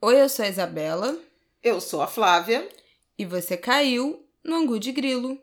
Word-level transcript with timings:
Oi, 0.00 0.22
eu 0.22 0.28
sou 0.28 0.44
a 0.44 0.48
Isabela. 0.48 1.18
Eu 1.60 1.80
sou 1.80 2.00
a 2.00 2.06
Flávia. 2.06 2.68
E 3.18 3.24
você 3.24 3.56
caiu 3.56 4.24
no 4.44 4.54
Angu 4.54 4.78
de 4.78 4.92
Grilo. 4.92 5.36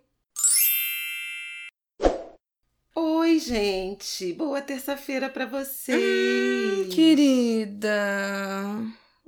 Oi, 2.96 3.38
gente. 3.38 4.32
Boa 4.32 4.62
terça-feira 4.62 5.28
para 5.28 5.46
vocês. 5.46 6.88
Hum, 6.88 6.90
querida. 6.90 7.92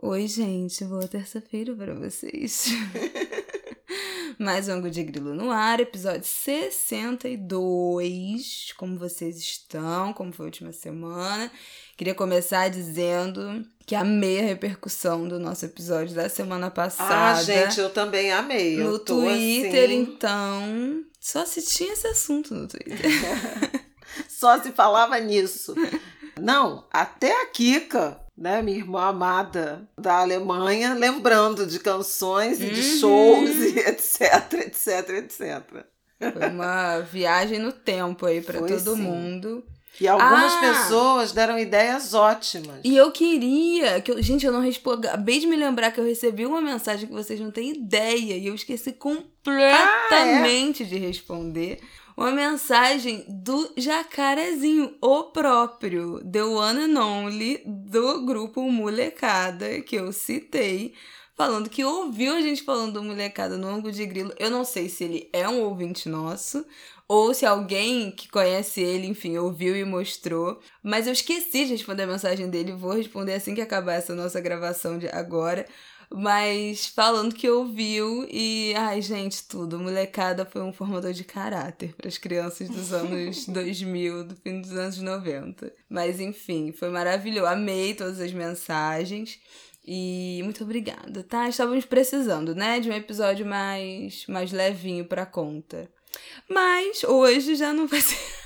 Oi, 0.01 0.27
gente. 0.29 0.85
Boa 0.85 1.09
terça-feira 1.09 1.75
para 1.75 1.93
vocês. 1.93 2.67
Mais 4.39 4.69
um 4.69 4.73
Angu 4.73 4.91
de 4.91 5.01
Grilo 5.01 5.33
no 5.33 5.49
ar, 5.49 5.79
episódio 5.79 6.23
62. 6.23 8.71
Como 8.77 8.95
vocês 8.95 9.35
estão? 9.37 10.13
Como 10.13 10.31
foi 10.31 10.45
a 10.45 10.49
última 10.49 10.71
semana? 10.71 11.51
Queria 11.97 12.13
começar 12.13 12.69
dizendo 12.69 13.65
que 13.83 13.95
amei 13.95 14.39
a 14.39 14.43
repercussão 14.43 15.27
do 15.27 15.39
nosso 15.39 15.65
episódio 15.65 16.13
da 16.13 16.29
semana 16.29 16.69
passada. 16.69 17.39
Ah, 17.39 17.43
gente, 17.43 17.79
eu 17.79 17.89
também 17.89 18.31
amei. 18.31 18.77
No 18.77 18.91
eu 18.91 18.99
tô 18.99 19.21
Twitter, 19.21 19.85
assim... 19.85 20.01
então. 20.01 21.03
Só 21.19 21.43
se 21.43 21.63
tinha 21.63 21.93
esse 21.93 22.05
assunto 22.05 22.53
no 22.53 22.67
Twitter. 22.67 23.09
Só 24.29 24.61
se 24.61 24.71
falava 24.71 25.19
nisso. 25.19 25.73
Não, 26.39 26.85
até 26.91 27.41
a 27.41 27.47
Kika, 27.47 28.21
né, 28.37 28.61
minha 28.61 28.77
irmã 28.77 29.05
amada 29.07 29.87
da 29.97 30.19
Alemanha, 30.19 30.93
lembrando 30.93 31.65
de 31.65 31.79
canções 31.79 32.59
e 32.61 32.69
de 32.69 32.79
Uhum. 32.81 32.99
shows 32.99 33.49
e 33.55 33.79
etc, 33.89 34.53
etc, 34.53 35.09
etc. 35.17 35.85
Foi 36.19 36.47
uma 36.49 36.99
viagem 36.99 37.59
no 37.59 37.71
tempo 37.71 38.25
aí 38.25 38.41
pra 38.41 38.59
Foi 38.59 38.67
todo 38.69 38.95
sim. 38.95 39.01
mundo. 39.01 39.63
E 39.99 40.07
algumas 40.07 40.53
Ah! 40.53 40.59
pessoas 40.59 41.31
deram 41.31 41.57
ideias 41.57 42.13
ótimas. 42.13 42.81
E 42.83 42.95
eu 42.95 43.11
queria 43.11 43.99
que 43.99 44.11
eu, 44.11 44.21
gente, 44.21 44.45
eu 44.45 44.51
não 44.51 44.61
respondi, 44.61 45.07
acabei 45.07 45.39
de 45.39 45.47
me 45.47 45.55
lembrar 45.55 45.89
que 45.91 45.99
eu 45.99 46.05
recebi 46.05 46.45
uma 46.45 46.61
mensagem 46.61 47.07
que 47.07 47.13
vocês 47.13 47.39
não 47.39 47.49
têm 47.49 47.71
ideia 47.71 48.37
e 48.37 48.45
eu 48.45 48.53
esqueci 48.53 48.91
completamente 48.91 50.85
de 50.85 50.97
responder. 50.97 51.79
Uma 52.17 52.31
mensagem 52.31 53.23
do 53.29 53.73
Jacarezinho, 53.77 54.97
o 54.99 55.25
próprio, 55.25 56.19
The 56.25 56.43
One 56.43 56.85
and 56.85 56.99
Only, 56.99 57.61
do 57.63 58.25
grupo 58.25 58.59
Molecada, 58.71 59.81
que 59.81 59.97
eu 59.97 60.11
citei, 60.11 60.95
falando 61.35 61.69
que 61.69 61.85
ouviu 61.85 62.33
a 62.33 62.41
gente 62.41 62.63
falando 62.63 62.93
do 62.93 63.03
Molecada 63.03 63.55
no 63.55 63.67
ângulo 63.67 63.93
de 63.93 64.03
grilo. 64.07 64.33
Eu 64.39 64.49
não 64.49 64.65
sei 64.65 64.89
se 64.89 65.03
ele 65.03 65.29
é 65.31 65.47
um 65.47 65.61
ouvinte 65.61 66.09
nosso, 66.09 66.65
ou 67.07 67.35
se 67.35 67.45
alguém 67.45 68.09
que 68.09 68.27
conhece 68.27 68.81
ele, 68.81 69.05
enfim, 69.05 69.37
ouviu 69.37 69.77
e 69.77 69.85
mostrou. 69.85 70.59
Mas 70.81 71.05
eu 71.05 71.13
esqueci 71.13 71.65
de 71.65 71.73
responder 71.73 72.01
a 72.01 72.07
mensagem 72.07 72.49
dele, 72.49 72.71
vou 72.71 72.93
responder 72.93 73.35
assim 73.35 73.53
que 73.53 73.61
acabar 73.61 73.93
essa 73.93 74.15
nossa 74.15 74.41
gravação 74.41 74.97
de 74.97 75.07
agora. 75.09 75.67
Mas 76.09 76.87
falando 76.87 77.35
que 77.35 77.49
ouviu 77.49 78.25
e. 78.31 78.73
Ai, 78.77 79.01
gente, 79.01 79.43
tudo. 79.47 79.79
Molecada 79.79 80.45
foi 80.45 80.61
um 80.61 80.71
formador 80.71 81.11
de 81.11 81.23
caráter 81.23 81.93
para 81.95 82.07
as 82.07 82.17
crianças 82.17 82.69
dos 82.69 82.93
anos 82.93 83.45
2000, 83.49 84.23
do 84.23 84.35
fim 84.35 84.61
dos 84.61 84.71
anos 84.71 84.97
90. 84.99 85.71
Mas 85.89 86.19
enfim, 86.19 86.71
foi 86.71 86.89
maravilhoso. 86.89 87.47
Amei 87.47 87.93
todas 87.93 88.19
as 88.21 88.31
mensagens. 88.31 89.39
E 89.85 90.41
muito 90.43 90.63
obrigada, 90.63 91.23
tá? 91.23 91.47
Estávamos 91.47 91.85
precisando, 91.85 92.53
né? 92.53 92.79
De 92.79 92.89
um 92.89 92.93
episódio 92.93 93.45
mais, 93.45 94.25
mais 94.27 94.51
levinho 94.51 95.05
pra 95.05 95.25
conta. 95.25 95.89
Mas 96.49 97.03
hoje 97.03 97.55
já 97.55 97.73
não 97.73 97.87
vai 97.87 97.99
ser. 98.01 98.36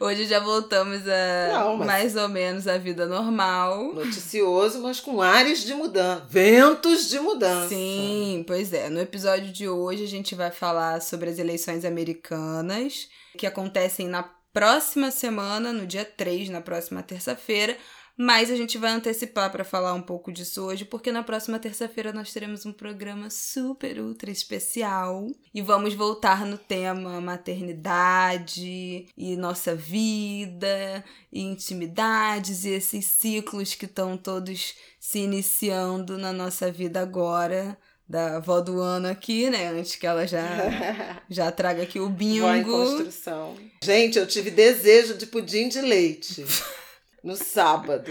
Hoje 0.00 0.26
já 0.26 0.40
voltamos 0.40 1.02
a 1.06 1.48
Não, 1.52 1.76
mais 1.76 2.16
ou 2.16 2.28
menos 2.28 2.66
a 2.66 2.78
vida 2.78 3.06
normal. 3.06 3.92
Noticioso, 3.94 4.80
mas 4.80 5.00
com 5.00 5.20
ares 5.22 5.64
de 5.64 5.74
mudança. 5.74 6.26
Ventos 6.28 7.08
de 7.08 7.18
mudança. 7.18 7.68
Sim, 7.68 8.44
pois 8.46 8.72
é. 8.72 8.88
No 8.88 9.00
episódio 9.00 9.52
de 9.52 9.68
hoje 9.68 10.04
a 10.04 10.08
gente 10.08 10.34
vai 10.34 10.50
falar 10.50 11.00
sobre 11.00 11.30
as 11.30 11.38
eleições 11.38 11.84
americanas, 11.84 13.08
que 13.38 13.46
acontecem 13.46 14.08
na 14.08 14.22
próxima 14.52 15.10
semana, 15.10 15.72
no 15.72 15.86
dia 15.86 16.04
3, 16.04 16.50
na 16.50 16.60
próxima 16.60 17.02
terça-feira. 17.02 17.76
Mas 18.16 18.50
a 18.50 18.56
gente 18.56 18.76
vai 18.76 18.90
antecipar 18.92 19.50
para 19.50 19.64
falar 19.64 19.94
um 19.94 20.02
pouco 20.02 20.30
disso 20.30 20.62
hoje, 20.62 20.84
porque 20.84 21.10
na 21.10 21.22
próxima 21.22 21.58
terça-feira 21.58 22.12
nós 22.12 22.32
teremos 22.32 22.66
um 22.66 22.72
programa 22.72 23.30
super 23.30 23.98
ultra 24.00 24.30
especial 24.30 25.26
e 25.54 25.62
vamos 25.62 25.94
voltar 25.94 26.44
no 26.44 26.58
tema 26.58 27.20
maternidade 27.20 29.06
e 29.16 29.36
nossa 29.36 29.74
vida 29.74 31.04
e 31.32 31.40
intimidades 31.40 32.64
e 32.64 32.70
esses 32.70 33.06
ciclos 33.06 33.74
que 33.74 33.86
estão 33.86 34.16
todos 34.16 34.74
se 35.00 35.20
iniciando 35.20 36.18
na 36.18 36.32
nossa 36.32 36.70
vida 36.70 37.00
agora. 37.00 37.76
Da 38.08 38.36
avó 38.36 38.60
do 38.60 38.78
ano 38.78 39.08
aqui, 39.08 39.48
né? 39.48 39.68
Antes 39.68 39.96
que 39.96 40.06
ela 40.06 40.26
já, 40.26 40.42
já 41.30 41.50
traga 41.50 41.84
aqui 41.84 41.98
o 41.98 42.08
Vó 42.08 42.10
em 42.10 42.14
bingo. 42.14 42.70
construção. 42.70 43.56
Gente, 43.82 44.18
eu 44.18 44.26
tive 44.26 44.50
desejo 44.50 45.16
de 45.16 45.24
pudim 45.24 45.68
de 45.68 45.80
leite 45.80 46.44
no 47.22 47.36
sábado. 47.36 48.10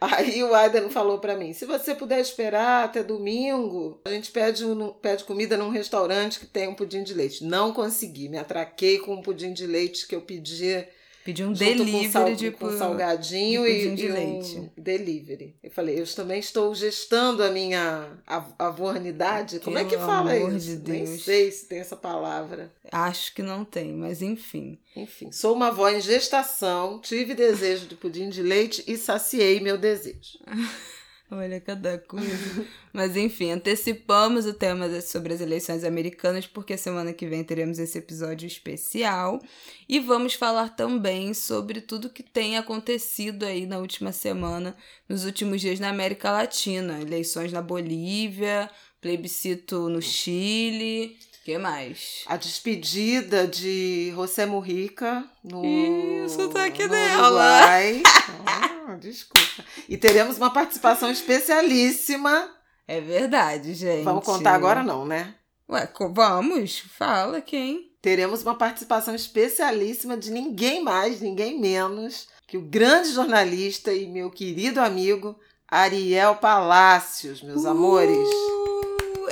Aí 0.00 0.42
o 0.42 0.54
Aidan 0.54 0.88
falou 0.88 1.18
pra 1.18 1.36
mim: 1.36 1.52
se 1.52 1.66
você 1.66 1.94
puder 1.94 2.20
esperar 2.20 2.84
até 2.84 3.02
domingo, 3.02 4.00
a 4.04 4.10
gente 4.10 4.30
pede, 4.30 4.64
um- 4.64 4.92
pede 4.92 5.24
comida 5.24 5.56
num 5.56 5.68
restaurante 5.68 6.40
que 6.40 6.46
tem 6.46 6.68
um 6.68 6.74
pudim 6.74 7.02
de 7.02 7.12
leite. 7.14 7.44
Não 7.44 7.72
consegui, 7.72 8.28
me 8.28 8.38
atraquei 8.38 8.98
com 8.98 9.14
um 9.14 9.22
pudim 9.22 9.52
de 9.52 9.66
leite 9.66 10.06
que 10.06 10.14
eu 10.14 10.22
pedi 10.22 10.86
Pedi 11.30 11.44
um 11.44 11.52
delivery 11.52 12.04
com, 12.06 12.10
sal, 12.10 12.34
de, 12.34 12.50
com 12.50 12.78
salgadinho 12.78 13.64
de 13.64 13.70
e, 13.70 13.94
de 13.94 14.06
e 14.06 14.10
um 14.10 14.14
leite. 14.14 14.72
delivery. 14.76 15.54
Eu 15.62 15.70
falei, 15.70 16.00
eu 16.00 16.06
também 16.14 16.40
estou 16.40 16.74
gestando 16.74 17.42
a 17.42 17.50
minha 17.50 18.08
av- 18.26 18.52
avornidade. 18.58 19.60
Como 19.60 19.78
é 19.78 19.84
que 19.84 19.96
fala 19.96 20.32
amor 20.32 20.52
isso? 20.54 20.76
de 20.76 20.90
Nem 20.90 21.04
Deus. 21.04 21.22
sei 21.24 21.50
se 21.52 21.66
tem 21.66 21.78
essa 21.78 21.96
palavra. 21.96 22.72
Acho 22.90 23.34
que 23.34 23.42
não 23.42 23.64
tem, 23.64 23.92
mas 23.92 24.22
enfim. 24.22 24.78
Enfim, 24.96 25.30
sou 25.30 25.54
uma 25.54 25.68
avó 25.68 25.88
em 25.88 26.00
gestação, 26.00 26.98
tive 27.00 27.32
desejo 27.34 27.86
de 27.86 27.94
pudim 27.94 28.28
de 28.28 28.42
leite 28.42 28.82
e 28.86 28.96
saciei 28.96 29.60
meu 29.60 29.78
desejo. 29.78 30.38
Olha 31.32 31.60
cada 31.60 31.96
coisa. 31.96 32.66
Mas 32.92 33.16
enfim, 33.16 33.52
antecipamos 33.52 34.46
o 34.46 34.52
tema 34.52 35.00
sobre 35.00 35.32
as 35.32 35.40
eleições 35.40 35.84
americanas, 35.84 36.44
porque 36.44 36.76
semana 36.76 37.12
que 37.12 37.24
vem 37.24 37.44
teremos 37.44 37.78
esse 37.78 37.96
episódio 37.98 38.48
especial. 38.48 39.40
E 39.88 40.00
vamos 40.00 40.34
falar 40.34 40.70
também 40.70 41.32
sobre 41.32 41.80
tudo 41.80 42.10
que 42.10 42.24
tem 42.24 42.58
acontecido 42.58 43.44
aí 43.44 43.64
na 43.64 43.78
última 43.78 44.10
semana, 44.10 44.76
nos 45.08 45.24
últimos 45.24 45.60
dias 45.60 45.78
na 45.78 45.90
América 45.90 46.32
Latina. 46.32 47.00
Eleições 47.00 47.52
na 47.52 47.62
Bolívia, 47.62 48.68
plebiscito 49.00 49.88
no 49.88 50.02
Chile. 50.02 51.16
O 51.40 51.42
que 51.42 51.56
mais? 51.56 52.22
A 52.26 52.36
despedida 52.36 53.46
de 53.46 54.12
José 54.14 54.44
Mujica 54.44 55.24
no, 55.42 55.64
Ih, 55.64 56.20
o 56.20 56.28
sotaque 56.28 56.82
no 56.82 56.90
dela. 56.90 57.28
Uruguai. 57.28 58.02
Ah, 58.46 58.94
desculpa. 58.96 59.64
E 59.88 59.96
teremos 59.96 60.36
uma 60.36 60.52
participação 60.52 61.10
especialíssima. 61.10 62.50
É 62.86 63.00
verdade, 63.00 63.72
gente. 63.72 64.04
Vamos 64.04 64.24
contar 64.24 64.54
agora 64.54 64.82
não, 64.82 65.06
né? 65.06 65.34
Ué, 65.66 65.88
vamos, 66.12 66.80
fala 66.98 67.40
quem? 67.40 67.90
Teremos 68.02 68.42
uma 68.42 68.56
participação 68.56 69.14
especialíssima 69.14 70.18
de 70.18 70.30
ninguém 70.30 70.82
mais, 70.82 71.22
ninguém 71.22 71.58
menos 71.58 72.28
que 72.46 72.58
o 72.58 72.62
grande 72.62 73.12
jornalista 73.12 73.92
e 73.94 74.06
meu 74.06 74.30
querido 74.30 74.80
amigo 74.80 75.38
Ariel 75.68 76.34
Palácios, 76.34 77.42
meus 77.42 77.64
amores. 77.64 78.28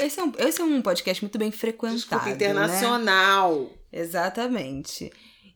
Esse, 0.01 0.21
é 0.21 0.25
um, 0.25 0.33
esse 0.39 0.61
é 0.61 0.65
um 0.65 0.83
podcast 0.83 1.23
muito 1.23 1.39
bem 1.39 1.51
frequentado. 1.51 1.97
Desculpa, 1.97 2.25
Né? 2.27 2.33
internacional. 2.33 3.71
Exatamente. 3.93 5.11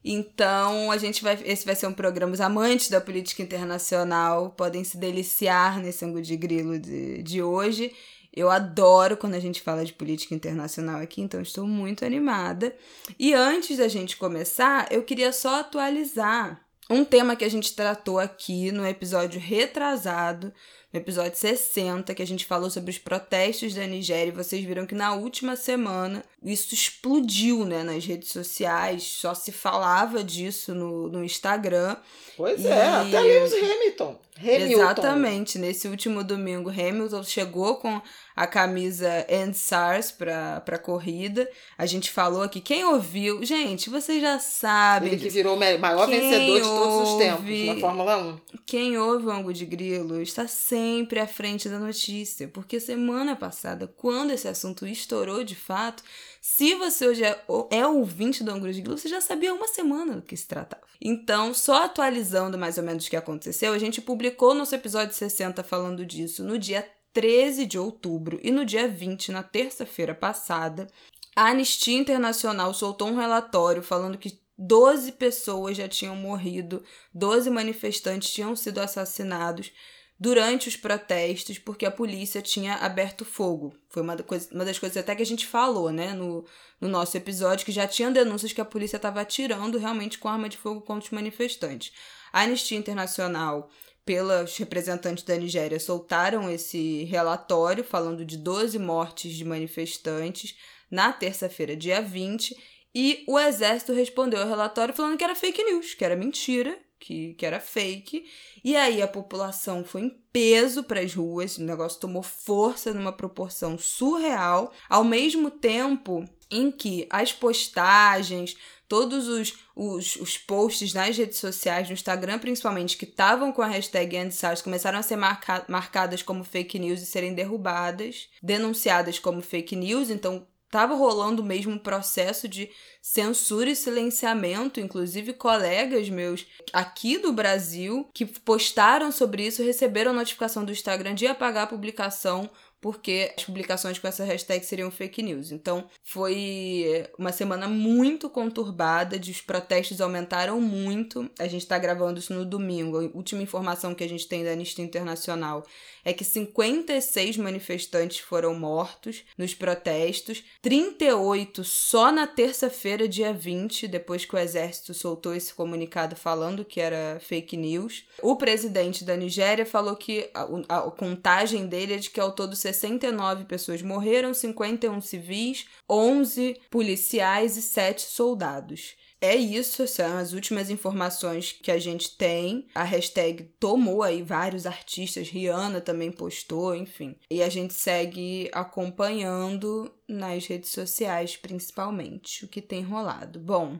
Então, 0.04 0.90
a 0.90 0.98
gente 0.98 1.22
vai. 1.22 1.38
Esse 1.44 1.64
vai 1.64 1.74
ser 1.76 1.86
um 1.86 1.92
programa. 1.92 2.32
Os 2.32 2.40
amantes 2.40 2.90
da 2.90 3.00
política 3.00 3.42
internacional 3.42 4.50
podem 4.50 4.82
se 4.82 4.96
deliciar 4.98 5.78
nesse 5.80 6.04
ângulo 6.04 6.22
de 6.22 6.36
grilo 6.36 6.78
de, 6.78 7.22
de 7.22 7.42
hoje. 7.42 7.92
Eu 8.34 8.50
adoro 8.50 9.16
quando 9.16 9.34
a 9.34 9.38
gente 9.40 9.60
fala 9.60 9.84
de 9.84 9.92
política 9.92 10.34
internacional 10.34 11.00
aqui, 11.00 11.20
então 11.20 11.40
estou 11.40 11.66
muito 11.66 12.04
animada. 12.04 12.74
E 13.18 13.34
antes 13.34 13.76
da 13.76 13.88
gente 13.88 14.16
começar, 14.16 14.90
eu 14.90 15.02
queria 15.02 15.32
só 15.32 15.60
atualizar 15.60 16.58
um 16.88 17.04
tema 17.04 17.36
que 17.36 17.44
a 17.44 17.48
gente 17.50 17.74
tratou 17.76 18.18
aqui 18.18 18.72
no 18.72 18.86
episódio 18.86 19.38
retrasado, 19.38 20.52
no 20.92 21.00
episódio 21.00 21.38
60, 21.38 22.14
que 22.14 22.22
a 22.22 22.26
gente 22.26 22.44
falou 22.44 22.68
sobre 22.70 22.90
os 22.90 22.98
protestos 22.98 23.74
da 23.74 23.86
Nigéria. 23.86 24.28
E 24.30 24.34
vocês 24.34 24.62
viram 24.64 24.86
que 24.86 24.94
na 24.94 25.14
última 25.14 25.56
semana 25.56 26.22
isso 26.44 26.74
explodiu 26.74 27.64
né, 27.64 27.82
nas 27.82 28.04
redes 28.04 28.30
sociais, 28.30 29.02
só 29.02 29.34
se 29.34 29.50
falava 29.52 30.22
disso 30.22 30.74
no, 30.74 31.08
no 31.08 31.24
Instagram. 31.24 31.96
Pois 32.36 32.62
E- 32.64 32.68
é, 32.68 32.86
até 32.88 33.20
Lewis 33.20 33.52
Hamilton. 33.52 34.18
Hamilton. 34.38 34.64
Exatamente. 34.82 35.58
Nesse 35.58 35.86
último 35.88 36.24
domingo, 36.24 36.70
Hamilton 36.70 37.22
chegou 37.22 37.76
com 37.76 38.00
a 38.34 38.46
camisa 38.46 39.26
End 39.28 39.54
SARS 39.56 40.10
pra, 40.10 40.60
pra 40.62 40.78
corrida. 40.78 41.48
A 41.76 41.84
gente 41.86 42.10
falou 42.10 42.42
aqui. 42.42 42.60
Quem 42.60 42.82
ouviu? 42.84 43.44
Gente, 43.44 43.90
vocês 43.90 44.20
já 44.22 44.38
sabem. 44.38 45.12
Ele 45.12 45.20
que 45.22 45.28
virou 45.28 45.54
o 45.54 45.58
maior 45.58 46.08
vencedor 46.08 46.60
de 46.60 46.66
todos 46.66 47.10
os 47.10 47.18
tempos 47.18 47.40
ouve- 47.40 47.66
na 47.74 47.76
Fórmula 47.80 48.16
1. 48.16 48.40
Quem 48.66 48.96
ouve 48.98 49.26
o 49.26 49.30
Ango 49.30 49.52
de 49.52 49.66
Grilo 49.66 50.20
está 50.22 50.48
sempre 50.48 50.81
à 51.20 51.26
frente 51.26 51.68
da 51.68 51.78
notícia, 51.78 52.48
porque 52.48 52.80
semana 52.80 53.36
passada, 53.36 53.86
quando 53.86 54.30
esse 54.32 54.48
assunto 54.48 54.86
estourou 54.86 55.44
de 55.44 55.54
fato, 55.54 56.02
se 56.40 56.74
você 56.74 57.06
hoje 57.06 57.24
é, 57.24 57.44
é 57.70 57.86
ouvinte 57.86 58.42
do 58.42 58.50
Ângulo 58.50 58.72
de 58.72 58.80
Grilo, 58.80 58.98
você 58.98 59.08
já 59.08 59.20
sabia 59.20 59.54
uma 59.54 59.68
semana 59.68 60.16
do 60.16 60.22
que 60.22 60.36
se 60.36 60.46
tratava. 60.46 60.82
Então, 61.00 61.52
só 61.52 61.84
atualizando 61.84 62.58
mais 62.58 62.78
ou 62.78 62.84
menos 62.84 63.06
o 63.06 63.10
que 63.10 63.16
aconteceu, 63.16 63.72
a 63.72 63.78
gente 63.78 64.00
publicou 64.00 64.54
nosso 64.54 64.74
episódio 64.74 65.14
60 65.14 65.62
falando 65.62 66.06
disso 66.06 66.44
no 66.44 66.58
dia 66.58 66.88
13 67.12 67.66
de 67.66 67.78
outubro 67.78 68.40
e 68.42 68.50
no 68.50 68.64
dia 68.64 68.88
20, 68.88 69.32
na 69.32 69.42
terça-feira 69.42 70.14
passada, 70.14 70.86
a 71.34 71.46
Anistia 71.46 71.98
Internacional 71.98 72.72
soltou 72.72 73.08
um 73.08 73.16
relatório 73.16 73.82
falando 73.82 74.18
que 74.18 74.40
12 74.56 75.12
pessoas 75.12 75.76
já 75.76 75.88
tinham 75.88 76.14
morrido, 76.14 76.84
12 77.12 77.50
manifestantes 77.50 78.32
tinham 78.32 78.54
sido 78.54 78.78
assassinados 78.78 79.72
durante 80.18 80.68
os 80.68 80.76
protestos 80.76 81.58
porque 81.58 81.84
a 81.84 81.90
polícia 81.90 82.40
tinha 82.40 82.74
aberto 82.76 83.24
fogo. 83.24 83.74
Foi 83.88 84.02
uma, 84.02 84.16
coisa, 84.16 84.48
uma 84.52 84.64
das 84.64 84.78
coisas 84.78 84.96
até 84.96 85.14
que 85.14 85.22
a 85.22 85.26
gente 85.26 85.46
falou, 85.46 85.90
né, 85.90 86.12
no, 86.12 86.44
no 86.80 86.88
nosso 86.88 87.16
episódio, 87.16 87.66
que 87.66 87.72
já 87.72 87.86
tinha 87.86 88.10
denúncias 88.10 88.52
que 88.52 88.60
a 88.60 88.64
polícia 88.64 88.96
estava 88.96 89.20
atirando 89.20 89.78
realmente 89.78 90.18
com 90.18 90.28
arma 90.28 90.48
de 90.48 90.56
fogo 90.56 90.80
contra 90.80 91.06
os 91.06 91.10
manifestantes. 91.10 91.92
A 92.32 92.42
Anistia 92.42 92.78
Internacional, 92.78 93.68
pelos 94.04 94.56
representantes 94.56 95.24
da 95.24 95.36
Nigéria, 95.36 95.78
soltaram 95.78 96.50
esse 96.50 97.04
relatório 97.04 97.84
falando 97.84 98.24
de 98.24 98.36
12 98.36 98.78
mortes 98.78 99.34
de 99.34 99.44
manifestantes 99.44 100.56
na 100.90 101.12
terça-feira, 101.12 101.76
dia 101.76 102.00
20, 102.00 102.56
e 102.94 103.24
o 103.26 103.38
exército 103.38 103.92
respondeu 103.92 104.40
ao 104.42 104.48
relatório 104.48 104.94
falando 104.94 105.16
que 105.16 105.24
era 105.24 105.34
fake 105.34 105.64
news, 105.64 105.94
que 105.94 106.04
era 106.04 106.14
mentira, 106.14 106.78
que, 107.02 107.34
que 107.34 107.44
era 107.44 107.58
fake. 107.58 108.24
E 108.64 108.76
aí 108.76 109.02
a 109.02 109.08
população 109.08 109.84
foi 109.84 110.02
em 110.02 110.16
peso 110.32 110.84
para 110.84 111.00
as 111.00 111.12
ruas, 111.12 111.58
o 111.58 111.62
negócio 111.62 112.00
tomou 112.00 112.22
força 112.22 112.94
numa 112.94 113.12
proporção 113.12 113.76
surreal, 113.76 114.72
ao 114.88 115.04
mesmo 115.04 115.50
tempo 115.50 116.24
em 116.50 116.70
que 116.70 117.06
as 117.10 117.32
postagens, 117.32 118.56
todos 118.88 119.26
os, 119.26 119.54
os, 119.74 120.16
os 120.16 120.38
posts 120.38 120.94
nas 120.94 121.16
redes 121.16 121.38
sociais, 121.38 121.88
no 121.88 121.94
Instagram 121.94 122.38
principalmente, 122.38 122.96
que 122.96 123.04
estavam 123.04 123.50
com 123.52 123.62
a 123.62 123.66
hashtag 123.66 124.16
EndSARS, 124.16 124.62
começaram 124.62 124.98
a 124.98 125.02
ser 125.02 125.16
marca, 125.16 125.64
marcadas 125.68 126.22
como 126.22 126.44
fake 126.44 126.78
news 126.78 127.02
e 127.02 127.06
serem 127.06 127.34
derrubadas, 127.34 128.28
denunciadas 128.42 129.18
como 129.18 129.42
fake 129.42 129.74
news, 129.74 130.08
então 130.08 130.46
estava 130.72 130.94
rolando 130.94 131.44
mesmo 131.44 131.72
um 131.72 131.78
processo 131.78 132.48
de 132.48 132.70
censura 133.02 133.68
e 133.68 133.76
silenciamento, 133.76 134.80
inclusive 134.80 135.34
colegas 135.34 136.08
meus 136.08 136.46
aqui 136.72 137.18
do 137.18 137.30
Brasil 137.30 138.08
que 138.14 138.24
postaram 138.24 139.12
sobre 139.12 139.46
isso 139.46 139.62
receberam 139.62 140.14
notificação 140.14 140.64
do 140.64 140.72
Instagram 140.72 141.14
de 141.14 141.26
apagar 141.26 141.64
a 141.64 141.66
publicação 141.66 142.48
porque 142.82 143.32
as 143.38 143.44
publicações 143.44 143.96
com 144.00 144.08
essa 144.08 144.24
hashtag 144.24 144.66
seriam 144.66 144.90
fake 144.90 145.22
news. 145.22 145.52
Então, 145.52 145.88
foi 146.02 147.06
uma 147.16 147.30
semana 147.30 147.68
muito 147.68 148.28
conturbada, 148.28 149.16
os 149.16 149.40
protestos 149.40 150.00
aumentaram 150.00 150.60
muito. 150.60 151.30
A 151.38 151.46
gente 151.46 151.62
está 151.62 151.78
gravando 151.78 152.18
isso 152.18 152.34
no 152.34 152.44
domingo. 152.44 152.98
A 152.98 153.16
última 153.16 153.40
informação 153.40 153.94
que 153.94 154.02
a 154.02 154.08
gente 154.08 154.26
tem 154.26 154.42
da 154.42 154.50
Anistia 154.50 154.84
Internacional 154.84 155.64
é 156.04 156.12
que 156.12 156.24
56 156.24 157.36
manifestantes 157.36 158.18
foram 158.18 158.54
mortos 158.54 159.24
nos 159.36 159.54
protestos, 159.54 160.42
38 160.60 161.64
só 161.64 162.10
na 162.10 162.26
terça-feira, 162.26 163.08
dia 163.08 163.32
20, 163.32 163.86
depois 163.88 164.24
que 164.24 164.34
o 164.34 164.38
exército 164.38 164.92
soltou 164.94 165.34
esse 165.34 165.54
comunicado 165.54 166.16
falando 166.16 166.64
que 166.64 166.80
era 166.80 167.20
fake 167.20 167.56
news. 167.56 168.04
O 168.22 168.36
presidente 168.36 169.04
da 169.04 169.16
Nigéria 169.16 169.64
falou 169.64 169.96
que 169.96 170.28
a, 170.34 170.42
a 170.68 170.90
contagem 170.90 171.66
dele 171.66 171.94
é 171.94 171.98
de 171.98 172.10
que 172.10 172.20
ao 172.20 172.32
todo 172.32 172.56
69 172.56 173.44
pessoas 173.44 173.82
morreram, 173.82 174.34
51 174.34 175.00
civis, 175.00 175.66
11 175.88 176.56
policiais 176.70 177.56
e 177.56 177.62
7 177.62 178.02
soldados. 178.02 178.96
É 179.24 179.36
isso, 179.36 179.86
são 179.86 180.18
as 180.18 180.32
últimas 180.32 180.68
informações 180.68 181.52
que 181.52 181.70
a 181.70 181.78
gente 181.78 182.16
tem. 182.16 182.66
A 182.74 182.82
hashtag 182.82 183.44
tomou 183.60 184.02
aí 184.02 184.20
vários 184.20 184.66
artistas, 184.66 185.28
Rihanna 185.28 185.80
também 185.80 186.10
postou, 186.10 186.74
enfim. 186.74 187.14
E 187.30 187.40
a 187.40 187.48
gente 187.48 187.72
segue 187.72 188.50
acompanhando 188.52 189.94
nas 190.08 190.44
redes 190.46 190.70
sociais, 190.70 191.36
principalmente, 191.36 192.44
o 192.44 192.48
que 192.48 192.60
tem 192.60 192.82
rolado. 192.82 193.38
Bom, 193.38 193.78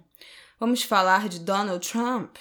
vamos 0.60 0.84
falar 0.84 1.28
de 1.28 1.40
Donald 1.40 1.90
Trump 1.90 2.36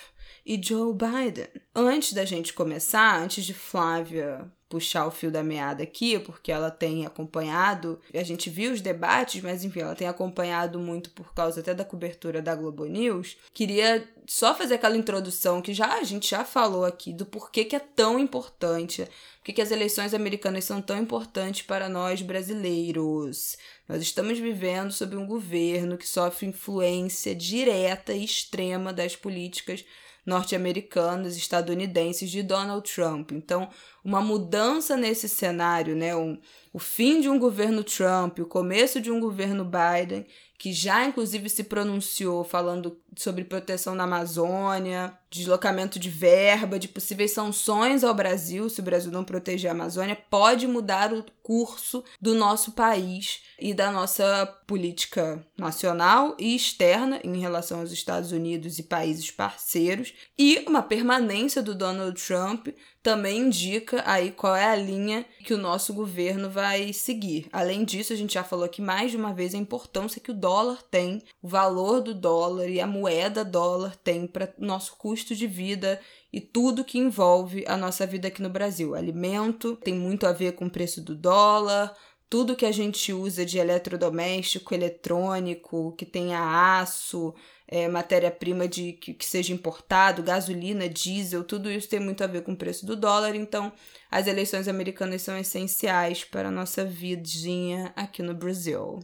e 0.46 0.62
Joe 0.64 0.94
Biden. 0.94 1.48
Antes 1.74 2.14
da 2.14 2.24
gente 2.24 2.54
começar, 2.54 3.20
antes 3.20 3.44
de 3.44 3.56
Flávia 3.56 4.48
puxar 4.72 5.06
o 5.06 5.12
fio 5.12 5.30
da 5.30 5.44
meada 5.44 5.84
aqui, 5.84 6.18
porque 6.18 6.50
ela 6.50 6.72
tem 6.72 7.06
acompanhado, 7.06 8.00
a 8.14 8.24
gente 8.24 8.50
viu 8.50 8.72
os 8.72 8.80
debates, 8.80 9.44
mas 9.44 9.66
enfim, 9.66 9.82
ela 9.82 9.96
tem 9.96 10.08
acompanhado 10.08 10.80
muito 10.80 11.10
por 11.10 11.34
causa 11.34 11.60
até 11.60 11.74
da 11.74 11.84
cobertura 11.84 12.42
da 12.42 12.56
Globo 12.56 12.86
News. 12.86 13.36
Queria 13.54 14.08
só 14.26 14.56
fazer 14.56 14.76
aquela 14.76 14.96
introdução 14.96 15.62
que 15.62 15.74
já 15.74 15.96
a 15.98 16.04
gente 16.04 16.30
já 16.30 16.46
falou 16.46 16.86
aqui 16.86 17.12
do 17.12 17.26
porquê 17.26 17.66
que 17.66 17.76
é 17.76 17.80
tão 17.80 18.18
importante, 18.18 19.06
porque 19.40 19.52
que 19.52 19.62
as 19.62 19.72
eleições 19.72 20.14
americanas 20.14 20.64
são 20.64 20.82
tão 20.82 20.98
importantes 20.98 21.64
para 21.64 21.90
nós 21.90 22.22
brasileiros. 22.22 23.58
Nós 23.90 24.02
estamos 24.02 24.40
vivendo 24.40 24.94
sob 24.94 25.18
um 25.18 25.28
governo 25.28 25.98
que 25.98 26.08
sofre 26.08 26.48
influência 26.48 27.36
direta 27.36 28.14
e 28.14 28.24
extrema 28.24 28.94
das 28.94 29.18
políticas 29.18 29.84
norte-americanas, 30.26 31.36
estadunidenses 31.36 32.30
de 32.30 32.44
Donald 32.44 32.90
Trump. 32.92 33.32
Então, 33.32 33.70
uma 34.04 34.22
mudança 34.22 34.96
nesse 34.96 35.28
cenário, 35.28 35.96
né? 35.96 36.16
Um, 36.16 36.40
o 36.72 36.80
fim 36.80 37.20
de 37.20 37.30
um 37.30 37.40
governo 37.40 37.84
Trump, 37.84 38.40
o 38.40 38.46
começo 38.46 39.02
de 39.02 39.12
um 39.12 39.20
governo 39.20 39.66
Biden, 39.66 40.26
que 40.58 40.72
já 40.72 41.06
inclusive 41.06 41.50
se 41.50 41.64
pronunciou 41.64 42.44
falando 42.44 43.01
sobre 43.18 43.44
proteção 43.44 43.94
na 43.94 44.04
Amazônia, 44.04 45.14
deslocamento 45.30 45.98
de 45.98 46.10
verba, 46.10 46.78
de 46.78 46.88
possíveis 46.88 47.32
sanções 47.32 48.04
ao 48.04 48.14
Brasil, 48.14 48.70
se 48.70 48.82
o 48.82 48.84
Brasil 48.84 49.12
não 49.12 49.24
proteger 49.24 49.70
a 49.70 49.74
Amazônia, 49.74 50.18
pode 50.30 50.68
mudar 50.68 51.14
o 51.14 51.24
curso 51.42 52.04
do 52.20 52.36
nosso 52.36 52.74
país 52.74 53.42
e 53.60 53.74
da 53.74 53.92
nossa 53.92 54.46
política 54.68 55.46
nacional 55.58 56.36
e 56.40 56.56
externa 56.56 57.20
em 57.24 57.40
relação 57.40 57.80
aos 57.80 57.92
Estados 57.92 58.32
Unidos 58.32 58.80
e 58.80 58.84
países 58.84 59.30
parceiros. 59.32 60.14
E 60.38 60.64
uma 60.68 60.82
permanência 60.82 61.62
do 61.62 61.76
Donald 61.76 62.20
Trump 62.22 62.68
também 63.04 63.40
indica 63.40 64.04
aí 64.06 64.32
qual 64.32 64.56
é 64.56 64.66
a 64.66 64.76
linha 64.76 65.26
que 65.44 65.54
o 65.54 65.58
nosso 65.58 65.94
governo 65.94 66.50
vai 66.50 66.94
seguir. 66.94 67.48
Além 67.52 67.84
disso, 67.84 68.14
a 68.14 68.16
gente 68.16 68.36
já 68.36 68.44
falou 68.44 68.66
aqui 68.66 68.82
mais 68.82 69.12
de 69.12 69.18
uma 69.18 69.34
vez 69.34 69.56
a 69.56 69.58
importância 69.58 70.22
que 70.22 70.32
o 70.32 70.36
dólar 70.36 70.84
tem, 70.84 71.22
o 71.42 71.48
valor 71.48 72.02
do 72.02 72.14
dólar 72.14 72.70
e 72.70 72.80
a 72.80 72.86
moeda 73.02 73.44
dólar 73.44 73.96
tem 73.98 74.28
para 74.28 74.54
nosso 74.60 74.96
custo 74.96 75.36
de 75.36 75.48
vida 75.48 76.00
e 76.32 76.40
tudo 76.40 76.86
que 76.86 77.00
envolve 77.00 77.66
a 77.68 77.76
nossa 77.76 78.06
vida 78.06 78.28
aqui 78.28 78.42
no 78.42 78.50
Brasil. 78.50 78.94
Alimento 78.94 79.76
tem 79.78 79.94
muito 79.94 80.28
a 80.28 80.32
ver 80.32 80.54
com 80.54 80.66
o 80.66 80.72
preço 80.72 81.02
do 81.02 81.16
dólar, 81.16 81.96
tudo 82.30 82.56
que 82.56 82.66
a 82.66 82.72
gente 82.72 83.12
usa 83.12 83.46
de 83.46 83.58
eletrodoméstico, 83.58 84.74
eletrônico, 84.74 85.94
que 85.98 86.06
tenha 86.06 86.80
aço, 86.80 87.34
é, 87.68 87.90
matéria-prima 87.90 88.70
de 88.70 88.94
que, 88.94 89.14
que, 89.14 89.26
seja 89.26 89.52
importado, 89.52 90.24
gasolina, 90.24 90.88
diesel, 90.88 91.44
tudo 91.44 91.70
isso 91.70 91.90
tem 91.90 92.00
muito 92.00 92.24
a 92.24 92.28
ver 92.28 92.44
com 92.44 92.54
o 92.54 92.58
preço 92.58 92.86
do 92.86 92.96
dólar. 92.96 93.36
Então, 93.36 93.74
as 94.10 94.28
eleições 94.28 94.70
americanas 94.70 95.24
são 95.24 95.38
essenciais 95.38 96.24
para 96.24 96.48
a 96.48 96.52
nossa 96.52 96.86
vidinha 96.86 97.92
aqui 97.98 98.24
no 98.24 98.34
Brasil. 98.34 99.00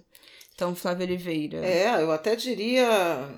Então, 0.58 0.74
Flávia 0.74 1.06
Oliveira. 1.06 1.64
É, 1.64 2.02
eu 2.02 2.12
até 2.12 2.36
diria, 2.36 2.88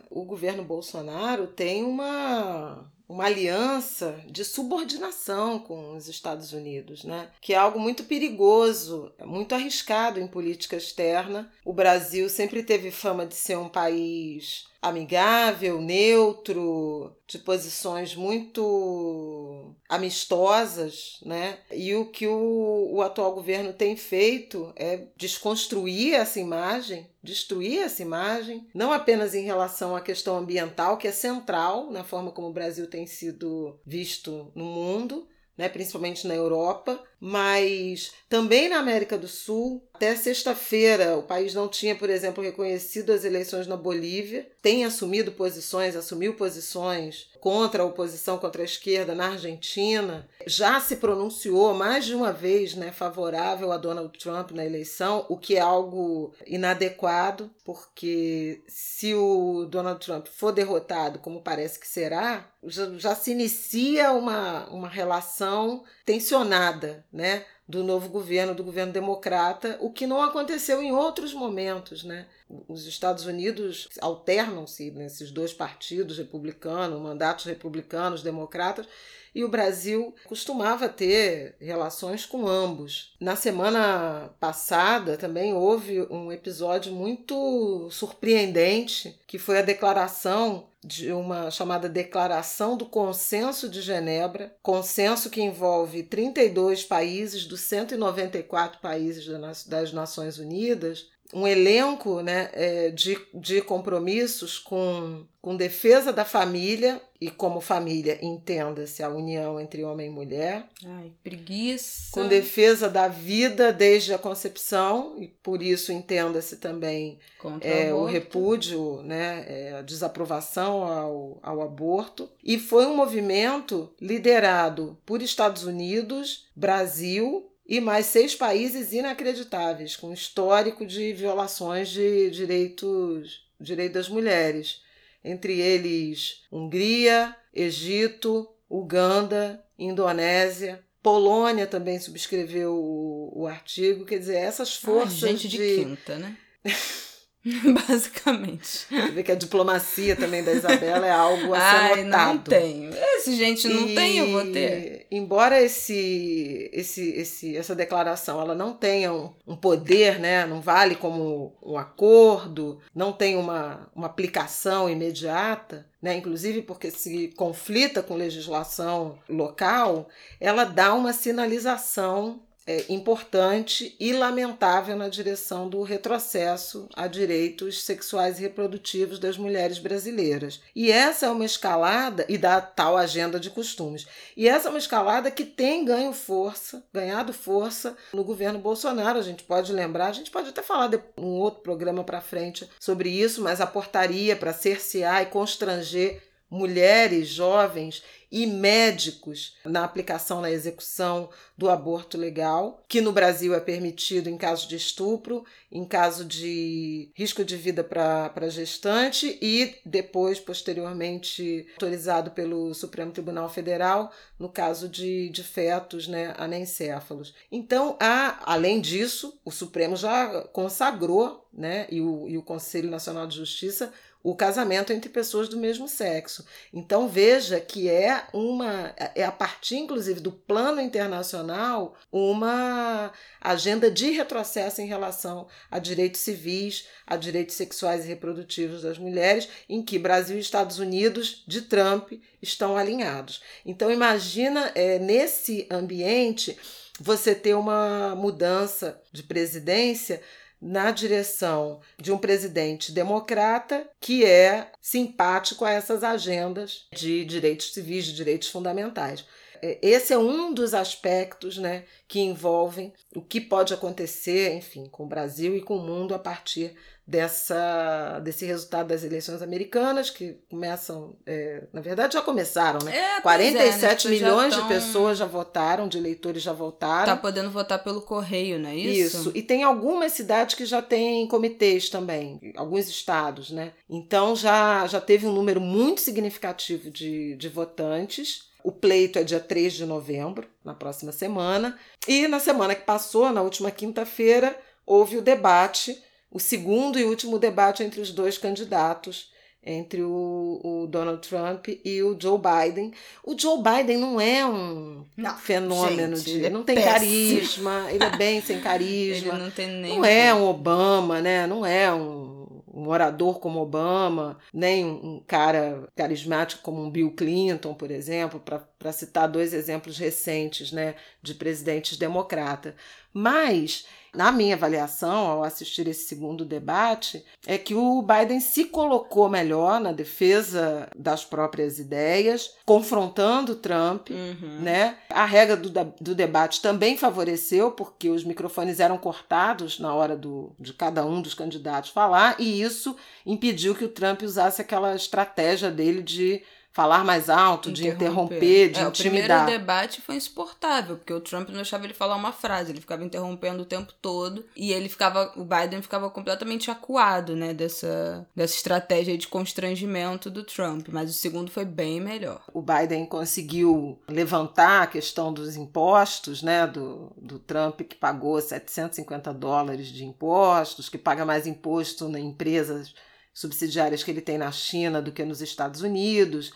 o 0.10 0.24
governo 0.24 0.64
Bolsonaro 0.64 1.48
tem 1.48 1.84
uma 1.84 2.90
uma 3.10 3.26
aliança 3.26 4.24
de 4.28 4.46
subordinação 4.46 5.58
com 5.58 5.98
os 5.98 6.08
Estados 6.08 6.54
Unidos, 6.54 7.04
né? 7.04 7.28
que 7.42 7.56
é 7.56 7.58
algo 7.58 7.80
muito 7.80 8.04
perigoso, 8.04 9.12
muito 9.26 9.56
arriscado 9.56 10.20
em 10.20 10.28
política 10.28 10.76
externa. 10.76 11.52
O 11.66 11.74
Brasil 11.74 12.30
sempre 12.30 12.62
teve 12.62 12.92
fama 12.92 13.26
de 13.26 13.34
ser 13.34 13.58
um 13.58 13.68
país 13.68 14.68
amigável, 14.82 15.82
neutro, 15.82 17.16
de 17.28 17.38
posições 17.40 18.16
muito 18.16 19.76
amistosas, 19.88 21.20
né? 21.26 21.60
E 21.72 21.94
o 21.96 22.06
que 22.06 22.28
o, 22.28 22.90
o 22.94 23.02
atual 23.02 23.34
governo 23.34 23.74
tem 23.74 23.98
feito 23.98 24.72
é 24.76 25.08
desconstruir 25.18 26.14
essa 26.14 26.40
imagem, 26.40 27.10
destruir 27.22 27.80
essa 27.82 28.02
imagem, 28.02 28.68
não 28.74 28.94
apenas 28.94 29.36
em 29.36 29.44
relação 29.44 29.96
à 29.96 30.02
questão 30.02 30.38
ambiental, 30.38 30.98
que 30.98 31.08
é 31.08 31.12
central 31.12 31.92
na 31.92 32.04
forma 32.04 32.32
como 32.32 32.48
o 32.48 32.54
Brasil 32.54 32.90
tem 32.90 33.06
sido 33.06 33.80
visto 33.86 34.52
no 34.56 34.66
mundo, 34.66 35.28
né, 35.58 35.68
principalmente 35.68 36.26
na 36.26 36.34
Europa, 36.34 37.04
Mas 37.20 38.12
também 38.30 38.70
na 38.70 38.80
América 38.80 39.18
do 39.18 39.28
Sul, 39.28 39.84
até 39.94 40.16
sexta-feira, 40.16 41.18
o 41.18 41.24
país 41.24 41.54
não 41.54 41.68
tinha, 41.68 41.94
por 41.94 42.10
exemplo, 42.10 42.42
reconhecido 42.42 43.12
as 43.12 43.26
eleições 43.26 43.68
na 43.68 43.76
Bolívia, 43.76 44.50
tem 44.62 44.86
assumido 44.86 45.34
posições, 45.34 45.96
assumiu 45.96 46.36
posições 46.36 47.30
contra 47.40 47.84
a 47.84 47.86
oposição 47.86 48.38
contra 48.38 48.62
a 48.62 48.66
esquerda 48.66 49.16
na 49.16 49.32
Argentina, 49.32 50.28
já 50.46 50.80
se 50.80 50.98
pronunciou 50.98 51.74
mais 51.74 52.06
de 52.06 52.14
uma 52.14 52.32
vez 52.32 52.76
né, 52.76 52.92
favorável 52.92 53.72
a 53.72 53.78
Donald 53.78 54.18
Trump 54.18 54.52
na 54.52 54.66
eleição, 54.66 55.26
o 55.30 55.38
que 55.38 55.56
é 55.56 55.60
algo 55.60 56.34
inadequado, 56.46 57.50
porque 57.64 58.62
se 58.68 59.14
o 59.16 59.66
Donald 59.66 60.06
Trump 60.06 60.28
for 60.28 60.52
derrotado, 60.52 61.20
como 61.20 61.42
parece 61.42 61.80
que 61.80 61.88
será, 61.88 62.52
já, 62.64 62.90
já 62.98 63.16
se 63.16 63.32
inicia 63.32 64.12
uma, 64.12 64.68
uma 64.70 64.90
relação 64.90 65.84
tensionada, 66.06 67.06
né? 67.12 67.46
do 67.70 67.84
novo 67.84 68.10
governo, 68.10 68.56
do 68.56 68.64
governo 68.64 68.92
democrata, 68.92 69.78
o 69.80 69.92
que 69.92 70.08
não 70.08 70.24
aconteceu 70.24 70.82
em 70.82 70.92
outros 70.92 71.36
momentos, 71.36 72.04
né? 72.04 72.26
Os 72.68 72.88
Estados 72.88 73.26
Unidos 73.26 73.88
alternam-se 74.02 74.90
nesses 74.92 75.32
dois 75.32 75.54
partidos, 75.54 76.18
republicano, 76.18 77.00
mandatos 77.00 77.46
republicanos, 77.46 78.24
democratas, 78.24 78.88
e 79.36 79.44
o 79.44 79.50
Brasil 79.50 80.16
costumava 80.26 80.90
ter 80.90 81.56
relações 81.60 82.26
com 82.26 82.48
ambos. 82.48 83.16
Na 83.20 83.36
semana 83.36 84.34
passada 84.40 85.16
também 85.18 85.54
houve 85.54 86.02
um 86.10 86.32
episódio 86.32 86.92
muito 86.92 87.88
surpreendente, 87.92 89.20
que 89.28 89.38
foi 89.38 89.60
a 89.60 89.64
declaração 89.64 90.68
de 90.84 91.12
uma 91.12 91.52
chamada 91.52 91.90
Declaração 91.90 92.78
do 92.78 92.86
Consenso 92.86 93.68
de 93.70 93.82
Genebra, 93.82 94.56
consenso 94.64 95.30
que 95.30 95.42
envolve 95.42 96.04
32 96.04 96.86
países 96.86 97.46
dos 97.46 97.62
194 97.62 98.80
países 98.80 99.28
das 99.68 99.92
Nações 99.92 100.40
Unidas, 100.40 101.08
um 101.34 101.48
elenco 101.48 102.22
né, 102.22 102.50
é, 102.54 102.90
de, 102.90 103.18
de 103.34 103.62
compromissos 103.62 104.58
com, 104.58 105.26
com 105.42 105.56
defesa 105.56 106.12
da 106.12 106.26
família, 106.26 107.02
e 107.22 107.30
como 107.30 107.60
família 107.60 108.18
entenda-se 108.22 109.04
a 109.04 109.10
união 109.10 109.60
entre 109.60 109.84
homem 109.84 110.08
e 110.08 110.10
mulher. 110.10 110.66
Ai, 110.86 111.12
preguiça. 111.22 112.12
Com 112.12 112.28
defesa 112.28 112.90
da 112.90 113.10
vida 113.10 113.74
desde 113.74 114.14
a 114.14 114.18
concepção, 114.18 115.16
e 115.22 115.28
por 115.28 115.62
isso 115.62 115.92
entenda-se 115.92 116.58
também 116.58 117.20
é, 117.60 117.94
o, 117.94 117.98
o, 117.98 118.06
repúdio, 118.06 119.02
né, 119.04 119.46
é, 119.48 119.74
a 119.74 119.82
desaprovação 119.82 120.84
ao, 120.84 121.40
ao 121.44 121.62
aborto. 121.62 122.30
E 122.42 122.58
foi 122.58 122.86
um 122.86 122.96
movimento 122.96 123.94
liderado 124.00 124.98
por 125.06 125.22
Estados 125.22 125.66
Unidos, 125.66 126.48
Brasil, 126.56 127.52
e 127.70 127.80
mais 127.80 128.08
seis 128.08 128.36
países 128.36 128.92
inacreditáveis, 128.94 129.96
com 129.96 130.12
histórico 130.12 130.88
de 130.88 131.14
violações 131.14 131.90
de 131.90 132.32
direitos 132.32 133.48
direito 133.62 133.94
das 133.94 134.10
mulheres, 134.10 134.82
entre 135.24 135.60
eles 135.60 136.42
Hungria, 136.52 137.36
Egito, 137.54 138.50
Uganda, 138.68 139.64
Indonésia, 139.78 140.84
Polônia 141.04 141.68
também 141.68 142.00
subscreveu 142.00 142.74
o, 142.74 143.44
o 143.44 143.48
artigo, 143.48 144.04
quer 144.04 144.18
dizer, 144.18 144.38
essas 144.38 144.76
forças 144.76 145.24
Ai, 145.24 145.30
gente 145.30 145.48
de, 145.48 145.58
de 145.58 145.86
quinta, 145.86 146.18
né? 146.18 146.36
Basicamente. 147.88 148.86
Você 148.90 149.12
vê 149.12 149.24
que 149.24 149.32
a 149.32 149.36
diplomacia 149.36 150.16
também 150.16 150.44
da 150.44 150.52
Isabela 150.52 151.08
é 151.08 151.12
algo 151.12 151.54
a 151.54 151.58
ser 151.58 151.64
Ai, 151.64 152.04
notado. 152.04 152.28
não 152.28 152.38
tenho. 152.40 152.92
Esse 152.94 153.36
gente 153.36 153.68
não 153.68 153.88
e, 153.88 153.96
tem, 153.96 154.18
eu 154.18 154.32
vou 154.32 154.52
ter. 154.52 155.08
Embora 155.10 155.62
esse, 155.62 156.70
esse, 156.74 157.10
esse, 157.12 157.56
essa 157.56 157.74
declaração 157.74 158.42
ela 158.42 158.54
não 158.54 158.74
tenha 158.74 159.14
um, 159.14 159.34
um 159.48 159.56
poder, 159.56 160.20
né, 160.20 160.46
não 160.46 160.60
vale 160.60 160.96
como 160.96 161.56
um 161.64 161.78
acordo, 161.78 162.80
não 162.94 163.14
tem 163.14 163.38
uma, 163.38 163.90
uma 163.96 164.08
aplicação 164.08 164.90
imediata, 164.90 165.88
né, 166.02 166.16
inclusive 166.16 166.62
porque 166.62 166.92
se 166.92 167.30
conflita 167.30 168.04
com 168.04 168.16
legislação 168.16 169.18
local, 169.30 170.10
ela 170.40 170.66
dá 170.66 170.94
uma 170.94 171.14
sinalização 171.14 172.42
é, 172.66 172.86
importante 172.90 173.96
e 174.00 174.14
lamentável 174.14 174.96
na 174.96 175.10
direção 175.10 175.68
do 175.68 175.82
retrocesso 175.82 176.88
a 176.96 177.08
direitos 177.08 177.82
sexuais 177.84 178.38
e 178.38 178.42
reprodutivos 178.42 179.18
das 179.18 179.38
mulheres 179.38 179.80
brasileiras. 179.80 180.62
E 180.76 180.92
essa 180.92 181.26
é 181.26 181.30
uma 181.30 181.46
escalada, 181.46 182.26
e 182.30 182.38
da 182.38 182.62
tal 182.62 182.96
agenda 182.96 183.40
de 183.40 183.50
costumes. 183.50 184.06
E 184.38 184.48
essa 184.48 184.68
é 184.68 184.70
uma 184.70 184.78
escalada 184.78 185.32
que 185.32 185.46
tem 185.46 185.84
ganho 185.84 186.14
força, 186.14 186.84
ganhado 186.94 187.34
força 187.34 187.98
no 188.14 188.24
governo 188.24 188.60
Bolsonaro. 188.60 189.18
A 189.18 189.24
gente 189.24 189.44
pode 189.44 189.74
lembrar, 189.74 190.08
a 190.08 190.14
gente 190.14 190.30
pode 190.30 190.50
até 190.50 190.62
falar 190.62 190.88
de 190.88 191.00
um 191.18 191.40
outro 191.40 191.62
programa 191.62 192.04
para 192.04 192.22
frente 192.22 192.70
sobre 192.80 193.10
isso, 193.10 193.42
mas 193.42 193.60
a 193.60 193.68
portaria 193.68 194.36
para 194.36 194.54
cercear 194.54 195.24
e 195.24 195.28
constranger 195.28 196.22
mulheres 196.50 197.28
jovens 197.28 198.04
e 198.32 198.46
médicos 198.46 199.58
na 199.66 199.84
aplicação, 199.84 200.42
na 200.42 200.52
execução 200.52 201.30
do 201.58 201.70
aborto 201.70 202.18
legal, 202.18 202.84
que 202.88 203.02
no 203.02 203.12
Brasil 203.12 203.54
é 203.54 203.60
permitido 203.60 204.30
em 204.30 204.38
caso 204.38 204.68
de 204.68 204.76
estupro, 204.76 205.44
em 205.72 205.84
caso 205.84 206.24
de 206.24 207.12
risco 207.14 207.44
de 207.44 207.58
vida 207.58 207.84
para 207.84 208.50
gestante 208.50 209.38
e 209.42 209.76
depois, 209.86 210.40
posteriormente, 210.40 211.68
autorizado 211.74 212.32
pelo 212.32 212.74
Supremo 212.74 213.12
Tribunal 213.12 213.50
Federal 213.50 214.12
no 214.38 214.48
caso 214.48 214.88
de, 214.88 215.30
de 215.30 215.44
fetos 215.44 216.08
né, 216.08 216.34
anencéfalos. 216.38 217.34
Então, 217.52 217.98
há, 218.00 218.40
além 218.46 218.80
disso, 218.80 219.38
o 219.44 219.52
Supremo 219.52 219.96
já 219.96 220.44
consagrou, 220.54 221.46
né, 221.52 221.88
e 221.90 222.00
o, 222.00 222.30
e 222.30 222.38
o 222.38 222.44
Conselho 222.44 222.90
Nacional 222.90 223.28
de 223.28 223.36
Justiça 223.36 223.92
o 224.22 224.36
casamento 224.36 224.92
entre 224.92 225.10
pessoas 225.10 225.48
do 225.48 225.58
mesmo 225.58 225.88
sexo. 225.88 226.46
Então 226.74 227.08
veja 227.08 227.60
que 227.60 227.90
é 227.90 228.26
uma 228.34 228.94
é 229.16 229.24
a 229.24 229.32
partir 229.32 229.78
inclusive 229.78 230.20
do 230.20 230.32
plano 230.32 230.82
internacional 230.82 231.96
uma 232.12 233.12
agenda 233.40 233.90
de 233.90 234.12
retrocesso 234.12 234.82
em 234.82 234.88
relação 234.88 235.48
a 235.72 235.80
direitos 235.80 236.22
civis, 236.22 236.86
a 237.08 237.16
direitos 237.16 237.56
sexuais 237.56 238.04
e 238.04 238.10
reprodutivos 238.10 238.82
das 238.82 238.98
mulheres, 238.98 239.48
em 239.70 239.82
que 239.82 239.98
Brasil 239.98 240.38
e 240.38 240.42
Estados 240.42 240.80
Unidos 240.80 241.44
de 241.48 241.62
Trump 241.62 242.12
estão 242.42 242.76
alinhados. 242.76 243.42
Então 243.66 243.90
imagina 243.90 244.72
é, 244.76 245.00
nesse 245.00 245.66
ambiente 245.72 246.58
você 247.00 247.34
ter 247.34 247.54
uma 247.54 248.14
mudança 248.16 249.02
de 249.12 249.24
presidência 249.24 250.22
na 250.62 250.92
direção 250.92 251.80
de 251.98 252.12
um 252.12 252.18
presidente 252.18 252.92
democrata 252.92 253.90
que 254.00 254.26
é 254.26 254.72
simpático 254.82 255.64
a 255.64 255.72
essas 255.72 256.04
agendas 256.04 256.88
de 256.94 257.24
direitos 257.26 257.74
civis, 257.74 258.06
de 258.06 258.14
direitos 258.14 258.50
fundamentais. 258.50 259.26
É, 259.62 259.78
esse 259.82 260.14
é 260.14 260.18
um 260.18 260.54
dos 260.54 260.74
aspectos 260.74 261.58
né, 261.58 261.84
que 262.08 262.20
envolvem 262.20 262.94
o 263.16 263.22
que 263.22 263.42
pode 263.42 263.74
acontecer, 263.74 264.54
enfim, 264.56 264.86
com 264.86 265.04
o 265.04 265.08
Brasil 265.08 265.56
e 265.56 265.62
com 265.62 265.78
o 265.78 265.86
mundo 265.86 266.14
a 266.14 266.20
partir 266.20 266.76
dessa, 267.10 268.20
desse 268.20 268.46
resultado 268.46 268.90
das 268.90 269.04
eleições 269.04 269.42
americanas, 269.42 270.12
que 270.12 270.38
começam, 270.48 271.16
é, 271.26 271.64
na 271.74 271.82
verdade 271.82 272.14
já 272.14 272.22
começaram, 272.22 272.80
né? 272.86 272.96
É, 272.96 273.22
47 273.22 274.06
é, 274.06 274.10
né? 274.12 274.16
milhões 274.16 274.54
tão... 274.54 274.62
de 274.62 274.68
pessoas 274.68 275.18
já 275.18 275.26
votaram, 275.26 275.88
de 275.88 275.98
eleitores 275.98 276.44
já 276.44 276.54
votaram. 276.54 277.08
Tá 277.08 277.18
podendo 277.18 277.50
votar 277.50 277.84
pelo 277.84 278.04
correio, 278.04 278.60
não 278.60 278.70
é 278.70 278.76
isso? 278.76 279.18
Isso. 279.18 279.32
E 279.34 279.42
tem 279.42 279.64
algumas 279.64 280.12
cidades 280.12 280.54
que 280.54 280.68
já 280.68 280.84
têm 280.84 281.28
comitês 281.28 281.90
também, 281.90 282.40
alguns 282.56 282.88
estados, 282.88 283.50
né? 283.50 283.74
Então 283.90 284.36
já, 284.36 284.86
já 284.86 285.02
teve 285.02 285.26
um 285.26 285.34
número 285.34 285.60
muito 285.60 286.02
significativo 286.02 286.92
de, 286.92 287.36
de 287.38 287.50
votantes. 287.50 288.50
O 288.64 288.72
pleito 288.72 289.18
é 289.18 289.24
dia 289.24 289.40
3 289.40 289.74
de 289.74 289.86
novembro, 289.86 290.48
na 290.64 290.76
próxima 290.76 291.12
semana. 291.12 291.76
E 292.08 292.28
na 292.28 292.40
semana 292.40 292.76
que 292.76 292.86
passou, 292.86 293.32
na 293.32 293.42
última 293.42 293.72
quinta-feira, 293.72 294.56
houve 294.86 295.18
o 295.18 295.24
debate 295.24 296.00
o 296.32 296.40
segundo 296.40 297.00
e 297.00 297.04
último 297.04 297.40
debate 297.40 297.84
entre 297.84 298.02
os 298.02 298.12
dois 298.12 298.38
candidatos, 298.38 299.32
entre 299.64 300.02
o, 300.02 300.62
o, 300.64 300.88
Donald 300.88 301.28
Trump 301.28 301.68
e 301.84 302.02
o 302.02 302.18
Joe 302.20 302.40
Biden. 302.40 302.94
O 303.24 303.38
Joe 303.38 303.62
Biden 303.62 303.98
não 303.98 304.20
é 304.20 304.46
um 304.46 305.06
não, 305.18 305.38
fenômeno 305.38 306.16
gente, 306.16 306.32
de. 306.32 306.40
Ele 306.40 306.50
não 306.50 306.64
tem 306.64 306.76
péssimo. 306.76 306.94
carisma, 306.94 307.88
ele 307.92 308.04
é 308.04 308.18
bem 308.18 308.42
sem 308.42 308.60
carisma. 308.62 309.34
Ele 309.34 309.44
não 309.44 309.52
tem 309.52 309.68
nem. 309.68 309.98
Não 309.98 310.06
é 310.06 310.34
um 310.34 310.48
Obama, 310.48 311.20
né? 311.20 311.46
Não 311.46 311.66
é 311.66 311.92
um, 311.94 312.62
um 312.74 312.88
orador 312.88 313.40
como 313.40 313.60
Obama, 313.60 314.38
nem 314.54 314.86
um 314.86 315.22
cara 315.28 315.88
carismático 315.96 316.62
como 316.62 316.82
um 316.82 316.90
Bill 316.90 317.12
Clinton, 317.12 317.74
por 317.74 317.92
exemplo, 317.92 318.42
para 318.80 318.92
citar 318.94 319.28
dois 319.28 319.54
exemplos 319.54 319.98
recentes 319.98 320.72
né, 320.72 320.96
de 321.22 321.34
presidentes 321.34 321.98
democratas 321.98 322.74
Mas 323.14 323.86
na 324.14 324.32
minha 324.32 324.56
avaliação, 324.56 325.28
ao 325.28 325.44
assistir 325.44 325.88
esse 325.88 326.06
segundo 326.06 326.44
debate, 326.44 327.24
é 327.46 327.58
que 327.58 327.76
o 327.76 328.02
Biden 328.02 328.40
se 328.40 328.66
colocou 328.66 329.30
melhor 329.30 329.80
na 329.80 329.92
defesa 329.92 330.90
das 330.96 331.24
próprias 331.24 331.78
ideias, 331.78 332.56
confrontando 332.66 333.56
Trump, 333.56 334.10
uhum. 334.10 334.62
né? 334.62 334.98
A 335.10 335.26
regra 335.26 335.56
do, 335.56 335.70
do 336.02 336.16
debate 336.16 336.62
também 336.62 336.98
favoreceu, 336.98 337.72
porque 337.72 338.10
os 338.10 338.24
microfones 338.24 338.80
eram 338.80 338.98
cortados 338.98 339.80
na 339.80 339.94
hora 339.94 340.18
do, 340.18 340.52
de 340.60 340.74
cada 340.74 341.06
um 341.06 341.22
dos 341.22 341.36
candidatos 341.36 341.92
falar, 341.92 342.36
e 342.40 342.62
isso 342.62 342.96
impediu 343.26 343.76
que 343.76 343.86
o 343.86 343.90
Trump 343.90 344.24
usasse 344.24 344.62
aquela 344.62 344.96
estratégia 344.96 345.70
dele 345.70 346.02
de 346.02 346.42
falar 346.72 347.04
mais 347.04 347.30
alto, 347.30 347.72
de 347.72 347.88
interromper, 347.88 348.70
de 348.70 348.80
é, 348.80 348.84
intimidar. 348.84 348.90
O 348.90 349.46
primeiro 349.46 349.46
debate 349.46 350.02
foi 350.02 350.16
insuportável, 350.16 350.98
porque 350.98 351.14
o 351.14 351.20
Trump 351.20 351.50
não 351.50 351.56
deixava 351.56 351.84
ele 351.86 351.94
falar 351.94 352.16
uma 352.16 352.32
frase, 352.32 352.72
ele 352.72 352.80
ficava 352.80 353.04
interrompendo 353.04 353.64
o 353.64 353.66
tempo 353.66 353.94
todo 354.02 354.46
e 354.56 354.72
ele 354.72 354.88
ficava, 354.88 355.34
o 355.36 355.44
Biden 355.44 355.82
ficava 355.82 356.10
completamente 356.10 356.70
acuado, 356.70 357.36
né, 357.36 357.54
dessa, 357.54 358.26
dessa 358.36 358.56
estratégia 358.56 359.18
de 359.18 359.28
constrangimento 359.28 360.30
do 360.30 360.44
Trump, 360.44 360.88
mas 360.92 361.10
o 361.10 361.14
segundo 361.14 361.50
foi 361.52 361.66
bem 361.66 362.00
melhor. 362.00 362.42
O 362.54 362.62
Biden 362.62 363.06
conseguiu 363.06 364.00
levantar 364.08 364.84
a 364.84 364.88
questão 364.88 365.34
dos 365.34 365.56
impostos, 365.56 366.44
né, 366.44 366.68
do, 366.68 367.12
do 367.18 367.40
Trump 367.40 367.82
que 367.82 367.96
pagou 367.96 368.40
750 368.40 369.34
dólares 369.34 369.88
de 369.88 370.06
impostos, 370.06 370.88
que 370.88 370.98
paga 370.98 371.26
mais 371.26 371.48
imposto 371.48 372.06
em 372.16 372.28
empresas 372.28 372.94
subsidiárias 373.40 374.04
que 374.04 374.12
ele 374.12 374.20
tem 374.20 374.38
na 374.38 374.52
China 374.52 375.02
do 375.02 375.14
que 375.14 375.24
nos 375.24 375.42
Estados 375.42 375.82
Unidos. 375.82 376.52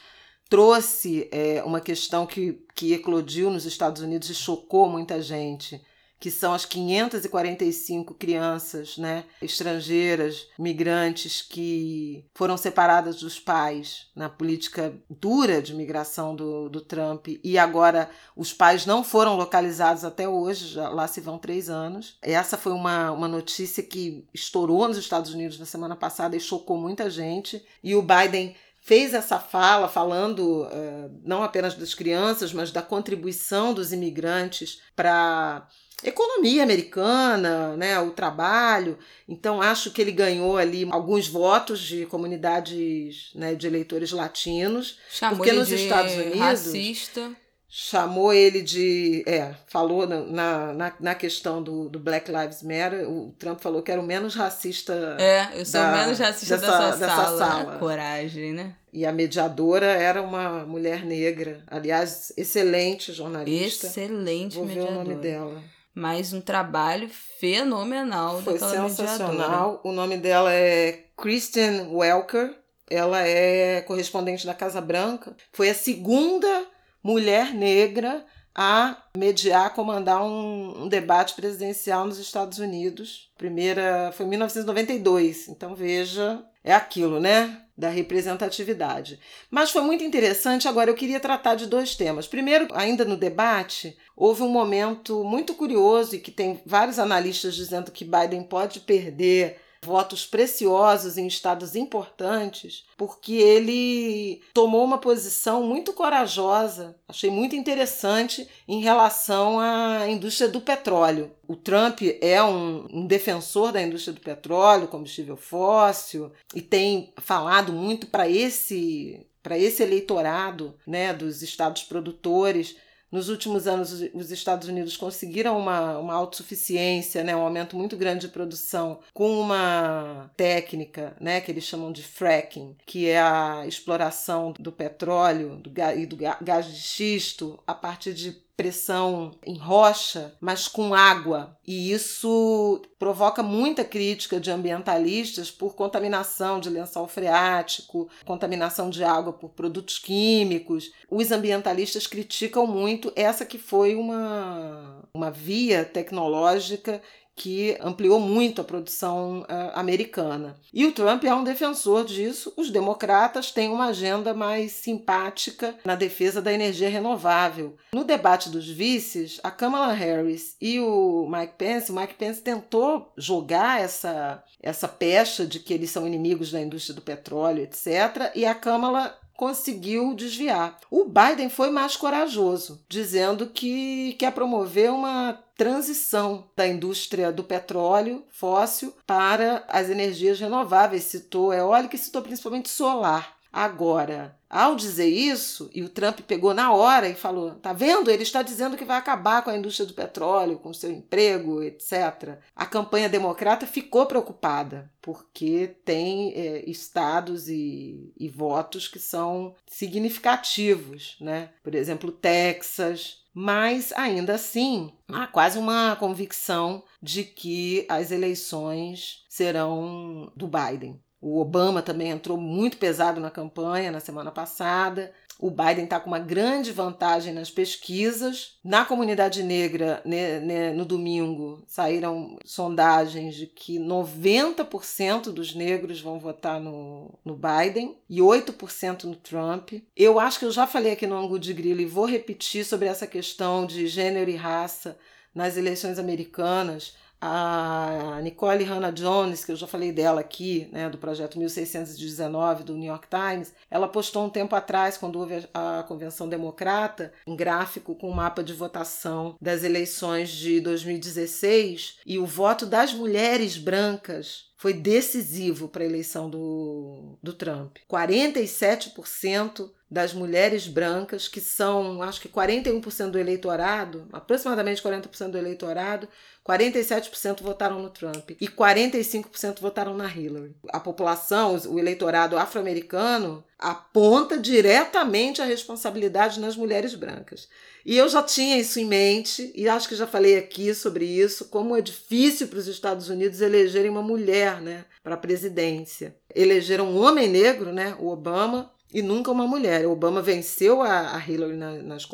Trouxe 0.49 1.29
é, 1.31 1.63
uma 1.63 1.79
questão 1.79 2.27
que, 2.27 2.61
que 2.75 2.91
eclodiu 2.91 3.49
nos 3.49 3.65
Estados 3.65 4.01
Unidos 4.01 4.29
e 4.29 4.35
chocou 4.35 4.89
muita 4.89 5.21
gente, 5.21 5.81
que 6.23 6.31
são 6.31 6.53
as 6.53 6.63
545 6.63 8.13
crianças 8.13 8.97
né, 8.97 9.25
estrangeiras, 9.41 10.47
migrantes, 10.57 11.41
que 11.41 12.23
foram 12.33 12.55
separadas 12.55 13.17
dos 13.17 13.41
pais 13.41 14.07
na 14.15 14.29
política 14.29 14.97
dura 15.09 15.61
de 15.61 15.73
migração 15.73 16.33
do, 16.33 16.69
do 16.69 16.79
Trump, 16.79 17.27
e 17.43 17.57
agora 17.57 18.09
os 18.37 18.53
pais 18.53 18.85
não 18.85 19.03
foram 19.03 19.35
localizados 19.35 20.05
até 20.05 20.25
hoje, 20.25 20.69
já, 20.69 20.87
lá 20.87 21.09
se 21.09 21.19
vão 21.19 21.37
três 21.37 21.69
anos. 21.69 22.17
Essa 22.21 22.57
foi 22.57 22.71
uma, 22.71 23.11
uma 23.11 23.27
notícia 23.27 23.83
que 23.83 24.25
estourou 24.33 24.87
nos 24.87 24.95
Estados 24.95 25.33
Unidos 25.33 25.59
na 25.59 25.65
semana 25.65 25.97
passada 25.97 26.37
e 26.37 26.39
chocou 26.39 26.77
muita 26.77 27.09
gente, 27.09 27.61
e 27.83 27.95
o 27.95 28.01
Biden 28.01 28.55
fez 28.83 29.13
essa 29.13 29.39
fala 29.39 29.87
falando 29.87 30.63
uh, 30.63 31.21
não 31.23 31.41
apenas 31.41 31.73
das 31.73 31.93
crianças, 31.93 32.51
mas 32.51 32.69
da 32.69 32.81
contribuição 32.81 33.73
dos 33.73 33.93
imigrantes 33.93 34.81
para 34.93 35.65
economia 36.03 36.63
americana, 36.63 37.75
né, 37.77 37.99
o 37.99 38.11
trabalho. 38.11 38.97
Então 39.27 39.61
acho 39.61 39.91
que 39.91 40.01
ele 40.01 40.11
ganhou 40.11 40.57
ali 40.57 40.87
alguns 40.91 41.27
votos 41.27 41.79
de 41.79 42.05
comunidades 42.05 43.31
né, 43.35 43.55
de 43.55 43.67
eleitores 43.67 44.11
latinos, 44.11 44.97
Chamou 45.09 45.37
porque 45.37 45.51
nos 45.51 45.71
Estados 45.71 46.13
Unidos 46.13 46.39
racista 46.39 47.31
chamou 47.75 48.31
ele 48.31 48.61
de. 48.61 49.23
É, 49.25 49.55
falou 49.65 50.05
na, 50.05 50.71
na, 50.73 50.93
na 50.99 51.15
questão 51.15 51.63
do, 51.63 51.89
do 51.89 51.97
Black 51.97 52.31
Lives 52.31 52.61
Matter, 52.61 53.09
o 53.09 53.33
Trump 53.39 53.59
falou 53.59 53.81
que 53.81 53.91
era 53.91 53.99
o 53.99 54.05
menos 54.05 54.35
racista. 54.35 55.17
É, 55.19 55.59
eu 55.59 55.65
sou 55.65 55.81
da, 55.81 55.89
o 55.89 55.97
menos 55.97 56.19
racista 56.19 56.57
dessa, 56.59 56.77
dessa, 56.77 56.97
dessa 56.97 57.15
sala. 57.15 57.37
sala. 57.39 57.77
Coragem, 57.79 58.53
né? 58.53 58.75
E 58.93 59.07
a 59.07 59.11
mediadora 59.11 59.87
era 59.87 60.21
uma 60.21 60.63
mulher 60.67 61.03
negra. 61.03 61.63
Aliás, 61.65 62.31
excelente 62.37 63.11
jornalista. 63.11 63.87
Excelente 63.87 64.55
Vou 64.55 64.65
mediadora. 64.65 64.93
ver 64.93 64.99
o 64.99 65.03
nome 65.03 65.15
dela. 65.19 65.72
Mais 65.95 66.33
um 66.33 66.41
trabalho 66.41 67.07
fenomenal 67.09 68.41
Foi 68.41 68.53
daquela 68.53 68.89
sensacional. 68.89 69.29
Mediadora. 69.33 69.79
O 69.83 69.91
nome 69.91 70.17
dela 70.17 70.51
é 70.51 71.05
Kristen 71.15 71.89
Welker. 71.91 72.55
Ela 72.89 73.21
é 73.27 73.81
correspondente 73.81 74.45
da 74.45 74.53
Casa 74.53 74.81
Branca. 74.81 75.35
Foi 75.51 75.69
a 75.69 75.75
segunda 75.75 76.65
mulher 77.03 77.53
negra 77.53 78.25
a 78.55 78.97
mediar, 79.17 79.73
comandar 79.73 80.23
um, 80.23 80.83
um, 80.83 80.87
debate 80.87 81.33
presidencial 81.33 82.05
nos 82.05 82.19
Estados 82.19 82.59
Unidos. 82.59 83.31
Primeira 83.37 84.11
foi 84.13 84.25
em 84.25 84.29
1992, 84.29 85.47
então 85.47 85.75
veja, 85.75 86.43
é 86.63 86.73
aquilo, 86.73 87.19
né? 87.19 87.62
Da 87.75 87.89
representatividade. 87.89 89.19
Mas 89.49 89.71
foi 89.71 89.81
muito 89.81 90.03
interessante. 90.03 90.67
Agora 90.67 90.91
eu 90.91 90.95
queria 90.95 91.19
tratar 91.19 91.55
de 91.55 91.65
dois 91.65 91.95
temas. 91.95 92.27
Primeiro, 92.27 92.67
ainda 92.73 93.03
no 93.03 93.17
debate, 93.17 93.97
houve 94.15 94.43
um 94.43 94.49
momento 94.49 95.23
muito 95.23 95.55
curioso 95.55 96.15
e 96.15 96.19
que 96.19 96.29
tem 96.29 96.61
vários 96.65 96.99
analistas 96.99 97.55
dizendo 97.55 97.91
que 97.91 98.05
Biden 98.05 98.43
pode 98.43 98.81
perder 98.81 99.59
votos 99.83 100.25
preciosos 100.25 101.17
em 101.17 101.27
estados 101.27 101.75
importantes, 101.75 102.85
porque 102.97 103.33
ele 103.33 104.41
tomou 104.53 104.83
uma 104.83 104.97
posição 104.97 105.63
muito 105.63 105.93
corajosa, 105.93 106.95
achei 107.07 107.29
muito 107.29 107.55
interessante 107.55 108.47
em 108.67 108.81
relação 108.81 109.59
à 109.59 110.07
indústria 110.09 110.49
do 110.49 110.61
petróleo. 110.61 111.31
O 111.47 111.55
Trump 111.55 112.01
é 112.21 112.41
um, 112.41 112.87
um 112.91 113.05
defensor 113.05 113.71
da 113.71 113.81
indústria 113.81 114.13
do 114.13 114.21
petróleo, 114.21 114.87
combustível 114.87 115.35
fóssil, 115.35 116.31
e 116.55 116.61
tem 116.61 117.13
falado 117.17 117.73
muito 117.73 118.07
para 118.07 118.29
esse 118.29 119.25
para 119.43 119.59
esse 119.59 119.83
eleitorado 119.83 120.73
né, 120.87 121.13
dos 121.13 121.41
estados 121.41 121.83
produtores 121.83 122.77
nos 123.13 123.29
últimos 123.29 123.67
anos, 123.67 123.91
os 124.11 124.31
Estados 124.31 124.67
Unidos 124.67 124.97
conseguiram 124.97 125.55
uma, 125.55 125.99
uma 125.99 126.15
autossuficiência, 126.15 127.23
né, 127.23 127.35
um 127.35 127.41
aumento 127.41 127.77
muito 127.77 127.95
grande 127.95 128.25
de 128.25 128.33
produção 128.33 129.01
com 129.13 129.39
uma 129.39 130.31
técnica 130.35 131.15
né, 131.21 131.39
que 131.39 131.51
eles 131.51 131.63
chamam 131.63 131.91
de 131.91 132.01
fracking, 132.01 132.75
que 132.87 133.07
é 133.07 133.21
a 133.21 133.67
exploração 133.67 134.51
do 134.57 134.71
petróleo 134.71 135.57
do, 135.57 135.71
e 135.95 136.07
do 136.07 136.17
gás 136.17 136.65
de 136.65 136.81
xisto 136.81 137.61
a 137.67 137.75
partir 137.75 138.15
de 138.15 138.42
pressão 138.55 139.31
em 139.45 139.57
rocha, 139.57 140.35
mas 140.39 140.67
com 140.67 140.93
água. 140.93 141.57
E 141.65 141.91
isso 141.91 142.81
provoca 142.99 143.41
muita 143.41 143.83
crítica 143.83 144.39
de 144.39 144.51
ambientalistas 144.51 145.49
por 145.49 145.75
contaminação 145.75 146.59
de 146.59 146.69
lençol 146.69 147.07
freático, 147.07 148.09
contaminação 148.25 148.89
de 148.89 149.03
água 149.03 149.33
por 149.33 149.49
produtos 149.49 149.97
químicos. 149.97 150.91
Os 151.09 151.31
ambientalistas 151.31 152.07
criticam 152.07 152.67
muito 152.67 153.11
essa 153.15 153.45
que 153.45 153.57
foi 153.57 153.95
uma, 153.95 155.03
uma 155.13 155.31
via 155.31 155.83
tecnológica 155.83 157.01
que 157.35 157.77
ampliou 157.81 158.19
muito 158.19 158.61
a 158.61 158.63
produção 158.63 159.41
uh, 159.41 159.45
americana. 159.73 160.55
E 160.71 160.85
o 160.85 160.91
Trump 160.91 161.23
é 161.23 161.33
um 161.33 161.43
defensor 161.43 162.05
disso. 162.05 162.53
Os 162.55 162.69
democratas 162.69 163.51
têm 163.51 163.69
uma 163.69 163.87
agenda 163.87 164.33
mais 164.33 164.73
simpática 164.73 165.75
na 165.83 165.95
defesa 165.95 166.41
da 166.41 166.53
energia 166.53 166.89
renovável. 166.89 167.75
No 167.93 168.03
debate 168.03 168.49
dos 168.49 168.69
vices, 168.69 169.39
a 169.43 169.49
Kamala 169.49 169.93
Harris 169.93 170.55
e 170.61 170.79
o 170.79 171.27
Mike 171.29 171.53
Pence, 171.57 171.91
o 171.91 171.95
Mike 171.95 172.15
Pence 172.15 172.41
tentou 172.41 173.11
jogar 173.17 173.81
essa 173.81 174.43
essa 174.61 174.87
pecha 174.87 175.45
de 175.45 175.59
que 175.59 175.73
eles 175.73 175.91
são 175.91 176.07
inimigos 176.07 176.49
da 176.49 176.61
indústria 176.61 176.95
do 176.95 177.01
petróleo, 177.01 177.63
etc. 177.63 178.31
E 178.33 178.45
a 178.45 178.55
Kamala 178.55 179.13
conseguiu 179.35 180.13
desviar. 180.13 180.79
O 180.89 181.05
Biden 181.05 181.49
foi 181.49 181.69
mais 181.69 181.95
corajoso, 181.95 182.83
dizendo 182.87 183.47
que 183.47 184.13
quer 184.13 184.31
promover 184.31 184.91
uma 184.91 185.39
transição 185.55 186.49
da 186.55 186.67
indústria 186.67 187.31
do 187.31 187.43
petróleo 187.43 188.23
fóssil 188.29 188.93
para 189.05 189.63
as 189.67 189.89
energias 189.89 190.39
renováveis. 190.39 191.03
Citou 191.03 191.53
eólica 191.53 191.95
e 191.95 191.99
citou 191.99 192.21
principalmente 192.21 192.69
solar. 192.69 193.35
Agora, 193.53 194.35
ao 194.49 194.75
dizer 194.75 195.07
isso, 195.07 195.69
e 195.75 195.83
o 195.83 195.89
Trump 195.89 196.21
pegou 196.21 196.55
na 196.55 196.73
hora 196.73 197.07
e 197.07 197.13
falou: 197.13 197.51
tá 197.55 197.71
vendo? 197.71 198.09
Ele 198.09 198.23
está 198.23 198.41
dizendo 198.41 198.75
que 198.75 198.83
vai 198.83 198.97
acabar 198.97 199.43
com 199.43 199.51
a 199.51 199.55
indústria 199.55 199.85
do 199.85 199.93
petróleo, 199.93 200.57
com 200.57 200.73
seu 200.73 200.91
emprego, 200.91 201.61
etc. 201.61 202.39
A 202.55 202.65
campanha 202.65 203.07
democrata 203.07 203.67
ficou 203.67 204.07
preocupada, 204.07 204.91
porque 204.99 205.75
tem 205.85 206.33
é, 206.33 206.67
estados 206.67 207.47
e, 207.47 208.11
e 208.17 208.27
votos 208.27 208.87
que 208.87 208.97
são 208.97 209.53
significativos, 209.67 211.15
né? 211.21 211.51
Por 211.61 211.75
exemplo, 211.75 212.11
Texas, 212.11 213.23
mas 213.33 213.91
ainda 213.93 214.33
assim 214.33 214.91
há 215.07 215.27
quase 215.27 215.59
uma 215.59 215.95
convicção 215.95 216.83
de 217.01 217.23
que 217.23 217.85
as 217.89 218.11
eleições 218.11 219.25
serão 219.29 220.31
do 220.35 220.47
Biden. 220.47 221.02
O 221.23 221.39
Obama 221.39 221.81
também 221.81 222.09
entrou 222.09 222.37
muito 222.37 222.75
pesado 222.75 223.21
na 223.21 223.31
campanha 223.31 223.89
na 223.89 224.01
semana 224.01 224.29
passada. 224.29 225.13
O 225.39 225.49
Biden 225.49 225.85
está 225.85 225.97
com 225.97 226.07
uma 226.07 226.19
grande 226.19 226.73
vantagem 226.73 227.33
nas 227.33 227.49
pesquisas. 227.49 228.57
Na 228.61 228.83
comunidade 228.83 229.41
negra, 229.41 230.01
né, 230.03 230.41
né, 230.41 230.73
no 230.73 230.83
domingo, 230.83 231.63
saíram 231.65 232.37
sondagens 232.43 233.35
de 233.35 233.47
que 233.47 233.79
90% 233.79 235.31
dos 235.31 235.55
negros 235.55 236.01
vão 236.01 236.19
votar 236.19 236.59
no, 236.59 237.17
no 237.23 237.37
Biden 237.37 237.97
e 238.09 238.19
8% 238.19 239.05
no 239.05 239.15
Trump. 239.15 239.75
Eu 239.95 240.19
acho 240.19 240.39
que 240.39 240.45
eu 240.45 240.51
já 240.51 240.67
falei 240.67 240.91
aqui 240.91 241.07
no 241.07 241.15
Angu 241.15 241.39
de 241.39 241.53
Grilo 241.53 241.79
e 241.79 241.85
vou 241.85 242.05
repetir 242.05 242.65
sobre 242.65 242.89
essa 242.89 243.07
questão 243.07 243.65
de 243.65 243.87
gênero 243.87 244.29
e 244.29 244.35
raça 244.35 244.97
nas 245.33 245.55
eleições 245.55 245.97
americanas, 245.97 246.95
a 247.25 248.19
Nicole 248.21 248.65
Hannah 248.65 248.91
Jones, 248.91 249.45
que 249.45 249.53
eu 249.53 249.55
já 249.55 249.65
falei 249.65 249.93
dela 249.93 250.19
aqui, 250.19 250.67
né, 250.73 250.89
do 250.89 250.97
projeto 250.97 251.39
1619 251.39 252.65
do 252.65 252.75
New 252.75 252.89
York 252.89 253.07
Times, 253.07 253.53
ela 253.71 253.87
postou 253.87 254.25
um 254.25 254.29
tempo 254.29 254.53
atrás, 254.53 254.97
quando 254.97 255.17
houve 255.17 255.47
a 255.53 255.85
convenção 255.87 256.27
democrata, 256.27 257.13
um 257.25 257.33
gráfico 257.33 257.95
com 257.95 258.09
um 258.09 258.13
mapa 258.13 258.43
de 258.43 258.51
votação 258.51 259.37
das 259.41 259.63
eleições 259.63 260.31
de 260.31 260.59
2016 260.59 261.99
e 262.05 262.19
o 262.19 262.25
voto 262.25 262.65
das 262.65 262.93
mulheres 262.93 263.57
brancas 263.57 264.51
foi 264.57 264.73
decisivo 264.73 265.67
para 265.67 265.83
a 265.83 265.85
eleição 265.85 266.29
do, 266.29 267.17
do 267.21 267.33
Trump. 267.33 267.77
47% 267.89 269.69
das 269.93 270.11
mulheres 270.11 270.67
brancas, 270.67 271.27
que 271.27 271.39
são 271.39 272.01
acho 272.01 272.19
que 272.19 272.27
41% 272.27 273.11
do 273.11 273.19
eleitorado, 273.19 274.07
aproximadamente 274.11 274.81
40% 274.81 275.29
do 275.29 275.37
eleitorado, 275.37 276.09
47% 276.43 277.43
votaram 277.43 277.79
no 277.79 277.91
Trump 277.91 278.31
e 278.31 278.47
45% 278.47 279.61
votaram 279.61 279.95
na 279.95 280.07
Hillary. 280.07 280.55
A 280.69 280.79
população, 280.79 281.55
o 281.67 281.77
eleitorado 281.77 282.35
afro-americano, 282.35 283.43
aponta 283.59 284.35
diretamente 284.35 285.43
a 285.43 285.45
responsabilidade 285.45 286.39
nas 286.39 286.57
mulheres 286.57 286.95
brancas. 286.95 287.47
E 287.85 287.95
eu 287.95 288.09
já 288.09 288.23
tinha 288.23 288.57
isso 288.57 288.79
em 288.79 288.85
mente, 288.85 289.51
e 289.53 289.69
acho 289.69 289.87
que 289.87 289.95
já 289.95 290.07
falei 290.07 290.37
aqui 290.37 290.73
sobre 290.73 291.05
isso, 291.05 291.45
como 291.49 291.77
é 291.77 291.81
difícil 291.81 292.47
para 292.47 292.59
os 292.59 292.67
Estados 292.67 293.09
Unidos 293.09 293.41
elegerem 293.41 293.91
uma 293.91 294.01
mulher 294.01 294.59
né, 294.59 294.85
para 295.03 295.13
a 295.13 295.17
presidência. 295.17 296.15
Elegeram 296.33 296.87
um 296.87 296.97
homem 296.97 297.29
negro, 297.29 297.71
né, 297.71 297.95
o 297.99 298.07
Obama, 298.07 298.72
e 298.93 299.01
nunca 299.01 299.31
uma 299.31 299.47
mulher. 299.47 299.87
Obama 299.87 300.21
venceu 300.21 300.81
a, 300.81 301.21
Hillary 301.27 301.55
na, 301.55 301.71
nas 301.81 302.07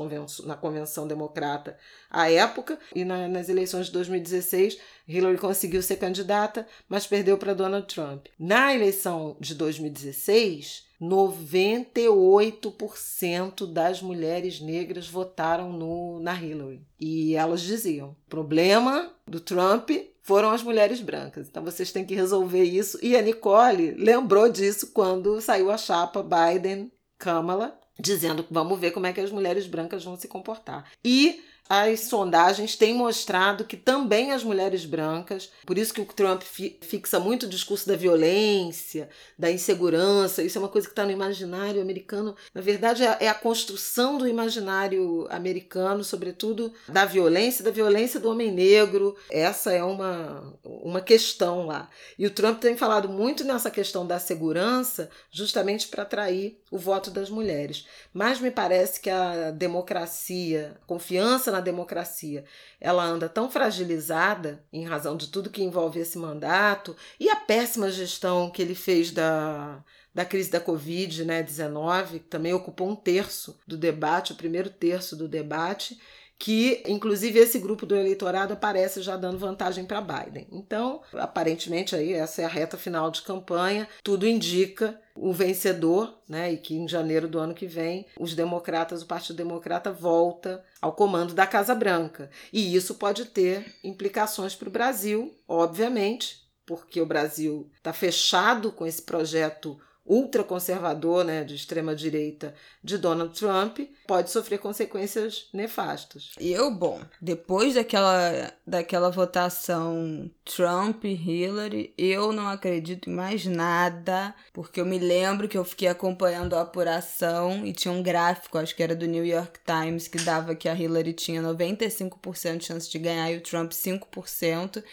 na 0.46 0.56
convenção 0.56 1.08
democrata 1.08 1.78
à 2.10 2.32
época 2.32 2.80
e 2.96 3.04
na, 3.04 3.28
nas 3.28 3.50
eleições 3.50 3.88
de 3.88 3.92
2016 3.92 4.78
Hillary 5.10 5.38
conseguiu 5.40 5.82
ser 5.82 5.98
candidata, 5.98 6.68
mas 6.88 7.08
perdeu 7.08 7.36
para 7.36 7.56
Donald 7.56 7.88
Trump. 7.88 8.28
Na 8.38 8.76
eleição 8.76 9.36
de 9.40 9.56
2016, 9.56 10.88
98% 11.02 13.66
das 13.66 14.04
mulheres 14.04 14.62
negras 14.62 15.08
votaram 15.08 15.74
no, 15.74 16.20
na 16.20 16.40
Hillary. 16.40 16.86
E 17.00 17.36
elas 17.36 17.62
diziam: 17.62 18.16
problema 18.30 19.12
do 19.26 19.40
Trump 19.40 19.90
foram 20.30 20.52
as 20.52 20.62
mulheres 20.62 21.02
brancas. 21.02 21.48
Então 21.48 21.64
vocês 21.64 21.92
têm 21.92 22.06
que 22.06 22.14
resolver 22.14 22.64
isso. 22.64 23.00
E 23.02 23.18
a 23.18 23.22
Nicole 23.22 23.96
lembrou 23.96 24.48
disso 24.48 24.92
quando 24.94 25.42
saiu 25.42 25.72
a 25.72 25.78
chapa 25.78 26.22
Biden-Kamala, 26.22 27.76
dizendo 28.00 28.44
que 28.44 28.54
vamos 28.54 28.80
ver 28.80 28.92
como 28.92 29.08
é 29.08 29.12
que 29.12 29.20
as 29.20 29.32
mulheres 29.32 29.66
brancas 29.66 30.04
vão 30.04 30.16
se 30.16 30.28
comportar. 30.28 30.88
E 31.04 31.42
as 31.70 32.00
sondagens 32.02 32.76
têm 32.76 32.96
mostrado 32.96 33.64
que 33.64 33.78
também 33.78 34.32
as 34.32 34.44
mulheres 34.44 34.86
brancas, 34.86 35.52
por 35.68 35.78
isso 35.78 35.94
que 35.94 36.02
o 36.02 36.06
Trump 36.06 36.42
fixa 36.42 37.20
muito 37.20 37.44
o 37.44 37.50
discurso 37.50 37.88
da 37.88 37.96
violência, 37.96 39.08
da 39.38 39.52
insegurança, 39.52 40.42
isso 40.42 40.58
é 40.58 40.62
uma 40.62 40.68
coisa 40.68 40.88
que 40.88 40.94
está 40.94 41.06
no 41.06 41.12
imaginário 41.12 41.80
americano. 41.80 42.36
Na 42.56 42.62
verdade, 42.62 43.04
é, 43.04 43.18
é 43.22 43.28
a 43.28 43.36
construção 43.36 44.18
do 44.18 44.28
imaginário 44.28 45.28
americano, 45.30 46.04
sobretudo 46.04 46.74
da 46.88 47.06
violência, 47.06 47.64
da 47.64 47.70
violência 47.70 48.20
do 48.20 48.32
homem 48.32 48.52
negro. 48.52 49.16
Essa 49.30 49.72
é 49.72 49.84
uma, 49.84 50.58
uma 50.64 51.02
questão 51.02 51.68
lá. 51.68 51.88
E 52.18 52.26
o 52.26 52.32
Trump 52.32 52.60
tem 52.60 52.76
falado 52.76 53.08
muito 53.08 53.44
nessa 53.44 53.70
questão 53.70 54.08
da 54.08 54.18
segurança, 54.18 55.10
justamente 55.30 55.88
para 55.88 56.02
atrair 56.02 56.60
o 56.72 56.80
voto 56.80 57.12
das 57.12 57.30
mulheres. 57.30 57.86
Mas 58.12 58.40
me 58.40 58.50
parece 58.50 59.00
que 59.00 59.10
a 59.10 59.52
democracia, 59.52 60.76
a 60.82 60.86
confiança 60.88 61.52
na 61.52 61.59
na 61.60 61.66
democracia. 61.66 62.44
Ela 62.80 63.04
anda 63.04 63.30
tão 63.30 63.52
fragilizada 63.52 64.64
em 64.72 64.86
razão 64.86 65.16
de 65.16 65.28
tudo 65.28 65.50
que 65.50 65.64
envolve 65.64 66.00
esse 66.00 66.18
mandato 66.18 66.96
e 67.20 67.30
a 67.30 67.36
péssima 67.36 67.92
gestão 67.92 68.50
que 68.50 68.62
ele 68.62 68.76
fez 68.76 69.12
da, 69.12 69.84
da 70.14 70.26
crise 70.26 70.50
da 70.50 70.62
Covid-19, 70.62 71.26
né, 71.26 72.20
que 72.20 72.20
também 72.20 72.54
ocupou 72.54 72.90
um 72.90 72.96
terço 72.96 73.60
do 73.68 73.78
debate, 73.78 74.34
o 74.34 74.36
primeiro 74.36 74.70
terço 74.70 75.16
do 75.16 75.28
debate, 75.28 76.00
que 76.40 76.82
inclusive 76.88 77.38
esse 77.38 77.60
grupo 77.60 77.86
do 77.86 77.96
eleitorado 77.96 78.54
aparece 78.54 79.02
já 79.02 79.18
dando 79.18 79.38
vantagem 79.38 79.84
para 79.84 80.00
Biden. 80.00 80.48
Então, 80.52 81.02
aparentemente 81.14 81.96
aí 81.96 82.14
essa 82.14 82.42
é 82.42 82.46
a 82.46 82.50
reta 82.50 82.78
final 82.78 83.12
de 83.12 83.22
campanha, 83.22 83.88
tudo 84.02 84.26
indica 84.26 85.00
o 85.14 85.34
vencedor, 85.34 86.18
né, 86.30 86.54
e 86.54 86.58
que 86.58 86.74
em 86.74 86.88
janeiro 86.88 87.28
do 87.28 87.40
ano 87.40 87.54
que 87.54 87.68
vem 87.68 88.06
os 88.18 88.34
democratas, 88.34 89.02
o 89.02 89.06
Partido 89.06 89.36
Democrata 89.36 89.92
volta 89.92 90.64
ao 90.82 90.94
comando 90.94 91.34
da 91.34 91.46
Casa 91.46 91.76
Branca. 91.76 92.30
E 92.54 92.74
isso 92.74 92.96
pode 92.96 93.26
ter 93.26 93.76
implicações 93.84 94.56
para 94.56 94.70
o 94.70 94.72
Brasil, 94.72 95.36
obviamente, 95.46 96.48
porque 96.66 97.02
o 97.02 97.06
Brasil 97.06 97.70
está 97.76 97.92
fechado 97.92 98.72
com 98.72 98.88
esse 98.88 99.02
projeto 99.02 99.78
ultraconservador, 100.10 101.24
né, 101.24 101.44
de 101.44 101.54
extrema 101.54 101.96
direita 101.96 102.56
de 102.84 102.98
Donald 102.98 103.38
Trump, 103.40 103.80
pode 104.08 104.32
sofrer 104.32 104.58
consequências 104.58 105.48
nefastas. 105.54 106.32
Eu, 106.40 106.72
bom, 106.72 107.00
depois 107.22 107.76
daquela 107.76 108.52
daquela 108.66 109.12
votação 109.12 110.30
Trump 110.44 111.04
Hillary, 111.06 111.94
eu 111.98 112.32
não 112.32 112.48
acredito 112.48 113.10
em 113.10 113.14
mais 113.14 113.46
nada, 113.46 114.34
porque 114.52 114.82
eu 114.82 114.86
me 114.86 114.98
lembro 114.98 115.48
que 115.48 115.58
eu 115.58 115.64
fiquei 115.64 115.88
acompanhando 115.88 116.56
a 116.56 116.62
apuração 116.62 117.66
e 117.66 117.72
tinha 117.72 117.92
um 117.92 118.02
gráfico, 118.02 118.58
acho 118.58 118.76
que 118.76 118.82
era 118.82 118.96
do 118.96 119.06
New 119.06 119.26
York 119.26 119.60
Times, 119.64 120.08
que 120.08 120.18
dava 120.20 120.56
que 120.56 120.68
a 120.68 120.74
Hillary 120.74 121.14
tinha 121.14 121.42
95% 121.42 122.58
de 122.58 122.66
chance 122.66 122.90
de 122.90 122.98
ganhar 122.98 123.32
e 123.32 123.38
o 123.38 123.42
Trump 123.42 123.72
5%. 123.72 124.84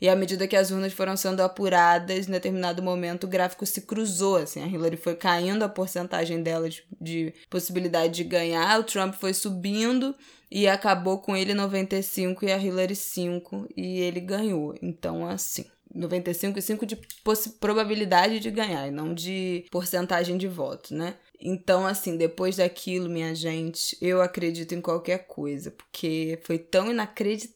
E 0.00 0.08
à 0.08 0.16
medida 0.16 0.46
que 0.46 0.56
as 0.56 0.70
urnas 0.70 0.92
foram 0.92 1.16
sendo 1.16 1.40
apuradas, 1.40 2.28
em 2.28 2.32
determinado 2.32 2.82
momento 2.82 3.24
o 3.24 3.28
gráfico 3.28 3.64
se 3.64 3.82
cruzou, 3.82 4.36
assim, 4.36 4.62
a 4.62 4.66
Hillary 4.66 4.96
foi 4.96 5.14
caindo 5.14 5.62
a 5.62 5.68
porcentagem 5.68 6.42
dela 6.42 6.68
de, 6.68 6.84
de 7.00 7.34
possibilidade 7.48 8.14
de 8.14 8.24
ganhar, 8.24 8.78
o 8.78 8.84
Trump 8.84 9.14
foi 9.14 9.32
subindo 9.32 10.14
e 10.50 10.68
acabou 10.68 11.18
com 11.18 11.36
ele 11.36 11.54
95 11.54 12.44
e 12.44 12.52
a 12.52 12.58
Hillary 12.58 12.94
5 12.94 13.68
e 13.76 14.00
ele 14.00 14.20
ganhou. 14.20 14.74
Então, 14.82 15.26
assim, 15.26 15.64
95 15.94 16.58
e 16.58 16.62
5 16.62 16.86
de 16.86 16.98
probabilidade 17.58 18.38
de 18.38 18.50
ganhar, 18.50 18.86
e 18.86 18.90
não 18.90 19.14
de 19.14 19.64
porcentagem 19.70 20.36
de 20.36 20.46
voto, 20.46 20.94
né? 20.94 21.14
Então, 21.40 21.86
assim, 21.86 22.16
depois 22.16 22.56
daquilo, 22.56 23.08
minha 23.08 23.34
gente, 23.34 23.96
eu 24.00 24.20
acredito 24.20 24.74
em 24.74 24.80
qualquer 24.80 25.26
coisa, 25.26 25.70
porque 25.70 26.38
foi 26.42 26.58
tão 26.58 26.90
inacreditável 26.90 27.55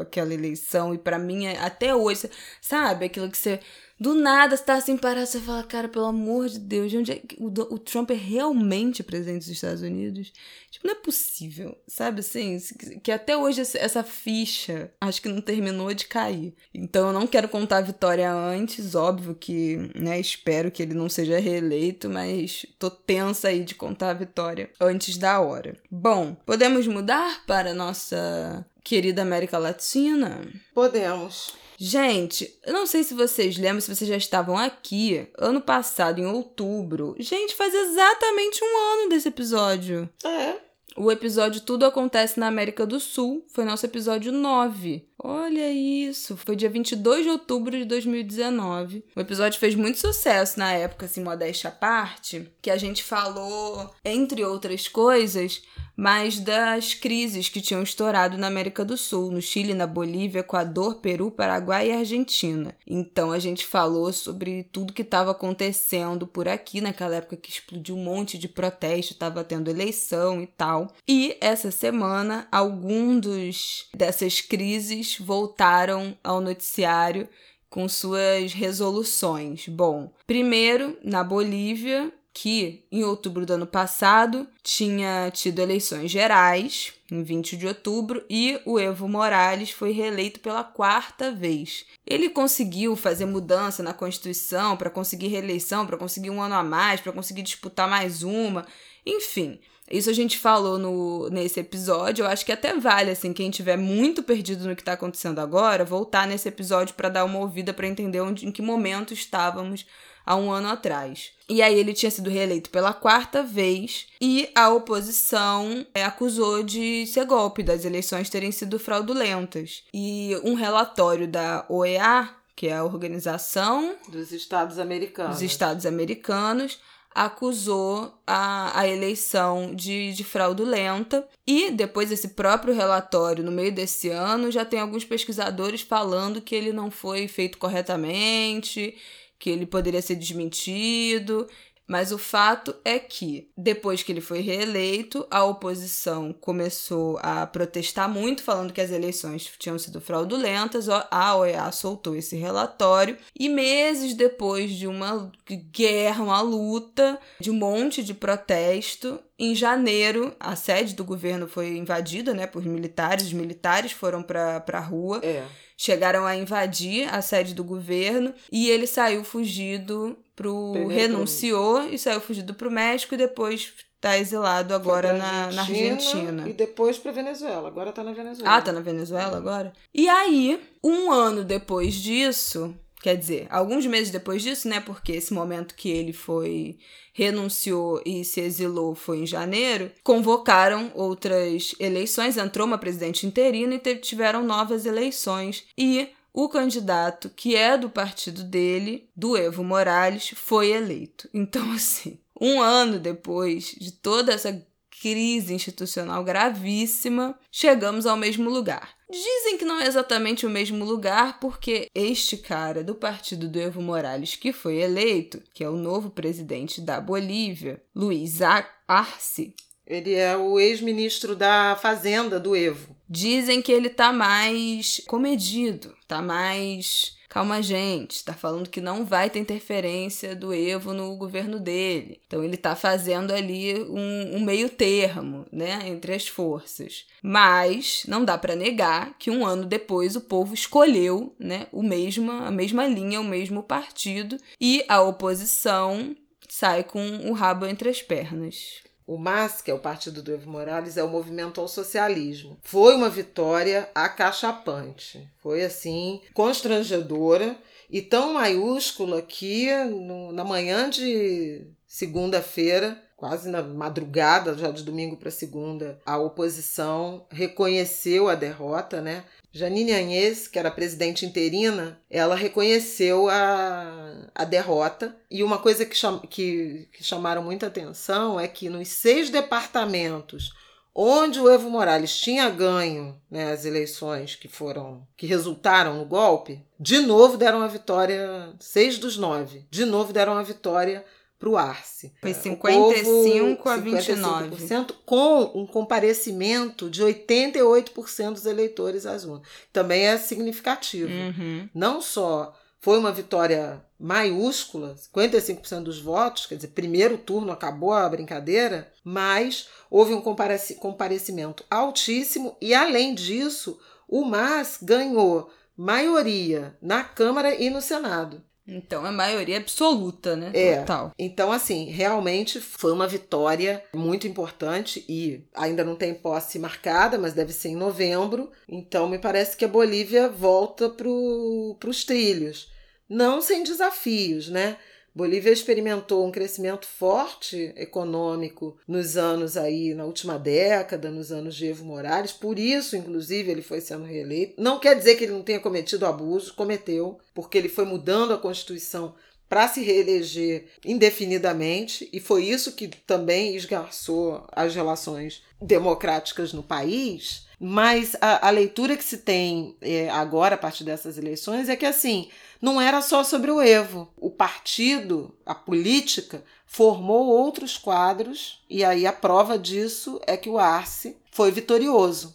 aquela 0.00 0.32
eleição. 0.34 0.94
E 0.94 0.98
para 0.98 1.18
mim, 1.18 1.46
é, 1.46 1.58
até 1.58 1.94
hoje, 1.94 2.30
sabe? 2.60 3.06
Aquilo 3.06 3.30
que 3.30 3.38
você. 3.38 3.60
Do 4.00 4.14
nada 4.14 4.56
você 4.56 4.64
tá 4.64 4.74
assim 4.76 4.96
parado, 4.96 5.26
você 5.26 5.38
fala, 5.38 5.62
cara, 5.62 5.86
pelo 5.86 6.06
amor 6.06 6.48
de 6.48 6.58
Deus, 6.58 6.90
de 6.90 6.96
onde 6.96 7.12
é 7.12 7.22
o, 7.36 7.48
o 7.74 7.78
Trump 7.78 8.10
é 8.10 8.14
realmente 8.14 9.02
presidente 9.02 9.40
dos 9.40 9.50
Estados 9.50 9.82
Unidos? 9.82 10.32
Tipo, 10.70 10.86
não 10.86 10.94
é 10.94 10.96
possível, 10.96 11.76
sabe 11.86 12.20
assim? 12.20 12.58
Que 13.02 13.12
até 13.12 13.36
hoje 13.36 13.60
essa 13.60 14.02
ficha 14.02 14.90
acho 14.98 15.20
que 15.20 15.28
não 15.28 15.42
terminou 15.42 15.92
de 15.92 16.06
cair. 16.06 16.54
Então 16.72 17.08
eu 17.08 17.12
não 17.12 17.26
quero 17.26 17.46
contar 17.46 17.76
a 17.78 17.82
vitória 17.82 18.32
antes, 18.32 18.94
óbvio 18.94 19.34
que, 19.34 19.76
né, 19.94 20.18
espero 20.18 20.70
que 20.70 20.82
ele 20.82 20.94
não 20.94 21.10
seja 21.10 21.38
reeleito, 21.38 22.08
mas 22.08 22.64
tô 22.78 22.90
tensa 22.90 23.48
aí 23.48 23.62
de 23.62 23.74
contar 23.74 24.10
a 24.10 24.14
vitória 24.14 24.70
antes 24.80 25.18
da 25.18 25.40
hora. 25.40 25.76
Bom, 25.90 26.34
podemos 26.46 26.86
mudar 26.86 27.44
para 27.46 27.74
nossa 27.74 28.64
querida 28.82 29.20
América 29.20 29.58
Latina? 29.58 30.40
Podemos. 30.72 31.52
Gente, 31.82 32.60
eu 32.66 32.74
não 32.74 32.86
sei 32.86 33.02
se 33.02 33.14
vocês 33.14 33.56
lembram, 33.56 33.80
se 33.80 33.94
vocês 33.94 34.06
já 34.06 34.16
estavam 34.16 34.54
aqui, 34.58 35.26
ano 35.38 35.62
passado, 35.62 36.20
em 36.20 36.26
outubro. 36.26 37.16
Gente, 37.18 37.56
faz 37.56 37.72
exatamente 37.72 38.62
um 38.62 38.76
ano 38.92 39.08
desse 39.08 39.28
episódio. 39.28 40.06
É. 40.22 40.69
O 41.02 41.10
episódio 41.10 41.62
Tudo 41.62 41.86
Acontece 41.86 42.38
na 42.38 42.46
América 42.46 42.84
do 42.84 43.00
Sul 43.00 43.42
foi 43.48 43.64
nosso 43.64 43.86
episódio 43.86 44.30
9. 44.30 45.08
Olha 45.22 45.70
isso, 45.70 46.36
foi 46.36 46.54
dia 46.54 46.68
22 46.68 47.24
de 47.24 47.30
outubro 47.30 47.74
de 47.74 47.86
2019. 47.86 49.04
O 49.16 49.20
episódio 49.20 49.58
fez 49.58 49.74
muito 49.74 49.98
sucesso 49.98 50.58
na 50.58 50.72
época, 50.72 51.06
assim, 51.06 51.22
modéstia 51.22 51.68
à 51.68 51.72
parte, 51.72 52.50
que 52.60 52.70
a 52.70 52.76
gente 52.76 53.02
falou, 53.02 53.90
entre 54.04 54.44
outras 54.44 54.88
coisas, 54.88 55.62
mas 55.94 56.40
das 56.40 56.94
crises 56.94 57.50
que 57.50 57.60
tinham 57.60 57.82
estourado 57.82 58.38
na 58.38 58.46
América 58.46 58.82
do 58.82 58.96
Sul, 58.96 59.30
no 59.30 59.42
Chile, 59.42 59.74
na 59.74 59.86
Bolívia, 59.86 60.40
Equador, 60.40 60.94
Peru, 60.94 61.30
Paraguai 61.30 61.90
e 61.90 61.92
Argentina. 61.92 62.74
Então 62.86 63.30
a 63.30 63.38
gente 63.38 63.66
falou 63.66 64.10
sobre 64.10 64.64
tudo 64.72 64.94
que 64.94 65.02
estava 65.02 65.32
acontecendo 65.32 66.26
por 66.26 66.48
aqui 66.48 66.80
naquela 66.80 67.16
época 67.16 67.36
que 67.36 67.50
explodiu 67.50 67.96
um 67.96 68.02
monte 68.02 68.38
de 68.38 68.48
protesto, 68.48 69.12
estava 69.12 69.44
tendo 69.44 69.68
eleição 69.68 70.40
e 70.40 70.46
tal. 70.46 70.89
E 71.06 71.36
essa 71.40 71.70
semana, 71.70 72.46
alguns 72.50 73.88
dessas 73.94 74.40
crises 74.40 75.18
voltaram 75.18 76.16
ao 76.22 76.40
noticiário 76.40 77.28
com 77.68 77.88
suas 77.88 78.52
resoluções. 78.52 79.68
Bom, 79.68 80.12
primeiro, 80.26 80.98
na 81.04 81.22
Bolívia, 81.22 82.12
que 82.32 82.84
em 82.90 83.04
outubro 83.04 83.44
do 83.44 83.52
ano 83.52 83.66
passado 83.66 84.46
tinha 84.62 85.30
tido 85.30 85.60
eleições 85.60 86.10
gerais, 86.10 86.92
em 87.10 87.22
20 87.22 87.56
de 87.56 87.66
outubro, 87.66 88.24
e 88.30 88.60
o 88.64 88.78
Evo 88.78 89.08
Morales 89.08 89.70
foi 89.70 89.92
reeleito 89.92 90.40
pela 90.40 90.62
quarta 90.62 91.32
vez. 91.32 91.84
Ele 92.06 92.30
conseguiu 92.30 92.94
fazer 92.94 93.26
mudança 93.26 93.82
na 93.82 93.92
Constituição 93.92 94.76
para 94.76 94.90
conseguir 94.90 95.28
reeleição, 95.28 95.86
para 95.86 95.98
conseguir 95.98 96.30
um 96.30 96.40
ano 96.40 96.54
a 96.54 96.62
mais, 96.62 97.00
para 97.00 97.12
conseguir 97.12 97.42
disputar 97.42 97.88
mais 97.88 98.22
uma, 98.22 98.66
enfim. 99.04 99.60
Isso 99.90 100.08
a 100.08 100.12
gente 100.12 100.38
falou 100.38 100.78
no, 100.78 101.28
nesse 101.30 101.58
episódio. 101.58 102.24
Eu 102.24 102.28
acho 102.28 102.46
que 102.46 102.52
até 102.52 102.78
vale, 102.78 103.10
assim, 103.10 103.32
quem 103.32 103.50
tiver 103.50 103.76
muito 103.76 104.22
perdido 104.22 104.68
no 104.68 104.76
que 104.76 104.82
está 104.82 104.92
acontecendo 104.92 105.40
agora, 105.40 105.84
voltar 105.84 106.26
nesse 106.26 106.48
episódio 106.48 106.94
para 106.94 107.08
dar 107.08 107.24
uma 107.24 107.40
ouvida 107.40 107.74
para 107.74 107.88
entender 107.88 108.20
onde, 108.20 108.46
em 108.46 108.52
que 108.52 108.62
momento 108.62 109.12
estávamos 109.12 109.84
há 110.24 110.36
um 110.36 110.50
ano 110.50 110.68
atrás. 110.68 111.32
E 111.48 111.60
aí 111.60 111.76
ele 111.76 111.92
tinha 111.92 112.10
sido 112.10 112.30
reeleito 112.30 112.70
pela 112.70 112.92
quarta 112.92 113.42
vez 113.42 114.06
e 114.20 114.48
a 114.54 114.68
oposição 114.68 115.84
é, 115.92 116.04
acusou 116.04 116.62
de 116.62 117.04
ser 117.08 117.24
golpe, 117.26 117.62
das 117.62 117.84
eleições 117.84 118.30
terem 118.30 118.52
sido 118.52 118.78
fraudulentas. 118.78 119.82
E 119.92 120.40
um 120.44 120.54
relatório 120.54 121.26
da 121.26 121.66
OEA, 121.68 122.30
que 122.54 122.68
é 122.68 122.76
a 122.76 122.84
Organização 122.84 123.96
dos 124.08 124.30
Estados 124.30 124.78
Americanos, 124.78 125.32
dos 125.32 125.42
Estados 125.42 125.84
Americanos 125.84 126.78
acusou 127.14 128.14
a, 128.26 128.80
a 128.80 128.88
eleição 128.88 129.74
de, 129.74 130.12
de 130.12 130.24
fraudulenta. 130.24 131.26
E 131.46 131.70
depois 131.70 132.08
desse 132.08 132.28
próprio 132.28 132.74
relatório, 132.74 133.44
no 133.44 133.50
meio 133.50 133.72
desse 133.72 134.08
ano, 134.08 134.50
já 134.50 134.64
tem 134.64 134.80
alguns 134.80 135.04
pesquisadores 135.04 135.80
falando 135.80 136.40
que 136.40 136.54
ele 136.54 136.72
não 136.72 136.90
foi 136.90 137.26
feito 137.26 137.58
corretamente, 137.58 138.96
que 139.38 139.50
ele 139.50 139.66
poderia 139.66 140.02
ser 140.02 140.14
desmentido. 140.14 141.48
Mas 141.90 142.12
o 142.12 142.18
fato 142.18 142.72
é 142.84 143.00
que, 143.00 143.50
depois 143.58 144.00
que 144.00 144.12
ele 144.12 144.20
foi 144.20 144.38
reeleito, 144.42 145.26
a 145.28 145.42
oposição 145.42 146.32
começou 146.32 147.18
a 147.20 147.44
protestar 147.48 148.08
muito, 148.08 148.44
falando 148.44 148.72
que 148.72 148.80
as 148.80 148.92
eleições 148.92 149.50
tinham 149.58 149.76
sido 149.76 150.00
fraudulentas. 150.00 150.88
A 150.88 151.34
OEA 151.34 151.72
soltou 151.72 152.14
esse 152.14 152.36
relatório. 152.36 153.16
E 153.36 153.48
meses 153.48 154.14
depois 154.14 154.70
de 154.70 154.86
uma 154.86 155.32
guerra, 155.72 156.22
uma 156.22 156.40
luta, 156.40 157.18
de 157.40 157.50
um 157.50 157.54
monte 157.54 158.04
de 158.04 158.14
protesto, 158.14 159.18
em 159.36 159.52
janeiro, 159.52 160.32
a 160.38 160.54
sede 160.54 160.94
do 160.94 161.02
governo 161.02 161.48
foi 161.48 161.76
invadida 161.76 162.32
né, 162.32 162.46
por 162.46 162.64
militares. 162.64 163.26
Os 163.26 163.32
militares 163.32 163.90
foram 163.90 164.22
para 164.22 164.62
a 164.72 164.80
rua. 164.80 165.18
É 165.24 165.44
chegaram 165.80 166.26
a 166.26 166.36
invadir 166.36 167.08
a 167.08 167.22
sede 167.22 167.54
do 167.54 167.64
governo 167.64 168.34
e 168.52 168.68
ele 168.68 168.86
saiu 168.86 169.24
fugido 169.24 170.14
pro 170.40 170.72
Perdeu 170.72 170.88
renunciou 170.88 171.82
e 171.82 171.98
saiu 171.98 172.20
fugido 172.20 172.54
pro 172.54 172.70
México 172.70 173.14
e 173.14 173.18
depois 173.18 173.74
tá 174.00 174.16
exilado 174.16 174.72
agora 174.72 175.12
na, 175.12 175.52
na 175.52 175.60
Argentina. 175.60 176.48
E 176.48 176.54
depois 176.54 176.96
pra 176.96 177.12
Venezuela. 177.12 177.68
Agora 177.68 177.92
tá 177.92 178.02
na 178.02 178.12
Venezuela. 178.12 178.56
Ah, 178.56 178.62
tá 178.62 178.72
na 178.72 178.80
Venezuela 178.80 179.36
agora? 179.36 179.74
E 179.94 180.08
aí, 180.08 180.58
um 180.82 181.12
ano 181.12 181.44
depois 181.44 181.94
disso, 181.94 182.74
Quer 183.02 183.16
dizer, 183.16 183.46
alguns 183.48 183.86
meses 183.86 184.10
depois 184.10 184.42
disso, 184.42 184.68
né? 184.68 184.78
Porque 184.78 185.12
esse 185.12 185.32
momento 185.32 185.74
que 185.74 185.88
ele 185.88 186.12
foi 186.12 186.76
renunciou 187.14 188.02
e 188.04 188.22
se 188.26 188.42
exilou 188.42 188.94
foi 188.94 189.20
em 189.20 189.26
janeiro, 189.26 189.90
convocaram 190.04 190.92
outras 190.94 191.74
eleições, 191.80 192.36
entrou 192.36 192.66
uma 192.66 192.76
presidente 192.76 193.26
interina 193.26 193.74
e 193.74 193.96
tiveram 193.96 194.44
novas 194.44 194.84
eleições. 194.84 195.64
E 195.78 196.10
o 196.32 196.48
candidato 196.48 197.30
que 197.30 197.56
é 197.56 197.76
do 197.76 197.90
partido 197.90 198.42
dele, 198.42 199.08
do 199.14 199.36
Evo 199.36 199.64
Morales, 199.64 200.32
foi 200.34 200.70
eleito. 200.70 201.28
Então, 201.40 201.72
assim, 201.72 202.18
um 202.40 202.60
ano 202.60 202.98
depois 202.98 203.74
de 203.78 203.92
toda 203.92 204.32
essa 204.32 204.64
crise 205.00 205.54
institucional 205.54 206.22
gravíssima, 206.22 207.38
chegamos 207.50 208.04
ao 208.06 208.16
mesmo 208.16 208.50
lugar. 208.50 208.90
Dizem 209.10 209.56
que 209.56 209.64
não 209.64 209.80
é 209.80 209.86
exatamente 209.86 210.44
o 210.46 210.50
mesmo 210.50 210.84
lugar, 210.84 211.40
porque 211.40 211.88
este 211.94 212.36
cara 212.36 212.84
do 212.84 212.94
partido 212.94 213.48
do 213.48 213.58
Evo 213.58 213.80
Morales 213.80 214.36
que 214.36 214.52
foi 214.52 214.76
eleito, 214.76 215.42
que 215.54 215.64
é 215.64 215.68
o 215.68 215.76
novo 215.76 216.10
presidente 216.10 216.80
da 216.80 217.00
Bolívia, 217.00 217.82
Luiz 217.94 218.40
Arce, 218.86 219.54
ele 219.86 220.14
é 220.14 220.36
o 220.36 220.60
ex-ministro 220.60 221.34
da 221.34 221.76
Fazenda 221.80 222.38
do 222.38 222.54
Evo. 222.54 222.94
Dizem 223.12 223.60
que 223.60 223.72
ele 223.72 223.90
tá 223.90 224.12
mais 224.12 225.02
comedido, 225.08 225.92
tá 226.06 226.22
mais 226.22 227.18
calma 227.30 227.62
gente, 227.62 228.24
tá 228.24 228.34
falando 228.34 228.68
que 228.68 228.80
não 228.80 229.04
vai 229.04 229.30
ter 229.30 229.38
interferência 229.38 230.34
do 230.34 230.52
Evo 230.52 230.92
no 230.92 231.16
governo 231.16 231.60
dele. 231.60 232.20
Então 232.26 232.42
ele 232.42 232.56
tá 232.56 232.74
fazendo 232.74 233.32
ali 233.32 233.74
um, 233.84 234.36
um 234.36 234.40
meio 234.40 234.68
termo, 234.68 235.46
né, 235.52 235.80
entre 235.86 236.12
as 236.12 236.26
forças. 236.26 237.06
Mas 237.22 238.02
não 238.06 238.24
dá 238.24 238.36
para 238.36 238.56
negar 238.56 239.16
que 239.16 239.30
um 239.30 239.46
ano 239.46 239.64
depois 239.64 240.16
o 240.16 240.20
povo 240.20 240.54
escolheu, 240.54 241.34
né, 241.38 241.68
o 241.72 241.82
mesmo, 241.82 242.30
a 242.30 242.50
mesma 242.50 242.86
linha, 242.86 243.20
o 243.20 243.24
mesmo 243.24 243.62
partido 243.62 244.36
e 244.60 244.84
a 244.88 245.00
oposição 245.00 246.16
sai 246.48 246.82
com 246.82 247.28
o 247.28 247.32
rabo 247.32 247.64
entre 247.64 247.88
as 247.88 248.02
pernas. 248.02 248.82
O 249.10 249.18
MAS, 249.18 249.60
que 249.60 249.72
é 249.72 249.74
o 249.74 249.78
partido 249.80 250.22
do 250.22 250.32
Evo 250.32 250.48
Morales, 250.48 250.96
é 250.96 251.02
o 251.02 251.08
movimento 251.08 251.60
ao 251.60 251.66
socialismo. 251.66 252.56
Foi 252.62 252.94
uma 252.94 253.08
vitória 253.08 253.90
acachapante. 253.92 255.28
Foi 255.42 255.64
assim, 255.64 256.20
constrangedora 256.32 257.56
e 257.90 258.00
tão 258.00 258.34
maiúscula 258.34 259.20
que 259.20 259.68
no, 259.86 260.30
na 260.30 260.44
manhã 260.44 260.88
de 260.88 261.66
segunda-feira 261.88 263.02
quase 263.16 263.50
na 263.50 263.62
madrugada, 263.62 264.56
já 264.56 264.70
de 264.70 264.82
domingo 264.82 265.14
para 265.14 265.30
segunda, 265.30 266.00
a 266.06 266.16
oposição 266.16 267.26
reconheceu 267.30 268.30
a 268.30 268.34
derrota, 268.34 269.02
né? 269.02 269.24
Janine 269.52 269.92
Agnès, 269.92 270.46
que 270.46 270.58
era 270.58 270.70
presidente 270.70 271.26
interina, 271.26 272.00
ela 272.08 272.34
reconheceu 272.34 273.28
a, 273.28 274.28
a 274.34 274.44
derrota. 274.44 275.16
E 275.30 275.42
uma 275.42 275.58
coisa 275.58 275.84
que, 275.84 275.96
cham, 275.96 276.18
que, 276.20 276.88
que 276.92 277.02
chamaram 277.02 277.42
muita 277.42 277.66
atenção 277.66 278.38
é 278.38 278.46
que 278.46 278.68
nos 278.68 278.88
seis 278.88 279.30
departamentos 279.30 280.52
onde 280.94 281.40
o 281.40 281.48
Evo 281.48 281.70
Morales 281.70 282.18
tinha 282.18 282.50
ganho 282.50 283.20
né, 283.30 283.52
as 283.52 283.64
eleições 283.64 284.34
que 284.34 284.48
foram 284.48 285.06
que 285.16 285.26
resultaram 285.26 285.96
no 285.98 286.04
golpe, 286.04 286.64
de 286.78 286.98
novo 286.98 287.36
deram 287.36 287.62
a 287.62 287.68
vitória, 287.68 288.52
seis 288.58 288.98
dos 288.98 289.16
nove, 289.16 289.66
de 289.70 289.84
novo 289.84 290.12
deram 290.12 290.36
a 290.36 290.42
vitória 290.42 291.04
para 291.40 291.48
o 291.48 291.56
Arce. 291.56 292.12
Foi 292.20 292.34
55 292.34 293.56
povo, 293.56 293.68
a 293.70 293.76
29. 293.78 294.56
55%, 294.56 294.94
com 295.06 295.50
um 295.54 295.66
comparecimento 295.66 296.90
de 296.90 297.02
88% 297.02 298.32
dos 298.34 298.44
eleitores 298.44 299.06
às 299.06 299.24
urnas. 299.24 299.48
Também 299.72 300.06
é 300.06 300.18
significativo. 300.18 301.10
Uhum. 301.10 301.66
Não 301.74 302.02
só 302.02 302.54
foi 302.78 302.98
uma 302.98 303.10
vitória 303.10 303.82
maiúscula, 303.98 304.94
55% 305.14 305.82
dos 305.82 305.98
votos, 305.98 306.44
quer 306.44 306.56
dizer, 306.56 306.68
primeiro 306.68 307.16
turno 307.16 307.52
acabou 307.52 307.92
a 307.92 308.08
brincadeira, 308.08 308.92
mas 309.02 309.68
houve 309.90 310.12
um 310.12 310.20
comparecimento 310.20 311.64
altíssimo 311.70 312.54
e, 312.60 312.74
além 312.74 313.14
disso, 313.14 313.78
o 314.06 314.24
MAS 314.24 314.78
ganhou 314.82 315.50
maioria 315.74 316.76
na 316.82 317.02
Câmara 317.02 317.54
e 317.54 317.70
no 317.70 317.80
Senado. 317.80 318.42
Então 318.66 319.06
é 319.06 319.10
maioria 319.10 319.56
absoluta, 319.56 320.36
né? 320.36 320.50
É. 320.54 320.80
Total. 320.80 321.12
Então, 321.18 321.50
assim, 321.50 321.86
realmente 321.86 322.60
foi 322.60 322.92
uma 322.92 323.06
vitória 323.06 323.82
muito 323.94 324.26
importante 324.26 325.04
e 325.08 325.44
ainda 325.54 325.84
não 325.84 325.96
tem 325.96 326.14
posse 326.14 326.58
marcada, 326.58 327.18
mas 327.18 327.34
deve 327.34 327.52
ser 327.52 327.70
em 327.70 327.76
novembro. 327.76 328.50
Então, 328.68 329.08
me 329.08 329.18
parece 329.18 329.56
que 329.56 329.64
a 329.64 329.68
Bolívia 329.68 330.28
volta 330.28 330.88
para 330.88 331.08
os 331.08 332.04
trilhos. 332.04 332.70
Não 333.08 333.40
sem 333.40 333.64
desafios, 333.64 334.48
né? 334.48 334.76
Bolívia 335.14 335.52
experimentou 335.52 336.24
um 336.24 336.30
crescimento 336.30 336.86
forte 336.86 337.72
econômico 337.76 338.76
nos 338.86 339.16
anos 339.16 339.56
aí, 339.56 339.92
na 339.92 340.04
última 340.04 340.38
década, 340.38 341.10
nos 341.10 341.32
anos 341.32 341.56
de 341.56 341.66
Evo 341.66 341.84
Morales, 341.84 342.32
por 342.32 342.58
isso, 342.58 342.96
inclusive, 342.96 343.50
ele 343.50 343.62
foi 343.62 343.80
sendo 343.80 344.04
reeleito. 344.04 344.54
Não 344.62 344.78
quer 344.78 344.96
dizer 344.96 345.16
que 345.16 345.24
ele 345.24 345.32
não 345.32 345.42
tenha 345.42 345.58
cometido 345.58 346.06
abuso, 346.06 346.54
cometeu, 346.54 347.18
porque 347.34 347.58
ele 347.58 347.68
foi 347.68 347.84
mudando 347.84 348.32
a 348.32 348.38
Constituição 348.38 349.14
para 349.48 349.66
se 349.66 349.82
reeleger 349.82 350.66
indefinidamente, 350.84 352.08
e 352.12 352.20
foi 352.20 352.44
isso 352.44 352.76
que 352.76 352.86
também 352.86 353.56
esgarçou 353.56 354.46
as 354.52 354.76
relações 354.76 355.42
democráticas 355.60 356.52
no 356.52 356.62
país. 356.62 357.48
Mas 357.62 358.16
a, 358.22 358.48
a 358.48 358.50
leitura 358.50 358.96
que 358.96 359.04
se 359.04 359.18
tem 359.18 359.76
é, 359.82 360.08
agora, 360.08 360.54
a 360.54 360.58
partir 360.58 360.82
dessas 360.82 361.18
eleições, 361.18 361.68
é 361.68 361.76
que 361.76 361.84
assim 361.84 362.30
não 362.60 362.80
era 362.80 363.02
só 363.02 363.22
sobre 363.22 363.50
o 363.50 363.60
Evo. 363.60 364.08
O 364.16 364.30
partido, 364.30 365.34
a 365.44 365.54
política, 365.54 366.42
formou 366.66 367.26
outros 367.26 367.76
quadros, 367.76 368.64
e 368.68 368.82
aí 368.82 369.06
a 369.06 369.12
prova 369.12 369.58
disso 369.58 370.18
é 370.26 370.38
que 370.38 370.48
o 370.48 370.58
Arce 370.58 371.18
foi 371.30 371.50
vitorioso. 371.50 372.34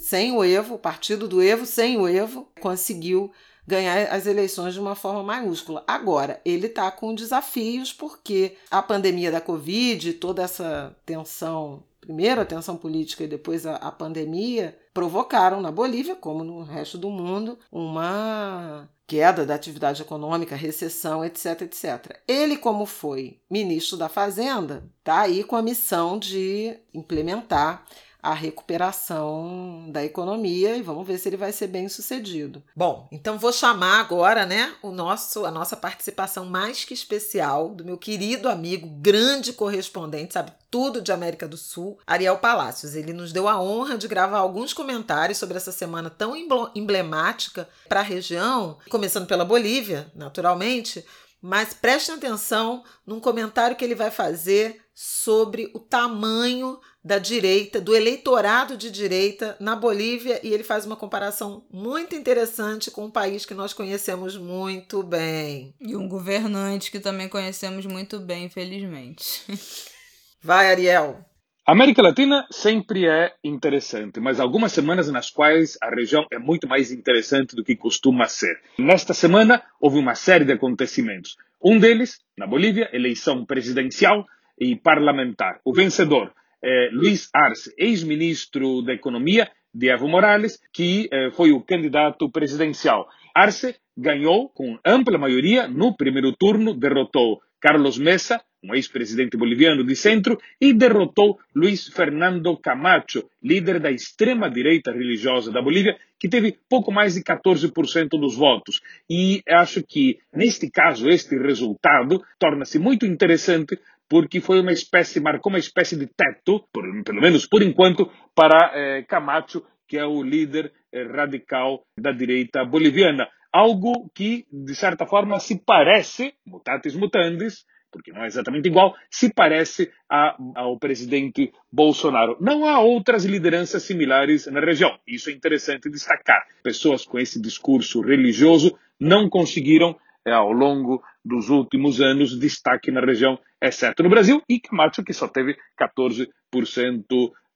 sem 0.00 0.32
o 0.32 0.44
Evo, 0.44 0.74
o 0.74 0.78
partido 0.78 1.26
do 1.26 1.40
Evo, 1.40 1.64
sem 1.64 1.96
o 1.96 2.06
Evo, 2.06 2.46
conseguiu 2.60 3.32
ganhar 3.66 4.12
as 4.12 4.26
eleições 4.26 4.74
de 4.74 4.80
uma 4.80 4.94
forma 4.94 5.22
maiúscula. 5.22 5.82
Agora, 5.86 6.40
ele 6.44 6.66
está 6.66 6.90
com 6.90 7.14
desafios 7.14 7.92
porque 7.92 8.56
a 8.70 8.82
pandemia 8.82 9.30
da 9.30 9.40
Covid, 9.40 10.14
toda 10.14 10.42
essa 10.42 10.94
tensão, 11.06 11.82
primeiro 12.04 12.40
a 12.40 12.44
tensão 12.44 12.76
política 12.76 13.24
e 13.24 13.28
depois 13.28 13.64
a, 13.64 13.76
a 13.76 13.90
pandemia, 13.90 14.76
provocaram 14.92 15.60
na 15.60 15.70
Bolívia, 15.70 16.14
como 16.14 16.44
no 16.44 16.62
resto 16.62 16.98
do 16.98 17.08
mundo, 17.08 17.58
uma 17.72 18.88
queda 19.06 19.44
da 19.44 19.54
atividade 19.54 20.02
econômica, 20.02 20.54
recessão, 20.54 21.24
etc, 21.24 21.62
etc. 21.62 22.20
Ele, 22.28 22.56
como 22.56 22.86
foi 22.86 23.40
ministro 23.50 23.96
da 23.96 24.08
Fazenda, 24.08 24.84
está 24.98 25.20
aí 25.20 25.44
com 25.44 25.56
a 25.56 25.62
missão 25.62 26.18
de 26.18 26.76
implementar 26.92 27.84
a 28.24 28.32
recuperação 28.32 29.90
da 29.90 30.02
economia 30.02 30.76
e 30.76 30.82
vamos 30.82 31.06
ver 31.06 31.18
se 31.18 31.28
ele 31.28 31.36
vai 31.36 31.52
ser 31.52 31.66
bem 31.66 31.90
sucedido. 31.90 32.62
Bom, 32.74 33.06
então 33.12 33.38
vou 33.38 33.52
chamar 33.52 34.00
agora, 34.00 34.46
né, 34.46 34.74
o 34.82 34.90
nosso 34.90 35.44
a 35.44 35.50
nossa 35.50 35.76
participação 35.76 36.46
mais 36.46 36.86
que 36.86 36.94
especial 36.94 37.68
do 37.68 37.84
meu 37.84 37.98
querido 37.98 38.48
amigo, 38.48 38.88
grande 38.88 39.52
correspondente, 39.52 40.32
sabe 40.32 40.52
tudo 40.70 41.02
de 41.02 41.12
América 41.12 41.46
do 41.46 41.58
Sul, 41.58 41.98
Ariel 42.06 42.38
Palácios. 42.38 42.94
Ele 42.94 43.12
nos 43.12 43.30
deu 43.30 43.46
a 43.46 43.60
honra 43.60 43.98
de 43.98 44.08
gravar 44.08 44.38
alguns 44.38 44.72
comentários 44.72 45.36
sobre 45.36 45.58
essa 45.58 45.70
semana 45.70 46.08
tão 46.08 46.34
emblemática 46.74 47.68
para 47.86 48.00
a 48.00 48.02
região, 48.02 48.78
começando 48.88 49.26
pela 49.26 49.44
Bolívia, 49.44 50.10
naturalmente, 50.14 51.04
mas 51.42 51.74
prestem 51.74 52.14
atenção 52.14 52.82
num 53.06 53.20
comentário 53.20 53.76
que 53.76 53.84
ele 53.84 53.94
vai 53.94 54.10
fazer 54.10 54.80
sobre 54.94 55.70
o 55.74 55.78
tamanho 55.78 56.80
da 57.04 57.18
direita, 57.18 57.80
do 57.80 57.94
eleitorado 57.94 58.78
de 58.78 58.90
direita 58.90 59.56
na 59.60 59.76
Bolívia, 59.76 60.40
e 60.42 60.54
ele 60.54 60.64
faz 60.64 60.86
uma 60.86 60.96
comparação 60.96 61.66
muito 61.70 62.14
interessante 62.14 62.90
com 62.90 63.04
um 63.04 63.10
país 63.10 63.44
que 63.44 63.52
nós 63.52 63.74
conhecemos 63.74 64.38
muito 64.38 65.02
bem. 65.02 65.74
E 65.78 65.94
um 65.94 66.08
governante 66.08 66.90
que 66.90 66.98
também 66.98 67.28
conhecemos 67.28 67.84
muito 67.84 68.18
bem, 68.18 68.44
infelizmente. 68.44 69.42
Vai, 70.42 70.70
Ariel. 70.70 71.22
A 71.66 71.72
América 71.72 72.02
Latina 72.02 72.46
sempre 72.50 73.06
é 73.06 73.32
interessante, 73.42 74.20
mas 74.20 74.38
algumas 74.38 74.72
semanas 74.72 75.10
nas 75.10 75.30
quais 75.30 75.78
a 75.82 75.88
região 75.88 76.26
é 76.30 76.38
muito 76.38 76.68
mais 76.68 76.92
interessante 76.92 77.56
do 77.56 77.64
que 77.64 77.74
costuma 77.74 78.26
ser. 78.28 78.60
Nesta 78.78 79.14
semana 79.14 79.62
houve 79.80 79.98
uma 79.98 80.14
série 80.14 80.44
de 80.44 80.52
acontecimentos. 80.52 81.36
Um 81.62 81.78
deles, 81.78 82.20
na 82.36 82.46
Bolívia, 82.46 82.90
eleição 82.92 83.46
presidencial 83.46 84.26
e 84.58 84.76
parlamentar. 84.76 85.60
O 85.64 85.72
vencedor 85.72 86.32
eh, 86.64 86.88
Luiz 86.92 87.28
Arce, 87.34 87.74
ex-ministro 87.76 88.82
da 88.82 88.94
Economia 88.94 89.50
de 89.72 89.90
Evo 89.90 90.08
Morales, 90.08 90.58
que 90.72 91.08
eh, 91.12 91.30
foi 91.32 91.52
o 91.52 91.60
candidato 91.60 92.30
presidencial. 92.30 93.06
Arce 93.34 93.76
ganhou 93.96 94.48
com 94.48 94.78
ampla 94.84 95.18
maioria 95.18 95.68
no 95.68 95.94
primeiro 95.94 96.32
turno, 96.32 96.72
derrotou 96.72 97.42
Carlos 97.60 97.98
Mesa, 97.98 98.40
um 98.62 98.74
ex-presidente 98.74 99.36
boliviano 99.36 99.84
de 99.84 99.94
centro, 99.94 100.38
e 100.60 100.72
derrotou 100.72 101.38
Luiz 101.54 101.88
Fernando 101.88 102.56
Camacho, 102.56 103.28
líder 103.42 103.78
da 103.78 103.90
extrema-direita 103.90 104.90
religiosa 104.90 105.52
da 105.52 105.60
Bolívia, 105.60 105.96
que 106.18 106.28
teve 106.28 106.58
pouco 106.68 106.90
mais 106.90 107.14
de 107.14 107.22
14% 107.22 108.08
dos 108.10 108.36
votos. 108.36 108.80
E 109.08 109.42
acho 109.48 109.82
que, 109.82 110.18
neste 110.32 110.70
caso, 110.70 111.08
este 111.08 111.36
resultado 111.36 112.22
torna-se 112.38 112.78
muito 112.78 113.04
interessante 113.04 113.78
porque 114.14 114.40
foi 114.40 114.60
uma 114.60 114.70
espécie, 114.70 115.18
marcou 115.18 115.50
uma 115.50 115.58
espécie 115.58 115.96
de 115.96 116.06
teto, 116.06 116.68
por, 116.72 116.84
pelo 117.02 117.20
menos 117.20 117.48
por 117.48 117.64
enquanto, 117.64 118.08
para 118.32 118.70
eh, 118.72 119.02
Camacho, 119.02 119.64
que 119.88 119.98
é 119.98 120.06
o 120.06 120.22
líder 120.22 120.72
eh, 120.92 121.02
radical 121.02 121.82
da 121.98 122.12
direita 122.12 122.64
boliviana. 122.64 123.28
Algo 123.52 124.08
que, 124.14 124.46
de 124.52 124.72
certa 124.76 125.04
forma, 125.04 125.40
se 125.40 125.60
parece, 125.66 126.32
mutatis 126.46 126.94
mutandis, 126.94 127.64
porque 127.90 128.12
não 128.12 128.22
é 128.22 128.28
exatamente 128.28 128.68
igual, 128.68 128.94
se 129.10 129.34
parece 129.34 129.90
a, 130.08 130.36
ao 130.54 130.78
presidente 130.78 131.52
Bolsonaro. 131.72 132.36
Não 132.40 132.66
há 132.66 132.78
outras 132.78 133.24
lideranças 133.24 133.82
similares 133.82 134.46
na 134.46 134.60
região. 134.60 134.96
Isso 135.08 135.28
é 135.28 135.32
interessante 135.32 135.90
destacar. 135.90 136.46
Pessoas 136.62 137.04
com 137.04 137.18
esse 137.18 137.42
discurso 137.42 138.00
religioso 138.00 138.78
não 139.00 139.28
conseguiram 139.28 139.98
é, 140.24 140.30
ao 140.32 140.52
longo 140.52 141.02
dos 141.24 141.48
últimos 141.48 142.00
anos 142.00 142.38
destaque 142.38 142.90
na 142.90 143.00
região, 143.00 143.38
exceto 143.60 144.02
no 144.02 144.10
Brasil, 144.10 144.42
e 144.48 144.60
Camacho, 144.60 145.02
que 145.02 145.12
só 145.12 145.26
teve 145.26 145.56
14% 145.80 146.26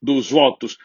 dos 0.01 0.31
votos. 0.31 0.79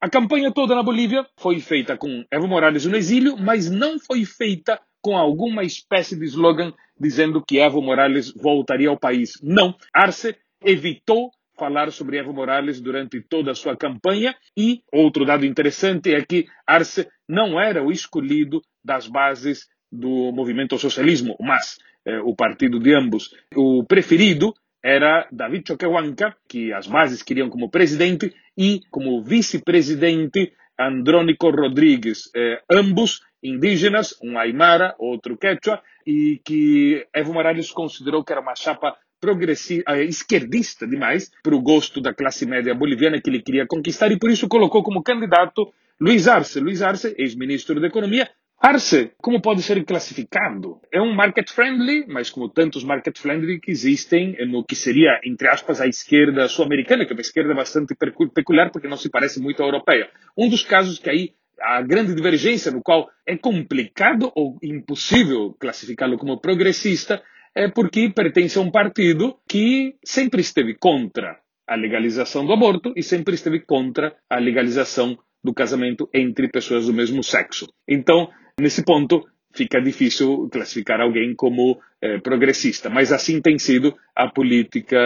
A 0.00 0.08
campanha 0.08 0.52
toda 0.52 0.74
na 0.74 0.82
Bolívia 0.82 1.26
foi 1.38 1.60
feita 1.60 1.96
com 1.96 2.24
Evo 2.30 2.46
Morales 2.46 2.84
no 2.86 2.96
exílio, 2.96 3.36
mas 3.36 3.70
não 3.70 3.98
foi 3.98 4.24
feita 4.24 4.80
com 5.00 5.16
alguma 5.16 5.64
espécie 5.64 6.16
de 6.16 6.24
slogan 6.24 6.72
dizendo 6.98 7.44
que 7.44 7.58
Evo 7.58 7.82
Morales 7.82 8.32
voltaria 8.32 8.88
ao 8.88 8.98
país. 8.98 9.32
Não. 9.42 9.74
Arce 9.92 10.36
evitou 10.64 11.30
falar 11.58 11.90
sobre 11.92 12.18
Evo 12.18 12.32
Morales 12.32 12.80
durante 12.80 13.20
toda 13.20 13.52
a 13.52 13.54
sua 13.54 13.76
campanha 13.76 14.34
e 14.56 14.82
outro 14.92 15.24
dado 15.24 15.44
interessante 15.44 16.14
é 16.14 16.24
que 16.24 16.46
Arce 16.66 17.08
não 17.28 17.60
era 17.60 17.82
o 17.82 17.92
escolhido 17.92 18.60
das 18.84 19.06
bases 19.06 19.68
do 19.90 20.32
movimento 20.32 20.78
socialismo, 20.78 21.36
mas 21.38 21.78
eh, 22.04 22.20
o 22.20 22.34
partido 22.34 22.78
de 22.78 22.94
ambos. 22.94 23.34
O 23.54 23.84
preferido 23.84 24.54
era 24.82 25.28
David 25.30 25.68
Choquehuanca, 25.68 26.36
que 26.48 26.72
as 26.72 26.86
bases 26.86 27.22
queriam 27.22 27.48
como 27.48 27.70
presidente, 27.70 28.34
e 28.56 28.80
como 28.90 29.22
vice-presidente 29.22 30.52
Andrónico 30.78 31.50
Rodrigues, 31.50 32.30
eh, 32.34 32.60
ambos 32.70 33.20
indígenas, 33.42 34.16
um 34.22 34.38
aimara, 34.38 34.94
outro 34.98 35.36
quechua, 35.36 35.80
e 36.06 36.40
que 36.44 37.06
Evo 37.14 37.32
Morales 37.32 37.70
considerou 37.70 38.24
que 38.24 38.32
era 38.32 38.40
uma 38.40 38.54
chapa 38.56 38.96
progressista, 39.20 39.92
eh, 39.92 40.04
esquerdista 40.04 40.86
demais, 40.86 41.30
para 41.42 41.54
o 41.54 41.62
gosto 41.62 42.00
da 42.00 42.12
classe 42.12 42.44
média 42.44 42.74
boliviana 42.74 43.20
que 43.20 43.30
ele 43.30 43.42
queria 43.42 43.66
conquistar, 43.66 44.10
e 44.10 44.18
por 44.18 44.30
isso 44.30 44.48
colocou 44.48 44.82
como 44.82 45.02
candidato 45.02 45.72
Luiz 46.00 46.26
Arce. 46.26 46.58
Luiz 46.58 46.82
Arce, 46.82 47.14
ex-ministro 47.16 47.80
da 47.80 47.86
Economia, 47.86 48.28
Arce, 48.64 49.10
como 49.20 49.42
pode 49.42 49.60
ser 49.60 49.84
classificado? 49.84 50.80
É 50.92 51.00
um 51.00 51.12
market 51.12 51.50
friendly, 51.50 52.06
mas 52.06 52.30
como 52.30 52.48
tantos 52.48 52.84
market 52.84 53.18
friendly 53.18 53.58
que 53.58 53.72
existem 53.72 54.36
no 54.46 54.64
que 54.64 54.76
seria, 54.76 55.20
entre 55.24 55.48
aspas, 55.48 55.80
a 55.80 55.88
esquerda 55.88 56.46
sul-americana, 56.46 57.04
que 57.04 57.12
é 57.12 57.16
uma 57.16 57.22
esquerda 57.22 57.52
bastante 57.56 57.96
peculiar 58.32 58.70
porque 58.70 58.86
não 58.86 58.96
se 58.96 59.10
parece 59.10 59.40
muito 59.40 59.64
à 59.64 59.66
europeia. 59.66 60.08
Um 60.38 60.48
dos 60.48 60.62
casos 60.62 61.00
que 61.00 61.10
aí 61.10 61.32
a 61.60 61.82
grande 61.82 62.14
divergência 62.14 62.70
no 62.70 62.80
qual 62.80 63.10
é 63.26 63.36
complicado 63.36 64.30
ou 64.36 64.56
impossível 64.62 65.56
classificá-lo 65.58 66.16
como 66.16 66.40
progressista 66.40 67.20
é 67.56 67.68
porque 67.68 68.10
pertence 68.10 68.56
a 68.58 68.62
um 68.62 68.70
partido 68.70 69.38
que 69.48 69.96
sempre 70.04 70.40
esteve 70.40 70.74
contra 70.74 71.36
a 71.66 71.74
legalização 71.74 72.46
do 72.46 72.52
aborto 72.52 72.92
e 72.94 73.02
sempre 73.02 73.34
esteve 73.34 73.58
contra 73.58 74.14
a 74.30 74.38
legalização 74.38 75.18
do 75.42 75.52
casamento 75.52 76.08
entre 76.14 76.48
pessoas 76.48 76.86
do 76.86 76.92
mesmo 76.92 77.24
sexo. 77.24 77.66
Então, 77.88 78.30
Nesse 78.58 78.84
ponto, 78.84 79.26
fica 79.54 79.80
difícil 79.80 80.48
classificar 80.50 81.00
alguém 81.00 81.34
como 81.34 81.80
eh, 82.00 82.18
progressista, 82.18 82.88
mas 82.90 83.12
assim 83.12 83.40
tem 83.40 83.58
sido 83.58 83.96
a 84.14 84.28
política 84.28 84.98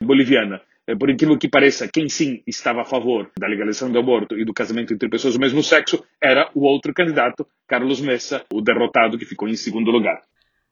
boliviana. 0.00 0.60
Eh, 0.86 0.94
por 0.94 1.10
incrível 1.10 1.38
que 1.38 1.48
pareça, 1.48 1.88
quem 1.88 2.08
sim 2.08 2.42
estava 2.46 2.82
a 2.82 2.84
favor 2.84 3.30
da 3.38 3.48
legalização 3.48 3.90
do 3.90 3.98
aborto 3.98 4.38
e 4.38 4.44
do 4.44 4.54
casamento 4.54 4.94
entre 4.94 5.08
pessoas 5.08 5.34
do 5.34 5.40
mesmo 5.40 5.62
sexo 5.62 6.04
era 6.22 6.50
o 6.54 6.64
outro 6.64 6.94
candidato, 6.94 7.46
Carlos 7.66 8.00
Messa, 8.00 8.44
o 8.52 8.60
derrotado 8.60 9.18
que 9.18 9.24
ficou 9.24 9.48
em 9.48 9.56
segundo 9.56 9.90
lugar. 9.90 10.22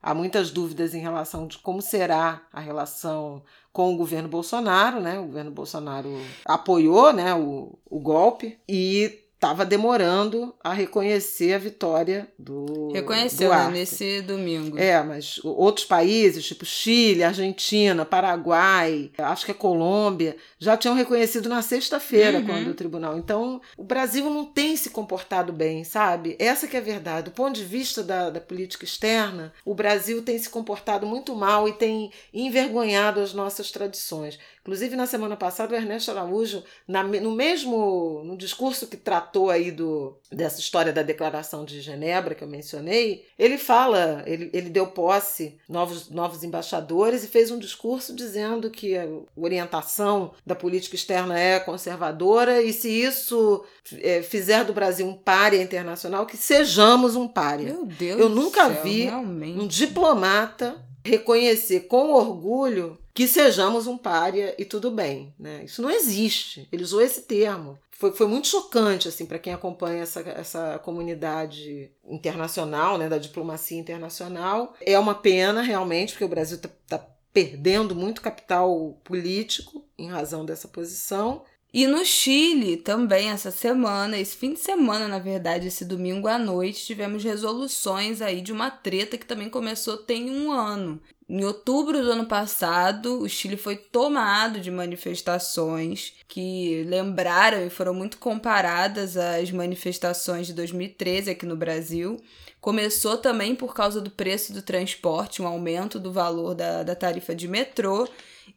Há 0.01 0.13
muitas 0.13 0.51
dúvidas 0.51 0.93
em 0.93 1.01
relação 1.01 1.47
de 1.47 1.57
como 1.57 1.81
será 1.81 2.43
a 2.53 2.59
relação 2.59 3.43
com 3.73 3.91
o 3.91 3.97
governo 3.97 4.29
Bolsonaro, 4.29 5.01
né? 5.01 5.17
O 5.17 5.25
governo 5.25 5.49
Bolsonaro 5.49 6.21
apoiou, 6.45 7.11
né, 7.11 7.33
o, 7.33 7.75
o 7.89 7.99
golpe 7.99 8.59
e 8.69 9.24
estava 9.45 9.65
demorando 9.65 10.53
a 10.63 10.73
reconhecer 10.73 11.53
a 11.53 11.57
vitória 11.57 12.27
do. 12.37 12.91
Reconheceu 12.91 13.49
do 13.49 13.55
né, 13.55 13.69
nesse 13.69 14.21
domingo. 14.21 14.77
É, 14.77 15.01
mas 15.03 15.39
outros 15.43 15.85
países, 15.85 16.45
tipo 16.45 16.65
Chile, 16.65 17.23
Argentina, 17.23 18.03
Paraguai, 18.05 19.11
acho 19.17 19.45
que 19.45 19.51
é 19.51 19.53
Colômbia, 19.53 20.35
já 20.57 20.75
tinham 20.75 20.95
reconhecido 20.95 21.47
na 21.47 21.61
sexta-feira, 21.61 22.39
uhum. 22.39 22.45
quando 22.45 22.67
o 22.69 22.73
tribunal. 22.73 23.17
Então, 23.17 23.61
o 23.77 23.83
Brasil 23.83 24.29
não 24.29 24.45
tem 24.45 24.75
se 24.75 24.89
comportado 24.89 25.53
bem, 25.53 25.83
sabe? 25.83 26.35
Essa 26.39 26.67
que 26.67 26.75
é 26.75 26.79
a 26.79 26.83
verdade. 26.83 27.25
Do 27.25 27.31
ponto 27.31 27.55
de 27.55 27.63
vista 27.63 28.01
da, 28.01 28.29
da 28.29 28.41
política 28.41 28.85
externa, 28.85 29.53
o 29.63 29.75
Brasil 29.75 30.21
tem 30.21 30.37
se 30.39 30.49
comportado 30.49 31.05
muito 31.05 31.35
mal 31.35 31.67
e 31.67 31.73
tem 31.73 32.11
envergonhado 32.33 33.19
as 33.19 33.33
nossas 33.33 33.71
tradições. 33.71 34.39
Inclusive, 34.65 34.95
na 34.95 35.05
semana 35.05 35.37
passada, 35.37 35.75
o 35.75 35.77
Ernesto 35.77 36.09
Araújo, 36.09 36.63
na, 36.87 37.03
no 37.03 37.29
mesmo 37.29 38.23
no 38.25 38.35
discurso 38.35 38.87
que 38.87 38.97
tratou 38.97 39.51
aí 39.51 39.69
do, 39.69 40.17
dessa 40.31 40.59
história 40.59 40.91
da 40.91 41.03
Declaração 41.03 41.63
de 41.63 41.79
Genebra 41.81 42.33
que 42.33 42.43
eu 42.43 42.47
mencionei, 42.47 43.27
ele 43.37 43.59
fala, 43.59 44.23
ele, 44.25 44.49
ele 44.51 44.71
deu 44.71 44.87
posse 44.87 45.59
novos, 45.69 46.09
novos 46.09 46.43
embaixadores 46.43 47.23
e 47.23 47.27
fez 47.27 47.51
um 47.51 47.59
discurso 47.59 48.15
dizendo 48.15 48.71
que 48.71 48.97
a 48.97 49.07
orientação 49.35 50.31
da 50.43 50.55
política 50.55 50.95
externa 50.95 51.39
é 51.39 51.59
conservadora 51.59 52.59
e 52.59 52.73
se 52.73 52.89
isso 52.89 53.63
é, 53.99 54.23
fizer 54.23 54.63
do 54.63 54.73
Brasil 54.73 55.05
um 55.05 55.13
párea 55.13 55.61
internacional, 55.61 56.25
que 56.25 56.37
sejamos 56.37 57.15
um 57.15 57.27
párea. 57.27 57.71
Meu 57.71 57.85
Deus 57.85 58.19
Eu 58.19 58.29
nunca 58.29 58.65
céu, 58.73 58.83
vi 58.83 59.03
realmente. 59.03 59.59
um 59.59 59.67
diplomata 59.67 60.83
reconhecer 61.03 61.81
com 61.81 62.13
orgulho 62.13 62.97
que 63.15 63.29
sejamos 63.29 63.87
um 63.87 63.97
pária 63.97 64.53
e 64.57 64.65
tudo 64.65 64.91
bem, 64.91 65.33
né? 65.39 65.63
Isso 65.63 65.81
não 65.81 65.89
existe. 65.89 66.67
Ele 66.69 66.83
usou 66.83 67.01
esse 67.01 67.21
termo. 67.21 67.79
Foi, 67.89 68.11
foi 68.11 68.27
muito 68.27 68.49
chocante 68.49 69.07
assim 69.07 69.25
para 69.25 69.39
quem 69.39 69.53
acompanha 69.53 70.03
essa, 70.03 70.19
essa 70.19 70.79
comunidade 70.79 71.89
internacional, 72.05 72.97
né, 72.97 73.07
da 73.07 73.17
diplomacia 73.17 73.79
internacional. 73.79 74.73
É 74.81 74.99
uma 74.99 75.15
pena 75.15 75.61
realmente 75.61 76.11
porque 76.11 76.25
o 76.25 76.29
Brasil 76.29 76.57
está 76.57 76.69
tá 76.89 77.07
perdendo 77.31 77.95
muito 77.95 78.21
capital 78.21 78.99
político 79.01 79.85
em 79.97 80.09
razão 80.09 80.45
dessa 80.45 80.67
posição. 80.67 81.43
E 81.77 81.87
no 81.87 82.05
Chile 82.05 82.77
também, 82.77 83.31
essa 83.31 83.51
semana, 83.51 84.17
esse 84.17 84.37
fim 84.37 84.53
de 84.53 84.61
semana, 84.61 85.09
na 85.09 85.19
verdade, 85.19 85.67
esse 85.67 85.83
domingo 85.83 86.25
à 86.25 86.37
noite, 86.37 86.85
tivemos 86.85 87.21
resoluções 87.21 88.21
aí 88.21 88.39
de 88.39 88.53
uma 88.53 88.71
treta 88.71 89.17
que 89.17 89.25
também 89.25 89.49
começou 89.49 89.97
tem 89.97 90.29
um 90.29 90.53
ano. 90.53 91.01
Em 91.27 91.43
outubro 91.43 92.01
do 92.01 92.11
ano 92.13 92.27
passado, 92.27 93.19
o 93.19 93.27
Chile 93.27 93.57
foi 93.57 93.75
tomado 93.75 94.61
de 94.61 94.71
manifestações 94.71 96.13
que 96.29 96.85
lembraram 96.87 97.67
e 97.67 97.69
foram 97.69 97.93
muito 97.93 98.19
comparadas 98.19 99.17
às 99.17 99.51
manifestações 99.51 100.47
de 100.47 100.53
2013 100.53 101.31
aqui 101.31 101.45
no 101.45 101.57
Brasil. 101.57 102.15
Começou 102.61 103.17
também 103.17 103.53
por 103.53 103.73
causa 103.73 103.99
do 103.99 104.09
preço 104.09 104.53
do 104.53 104.61
transporte, 104.61 105.41
um 105.41 105.47
aumento 105.47 105.99
do 105.99 106.13
valor 106.13 106.55
da, 106.55 106.83
da 106.83 106.95
tarifa 106.95 107.35
de 107.35 107.49
metrô 107.49 108.07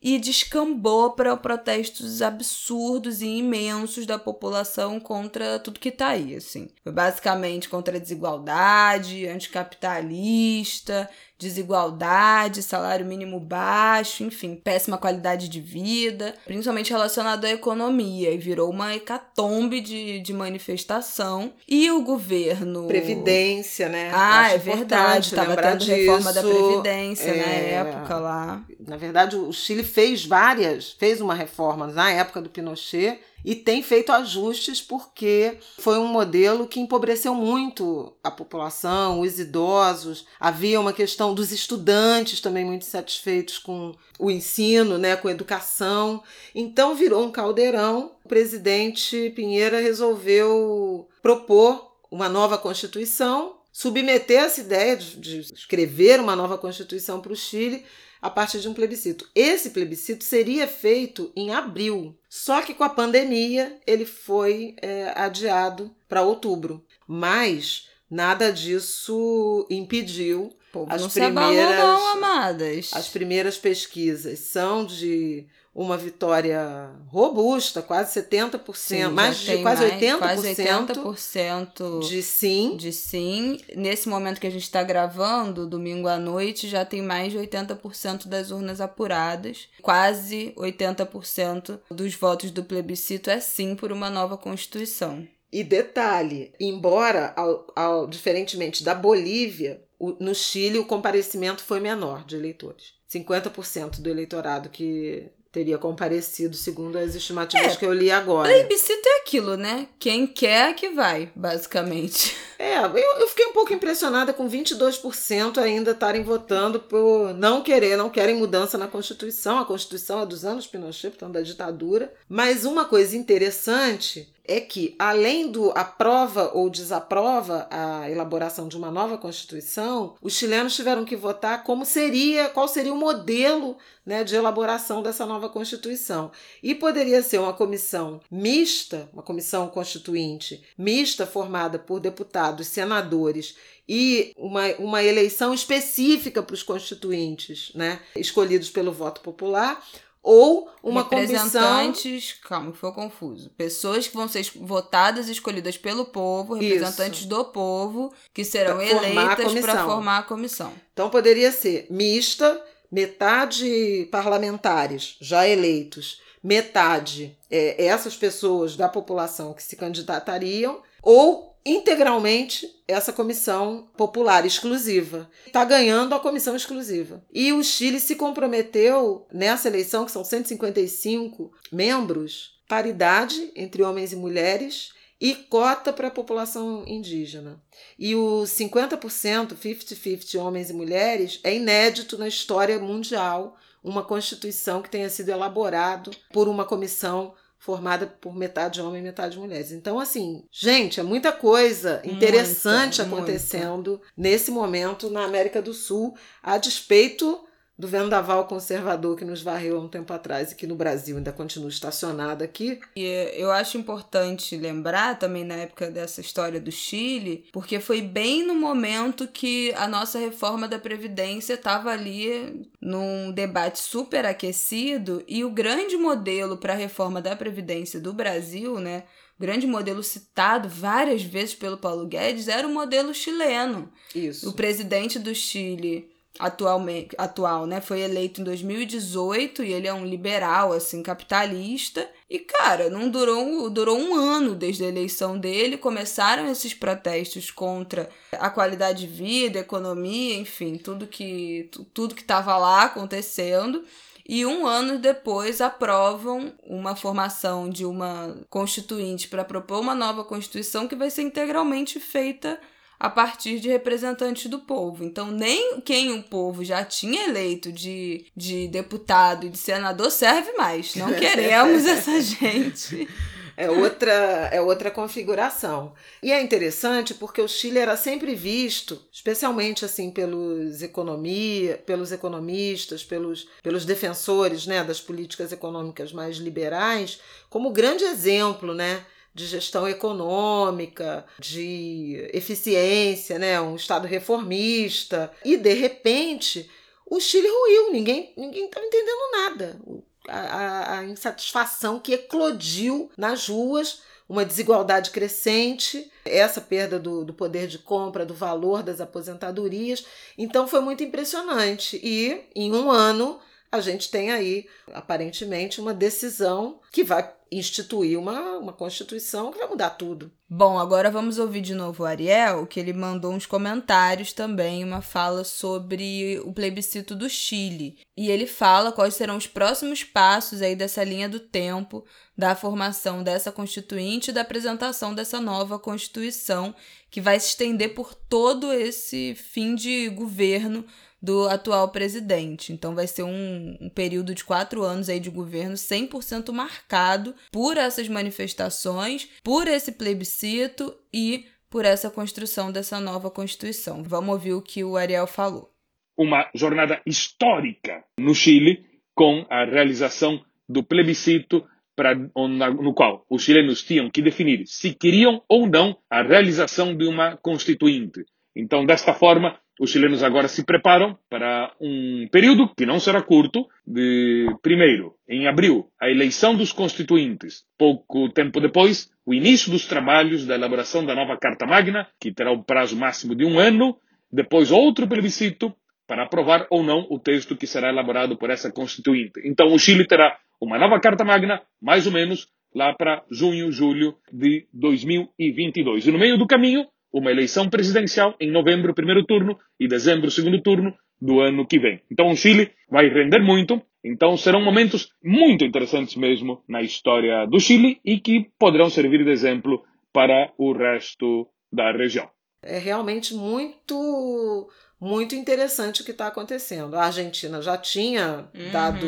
e 0.01 0.19
descambou 0.19 1.13
para 1.13 1.37
protestos 1.37 2.23
absurdos 2.23 3.21
e 3.23 3.27
imensos 3.27 4.07
da 4.07 4.19
população 4.19 5.01
contra 5.01 5.59
tudo 5.59 5.81
que 5.81 5.91
tá 5.91 6.09
aí, 6.09 6.37
assim. 6.37 6.69
Foi 6.83 6.93
basicamente 6.93 7.69
contra 7.69 7.97
a 7.97 8.01
desigualdade, 8.01 9.27
anticapitalista, 9.27 11.09
desigualdade, 11.39 12.63
salário 12.63 13.07
mínimo 13.07 13.39
baixo, 13.39 14.25
enfim, 14.25 14.57
péssima 14.57 14.99
qualidade 14.99 15.49
de 15.49 15.61
vida, 15.61 16.35
principalmente 16.45 16.91
relacionado 16.91 17.45
à 17.45 17.51
economia, 17.51 18.31
e 18.33 18.39
virou 18.39 18.71
uma 18.71 18.95
hecatombe 18.95 19.81
de, 19.81 20.21
de 20.21 20.33
manifestação. 20.33 21.53
E 21.69 21.91
o 21.91 22.03
governo. 22.03 22.87
Previdência, 22.87 23.89
né? 23.89 24.11
Ah, 24.13 24.47
Acho 24.47 24.55
é 24.55 24.59
verdade, 24.59 24.85
importante 25.29 25.35
tava 25.35 25.49
lembrar 25.51 25.77
tendo 25.79 25.85
reforma 25.85 26.33
da 26.33 26.43
disso. 26.43 26.55
Previdência 26.55 27.35
na 27.35 27.43
É, 27.43 27.71
época 27.75 28.17
lá. 28.19 28.65
Na 28.81 28.97
verdade, 28.97 29.37
o 29.37 29.53
Chile 29.53 29.85
fez 29.85 30.25
várias, 30.27 30.93
fez 30.93 31.21
uma 31.21 31.35
reforma 31.35 31.87
na 31.87 32.11
época 32.11 32.41
do 32.43 32.49
Pinochet 32.49 33.21
e 33.45 33.55
tem 33.55 33.83
feito 33.83 34.13
ajustes 34.13 34.81
porque 34.81 35.59
foi 35.79 35.99
um 35.99 36.07
modelo 36.07 36.67
que 36.67 36.81
empobreceu 36.81 37.35
muito 37.35 38.13
a 38.23 38.31
população, 38.31 39.21
os 39.21 39.39
idosos. 39.39 40.27
Havia 40.41 40.81
uma 40.81 40.93
questão 40.93 41.35
dos 41.35 41.53
estudantes 41.53 42.41
também 42.41 42.65
muito 42.65 42.85
satisfeitos 42.85 43.59
com 43.59 43.95
o 44.19 44.31
ensino, 44.31 44.99
né, 44.99 45.17
com 45.17 45.29
a 45.29 45.33
educação. 45.33 46.23
Então 46.55 46.95
virou 46.95 47.25
um 47.25 47.31
caldeirão. 47.31 48.13
O 48.25 48.29
presidente 48.29 49.33
Pinheira 49.35 49.81
resolveu 49.81 51.09
propor 51.23 51.93
uma 52.11 52.29
nova 52.29 52.59
constituição, 52.59 53.57
submeter 53.73 54.45
essa 54.45 54.61
ideia 54.61 54.97
de, 54.97 55.17
de 55.17 55.41
escrever 55.53 56.21
uma 56.21 56.35
nova 56.35 56.59
constituição 56.59 57.21
para 57.21 57.33
o 57.33 57.37
Chile 57.37 57.85
a 58.21 58.29
partir 58.29 58.61
de 58.61 58.69
um 58.69 58.75
plebiscito. 58.75 59.29
Esse 59.35 59.71
plebiscito 59.71 60.25
seria 60.25 60.67
feito 60.67 61.31
em 61.37 61.53
abril, 61.53 62.18
só 62.29 62.61
que 62.63 62.75
com 62.75 62.85
a 62.85 62.89
pandemia 62.91 63.79
ele 63.87 64.05
foi 64.05 64.75
é, 64.83 65.13
adiado 65.17 65.95
para 66.09 66.23
outubro. 66.23 66.85
Mas 67.07 67.89
nada 68.11 68.53
disso 68.53 69.67
impediu. 69.71 70.53
As 70.95 71.03
primeiras- 71.31 71.79
não, 71.79 72.09
amadas. 72.13 72.91
As 72.93 73.09
primeiras 73.09 73.57
pesquisas 73.57 74.39
são 74.41 74.85
de 74.85 75.47
uma 75.75 75.97
vitória 75.97 76.91
robusta, 77.09 77.81
quase 77.83 78.13
70%, 78.23 78.75
Sim, 78.75 79.05
mais 79.13 79.39
de 79.39 79.59
quase 79.63 79.83
mais- 79.83 79.93
80%, 79.95 80.19
quase 80.19 80.49
80% 80.49 82.01
de 82.09 82.23
sim. 82.23 82.77
de 82.77 82.93
sim. 82.93 83.61
Nesse 83.77 84.09
momento 84.09 84.41
que 84.41 84.47
a 84.47 84.51
gente 84.51 84.63
está 84.63 84.83
gravando, 84.83 85.67
domingo 85.69 86.09
à 86.09 86.19
noite, 86.19 86.69
já 86.69 86.85
tem 86.85 87.01
mais 87.03 87.33
de 87.33 87.39
80% 87.39 88.27
das 88.29 88.51
urnas 88.51 88.81
apuradas. 88.81 89.69
Quase 89.83 90.53
80% 90.57 91.79
dos 91.91 92.15
votos 92.15 92.51
do 92.51 92.65
plebiscito 92.65 93.31
é 93.31 93.41
sim 93.41 93.75
por 93.75 93.93
uma 93.93 94.11
nova 94.11 94.37
Constituição. 94.37 95.27
E 95.51 95.65
detalhe, 95.65 96.53
embora, 96.61 97.33
ao, 97.37 97.67
ao- 97.75 98.07
diferentemente 98.07 98.85
da 98.85 98.95
Bolívia, 98.95 99.83
o- 99.99 100.17
no 100.23 100.35
Chile 100.35 100.79
o 100.79 100.85
comparecimento 100.85 101.63
foi 101.65 101.81
menor 101.81 102.25
de 102.25 102.37
eleitores. 102.37 102.93
50% 103.09 104.01
do 104.03 104.11
eleitorado 104.11 104.69
que 104.69 105.31
teria 105.51 105.79
comparecido, 105.79 106.55
segundo 106.55 106.97
as 106.97 107.15
estimativas 107.15 107.73
É, 107.73 107.77
que 107.77 107.85
eu 107.85 107.93
li 107.93 108.11
agora. 108.11 108.49
Plebiscito 108.49 109.09
é 109.09 109.17
aquilo, 109.21 109.57
né? 109.57 109.89
Quem 109.99 110.27
quer 110.27 110.75
que 110.75 110.91
vai, 110.91 111.31
basicamente. 111.35 112.37
É, 112.61 112.77
eu, 112.85 113.21
eu 113.21 113.29
fiquei 113.29 113.47
um 113.47 113.53
pouco 113.53 113.73
impressionada 113.73 114.33
com 114.33 114.51
22% 114.51 115.59
ainda 115.59 115.93
estarem 115.93 116.25
votando 116.25 116.81
por 116.81 117.33
não 117.33 117.63
querer, 117.63 117.97
não 117.97 118.11
querem 118.11 118.35
mudança 118.35 118.77
na 118.77 118.89
Constituição. 118.89 119.61
A 119.61 119.65
Constituição 119.65 120.21
é 120.23 120.27
dos 120.27 120.45
anos 120.45 120.67
Pinochet, 120.67 121.11
portanto, 121.11 121.35
da 121.35 121.41
ditadura. 121.41 122.13
Mas 122.29 122.65
uma 122.65 122.85
coisa 122.85 123.17
interessante 123.17 124.29
é 124.49 124.61
que, 124.61 124.97
além 124.99 125.53
do 125.53 125.71
aprova 125.73 126.51
ou 126.55 126.71
desaprova 126.71 127.69
a 127.71 128.11
elaboração 128.11 128.67
de 128.67 128.79
uma 128.79 128.91
nova 128.91 129.19
Constituição, 129.19 130.17
os 130.23 130.33
chilenos 130.33 130.75
tiveram 130.75 131.05
que 131.05 131.15
votar 131.15 131.63
como 131.63 131.85
seria, 131.85 132.49
qual 132.49 132.67
seria 132.67 132.93
o 132.93 132.97
modelo 132.97 133.77
né, 134.07 134.25
de 134.25 134.35
elaboração 134.35 135.03
dessa 135.03 135.27
nova 135.27 135.51
Constituição. 135.51 136.33
E 136.63 136.75
poderia 136.75 137.23
ser 137.23 137.39
uma 137.39 137.53
comissão 137.53 138.23
mista, 138.31 139.11
uma 139.13 139.23
comissão 139.23 139.69
constituinte 139.69 140.65
mista, 140.79 141.27
formada 141.27 141.79
por 141.79 142.01
deputados, 142.01 142.69
senadores 142.69 143.55
e 143.87 144.33
uma, 144.37 144.67
uma 144.79 145.03
eleição 145.03 145.53
específica 145.53 146.43
para 146.43 146.55
os 146.55 146.63
constituintes, 146.63 147.71
né, 147.75 148.01
escolhidos 148.17 148.71
pelo 148.71 148.93
voto 148.93 149.21
popular, 149.21 149.83
ou 150.23 150.69
uma 150.83 151.05
comissão. 151.05 151.37
representantes, 151.39 152.33
calma, 152.43 152.73
que 152.73 152.79
foi 152.79 152.93
confuso. 152.93 153.51
Pessoas 153.57 154.07
que 154.07 154.15
vão 154.17 154.29
ser 154.29 154.47
votadas 154.57 155.29
e 155.29 155.33
escolhidas 155.33 155.77
pelo 155.79 156.07
povo, 156.07 156.57
Isso. 156.57 156.65
representantes 156.65 157.25
do 157.25 157.45
povo, 157.47 158.13
que 158.35 158.45
serão 158.45 158.77
Pra 158.77 158.87
eleitas 158.87 159.37
para 159.37 159.45
comissão. 159.45 159.87
formar 159.89 160.19
a 160.19 160.23
comissão. 160.23 160.73
Então 160.93 161.09
poderia 161.11 161.51
ser 161.53 161.87
mista, 161.91 162.61
metade 162.91 164.09
parlamentares 164.11 165.17
já 165.21 165.47
eleitos, 165.47 166.21
metade 166.43 167.37
é, 167.51 167.85
essas 167.87 168.17
pessoas 168.17 168.77
da 168.77 168.89
população 168.89 169.53
que 169.53 169.63
se 169.63 169.77
candidatariam, 169.77 170.81
ou 171.03 171.48
integralmente 171.71 172.69
essa 172.87 173.13
comissão 173.13 173.89
popular 173.97 174.47
exclusiva. 174.47 175.31
Está 175.47 175.65
ganhando 175.65 176.15
a 176.15 176.21
comissão 176.21 176.57
exclusiva. 176.57 177.25
E 177.33 177.53
o 177.53 177.63
Chile 177.63 178.01
se 178.01 178.17
comprometeu 178.17 179.27
nessa 179.33 179.69
eleição, 179.69 180.05
que 180.05 180.13
são 180.13 180.25
155 180.25 181.53
membros, 181.71 182.59
paridade 182.67 183.53
entre 183.55 183.83
homens 183.83 184.13
e 184.13 184.17
mulheres 184.17 184.93
e 185.21 185.35
cota 185.35 185.93
para 185.93 186.09
a 186.09 186.13
população 186.13 186.85
indígena. 186.87 187.61
E 187.99 188.15
o 188.15 188.43
50%, 188.43 189.55
50-50 189.55 190.41
homens 190.41 190.71
e 190.71 190.73
mulheres, 190.73 191.41
é 191.43 191.55
inédito 191.55 192.17
na 192.17 192.29
história 192.29 192.79
mundial 192.79 193.57
uma 193.83 194.05
constituição 194.05 194.83
que 194.83 194.91
tenha 194.91 195.09
sido 195.09 195.31
elaborado 195.31 196.11
por 196.33 196.49
uma 196.49 196.65
comissão 196.65 197.35
formada 197.59 198.07
por 198.07 198.35
metade 198.35 198.81
homem 198.81 199.01
e 199.01 199.05
metade 199.05 199.39
mulheres. 199.39 199.73
Então, 199.73 199.99
assim, 199.99 200.45
gente, 200.51 201.01
é 201.01 201.03
muita 201.03 201.33
coisa 201.33 202.01
interessante 202.05 203.03
Muita, 203.03 203.17
acontecendo 203.17 204.01
nesse 204.17 204.51
momento 204.51 205.11
na 205.11 205.25
América 205.25 205.61
do 205.61 205.75
Sul, 205.75 206.17
a 206.43 206.57
despeito 206.57 207.48
do 207.79 207.87
vendaval 207.87 208.47
conservador 208.47 209.17
que 209.17 209.25
nos 209.25 209.41
varreu 209.41 209.77
há 209.77 209.81
um 209.81 209.89
tempo 209.89 210.13
atrás 210.13 210.51
e 210.51 210.57
que 210.57 210.67
no 210.67 210.75
Brasil 210.75 211.17
ainda 211.17 211.31
continua 211.31 211.69
estacionado 211.69 212.43
aqui. 212.43 212.81
E 212.97 213.05
eu 213.35 213.53
acho 213.53 213.79
importante 213.79 214.57
lembrar 214.57 215.17
também 215.17 215.45
na 215.45 215.55
época 215.55 215.89
dessa 215.89 216.21
história 216.21 216.61
do 216.61 216.73
Chile, 216.73 217.47
porque 217.53 217.79
foi 217.79 218.01
bem 218.01 218.45
no 218.45 218.55
momento 218.55 219.29
que 219.29 219.73
a 219.77 219.87
nossa 219.87 220.19
reforma 220.19 220.67
da 220.67 220.79
Previdência 220.79 221.55
estava 221.55 221.91
ali 221.91 222.69
num 222.81 223.31
debate 223.31 223.79
super 223.79 224.27
aquecido 224.27 225.23
e 225.29 225.45
o 225.45 225.51
grande 225.51 225.97
modelo 225.97 226.57
para 226.57 226.73
a 226.73 226.77
reforma 226.77 227.23
da 227.23 227.37
Previdência 227.37 228.01
do 228.01 228.13
Brasil, 228.13 228.81
né? 228.81 229.05
grande 229.39 229.69
modelo 229.69 230.03
citado 230.03 230.69
várias 230.69 231.23
vezes 231.23 231.55
pelo 231.55 231.79
Paulo 231.79 232.07
Guedes 232.07 232.49
era 232.49 232.67
o 232.67 232.75
modelo 232.75 233.15
chileno. 233.15 233.89
Isso. 234.13 234.51
O 234.51 234.53
presidente 234.53 235.17
do 235.17 235.33
Chile 235.33 236.11
atualmente 236.39 237.15
atual, 237.19 237.67
né, 237.67 237.81
foi 237.81 238.01
eleito 238.01 238.41
em 238.41 238.45
2018 238.45 239.65
e 239.65 239.73
ele 239.73 239.87
é 239.87 239.93
um 239.93 240.05
liberal 240.05 240.73
assim, 240.73 241.03
capitalista. 241.03 242.09
E 242.31 242.39
cara, 242.39 242.91
não 242.91 243.09
durou, 243.09 243.69
durou 243.71 243.99
um 243.99 244.15
ano 244.15 244.55
desde 244.55 244.85
a 244.85 244.89
eleição 244.89 245.39
dele, 245.39 245.77
começaram 245.77 246.51
esses 246.51 246.75
protestos 246.75 247.51
contra 247.51 248.09
a 248.33 248.51
qualidade 248.51 249.07
de 249.07 249.07
vida, 249.07 249.59
economia, 249.59 250.37
enfim, 250.37 250.77
tudo 250.77 251.07
que 251.07 251.71
tudo 251.95 252.15
que 252.15 252.25
lá 252.29 252.85
acontecendo. 252.85 253.85
E 254.29 254.45
um 254.45 254.67
ano 254.67 254.99
depois 254.99 255.63
aprovam 255.63 256.53
uma 256.63 256.95
formação 256.95 257.71
de 257.71 257.87
uma 257.87 258.37
constituinte 258.51 259.27
para 259.27 259.43
propor 259.43 259.81
uma 259.81 259.95
nova 259.95 260.23
constituição 260.23 260.87
que 260.87 260.95
vai 260.95 261.09
ser 261.09 261.23
integralmente 261.23 261.99
feita 261.99 262.61
a 262.99 263.09
partir 263.09 263.61
de 263.61 263.69
representantes 263.69 264.51
do 264.51 264.59
povo. 264.59 265.05
Então, 265.05 265.31
nem 265.31 265.81
quem 265.81 266.13
o 266.13 266.23
povo 266.23 266.65
já 266.65 266.85
tinha 266.85 267.29
eleito 267.29 267.71
de, 267.71 268.27
de 268.37 268.67
deputado 268.69 269.47
e 269.47 269.51
de 269.51 269.59
senador 269.59 270.11
serve 270.11 270.53
mais. 270.53 270.95
Não 270.97 271.13
queremos 271.15 271.87
essa 271.87 272.21
gente. 272.21 273.09
É 273.57 273.69
outra, 273.69 274.13
é 274.53 274.61
outra 274.61 274.89
configuração. 274.89 275.93
E 276.23 276.31
é 276.31 276.41
interessante 276.41 277.13
porque 277.13 277.43
o 277.43 277.49
Chile 277.49 277.81
era 277.81 277.97
sempre 277.97 278.37
visto, 278.37 279.03
especialmente 279.13 279.85
assim 279.85 280.13
pelos 280.13 280.81
economia, 280.81 281.77
pelos 281.85 282.13
economistas, 282.13 283.03
pelos, 283.03 283.49
pelos 283.61 283.85
defensores, 283.85 284.65
né, 284.65 284.85
das 284.85 285.01
políticas 285.01 285.51
econômicas 285.51 286.13
mais 286.13 286.37
liberais, 286.37 287.21
como 287.51 287.73
grande 287.73 288.05
exemplo, 288.05 288.73
né, 288.73 289.05
de 289.35 289.47
gestão 289.47 289.89
econômica, 289.89 291.25
de 291.39 292.29
eficiência, 292.33 293.39
né, 293.39 293.61
um 293.61 293.77
estado 293.77 294.07
reformista. 294.07 295.31
E 295.45 295.57
de 295.57 295.75
repente, 295.75 296.71
o 297.07 297.21
Chile 297.21 297.49
ruiu, 297.49 297.93
ninguém 297.93 298.33
estava 298.37 298.87
entendendo 298.87 299.31
nada 299.33 299.81
a, 300.29 300.99
a 300.99 301.05
insatisfação 301.05 301.99
que 301.99 302.13
eclodiu 302.13 303.11
nas 303.17 303.49
ruas, 303.49 304.03
uma 304.29 304.45
desigualdade 304.45 305.11
crescente, 305.11 306.11
essa 306.25 306.61
perda 306.61 306.99
do, 306.99 307.25
do 307.25 307.33
poder 307.33 307.67
de 307.67 307.79
compra, 307.79 308.27
do 308.27 308.35
valor 308.35 308.83
das 308.83 309.01
aposentadorias. 309.01 310.05
Então 310.37 310.69
foi 310.69 310.81
muito 310.81 311.03
impressionante. 311.03 311.99
E 312.03 312.45
em 312.55 312.73
um 312.75 312.91
ano 312.91 313.41
a 313.71 313.81
gente 313.81 314.11
tem 314.11 314.31
aí, 314.31 314.67
aparentemente, 314.93 315.81
uma 315.81 315.93
decisão 315.93 316.81
que 316.91 317.05
vai 317.05 317.33
instituir 317.51 318.19
uma, 318.19 318.59
uma 318.59 318.73
Constituição 318.73 319.51
que 319.51 319.59
vai 319.59 319.69
mudar 319.69 319.91
tudo. 319.91 320.31
Bom, 320.49 320.79
agora 320.79 321.11
vamos 321.11 321.39
ouvir 321.39 321.61
de 321.61 321.75
novo 321.75 322.03
o 322.03 322.07
Ariel, 322.07 322.67
que 322.67 322.81
ele 322.81 322.93
mandou 322.93 323.33
uns 323.33 323.47
comentários 323.47 324.33
também, 324.33 324.85
uma 324.85 325.03
fala 325.03 325.45
sobre 325.45 326.41
o 326.45 326.53
plebiscito 326.53 327.15
do 327.15 327.29
Chile. 327.29 327.99
E 328.17 328.31
ele 328.31 328.47
fala 328.47 328.93
quais 328.93 329.15
serão 329.15 329.37
os 329.37 329.47
próximos 329.47 330.05
passos 330.05 330.63
aí 330.63 330.75
dessa 330.75 331.05
linha 331.05 331.29
do 331.29 331.41
tempo 331.41 332.05
da 332.37 332.55
formação 332.55 333.23
dessa 333.23 333.51
constituinte 333.51 334.31
e 334.31 334.35
da 334.35 334.43
apresentação 334.43 335.15
dessa 335.15 335.41
nova 335.41 335.79
Constituição, 335.79 336.75
que 337.11 337.21
vai 337.21 337.39
se 337.41 337.49
estender 337.49 337.95
por 337.95 338.15
todo 338.15 338.73
esse 338.73 339.35
fim 339.35 339.75
de 339.75 340.09
governo 340.11 340.85
do 341.21 341.49
atual 341.49 341.91
presidente. 341.91 342.73
Então 342.73 342.95
vai 342.95 343.07
ser 343.07 343.23
um, 343.23 343.77
um 343.81 343.89
período 343.89 344.35
de 344.35 344.45
quatro 344.45 344.83
anos 344.83 345.09
aí 345.09 345.21
de 345.21 345.31
governo 345.31 345.75
100% 345.75 346.53
marcado 346.53 347.35
por 347.51 347.77
essas 347.77 348.09
manifestações, 348.09 349.29
por 349.43 349.67
esse 349.67 349.93
plebiscito 349.93 350.95
e 351.13 351.47
por 351.71 351.85
essa 351.85 352.11
construção 352.11 352.73
dessa 352.73 352.99
nova 352.99 353.31
Constituição. 353.31 354.03
Vamos 354.03 354.31
ouvir 354.31 354.55
o 354.55 354.63
que 354.63 354.83
o 354.83 354.97
Ariel 354.97 355.27
falou. 355.27 355.71
Uma 356.17 356.49
jornada 356.55 357.01
histórica 357.05 358.05
no 358.19 358.35
Chile 358.35 358.85
com 359.15 359.45
a 359.51 359.65
realização 359.65 360.43
do 360.69 360.83
plebiscito 360.83 361.65
para, 361.97 362.15
no 362.15 362.95
qual 362.95 363.27
os 363.29 363.43
chilenos 363.43 363.83
tinham 363.83 364.09
que 364.09 364.23
definir 364.23 364.65
se 364.67 364.95
queriam 364.95 365.43
ou 365.49 365.67
não 365.67 365.99
a 366.09 366.23
realização 366.23 366.97
de 366.97 367.05
uma 367.07 367.37
constituinte. 367.37 368.25
Então, 368.55 368.87
desta 368.87 369.13
forma, 369.13 369.59
os 369.79 369.91
chilenos 369.91 370.23
agora 370.23 370.49
se 370.49 370.65
preparam 370.65 371.17
para 371.31 371.73
um 371.81 372.27
período 372.31 372.69
que 372.75 372.85
não 372.85 372.99
será 372.99 373.23
curto, 373.23 373.67
de, 373.87 374.47
primeiro, 374.61 375.15
em 375.29 375.47
abril, 375.47 375.87
a 376.01 376.11
eleição 376.11 376.57
dos 376.57 376.73
constituintes. 376.73 377.65
Pouco 377.79 378.29
tempo 378.31 378.61
depois, 378.61 379.11
o 379.25 379.33
início 379.33 379.71
dos 379.71 379.87
trabalhos 379.87 380.47
da 380.47 380.55
elaboração 380.55 381.05
da 381.05 381.15
nova 381.15 381.37
Carta 381.37 381.67
Magna, 381.67 382.09
que 382.21 382.33
terá 382.33 382.51
o 382.51 382.65
prazo 382.65 382.97
máximo 382.97 383.35
de 383.35 383.45
um 383.45 383.59
ano. 383.59 383.97
Depois, 384.33 384.71
outro 384.71 385.07
plebiscito 385.07 385.75
para 386.07 386.25
aprovar 386.25 386.67
ou 386.71 386.83
não 386.83 387.07
o 387.11 387.19
texto 387.19 387.57
que 387.57 387.67
será 387.67 387.91
elaborado 387.91 388.37
por 388.37 388.51
essa 388.51 388.73
constituinte. 388.73 389.41
Então, 389.45 389.69
o 389.69 389.79
Chile 389.79 390.07
terá 390.07 390.39
uma 390.61 390.79
nova 390.79 390.99
Carta 390.99 391.25
Magna, 391.25 391.63
mais 391.81 392.07
ou 392.07 392.13
menos, 392.13 392.49
lá 392.75 392.95
para 392.95 393.23
junho, 393.31 393.71
julho 393.71 394.17
de 394.33 394.67
2022. 394.73 396.07
E 396.07 396.11
no 396.11 396.19
meio 396.19 396.37
do 396.37 396.47
caminho, 396.47 396.87
uma 397.13 397.31
eleição 397.31 397.69
presidencial 397.69 398.35
em 398.41 398.51
novembro, 398.51 398.95
primeiro 398.95 399.25
turno, 399.25 399.59
e 399.79 399.89
dezembro, 399.89 400.31
segundo 400.31 400.61
turno 400.61 400.95
do 401.21 401.41
ano 401.41 401.67
que 401.67 401.79
vem. 401.79 402.01
Então 402.11 402.31
o 402.31 402.37
Chile 402.37 402.71
vai 402.89 403.09
render 403.09 403.41
muito, 403.41 403.83
então 404.05 404.37
serão 404.37 404.61
momentos 404.61 405.13
muito 405.23 405.65
interessantes 405.65 406.15
mesmo 406.17 406.63
na 406.69 406.83
história 406.83 407.47
do 407.47 407.59
Chile 407.59 408.01
e 408.05 408.21
que 408.21 408.51
poderão 408.59 408.89
servir 408.89 409.25
de 409.25 409.31
exemplo 409.31 409.83
para 410.13 410.53
o 410.57 410.73
resto 410.73 411.49
da 411.73 411.93
região. 411.93 412.29
É 412.63 412.79
realmente 412.79 413.35
muito 413.35 414.69
muito 415.01 415.35
interessante 415.35 416.03
o 416.03 416.05
que 416.05 416.11
está 416.11 416.27
acontecendo. 416.27 416.97
A 416.97 417.05
Argentina 417.05 417.63
já 417.63 417.79
tinha 417.79 418.49
uhum, 418.53 418.71
dado, 418.73 419.07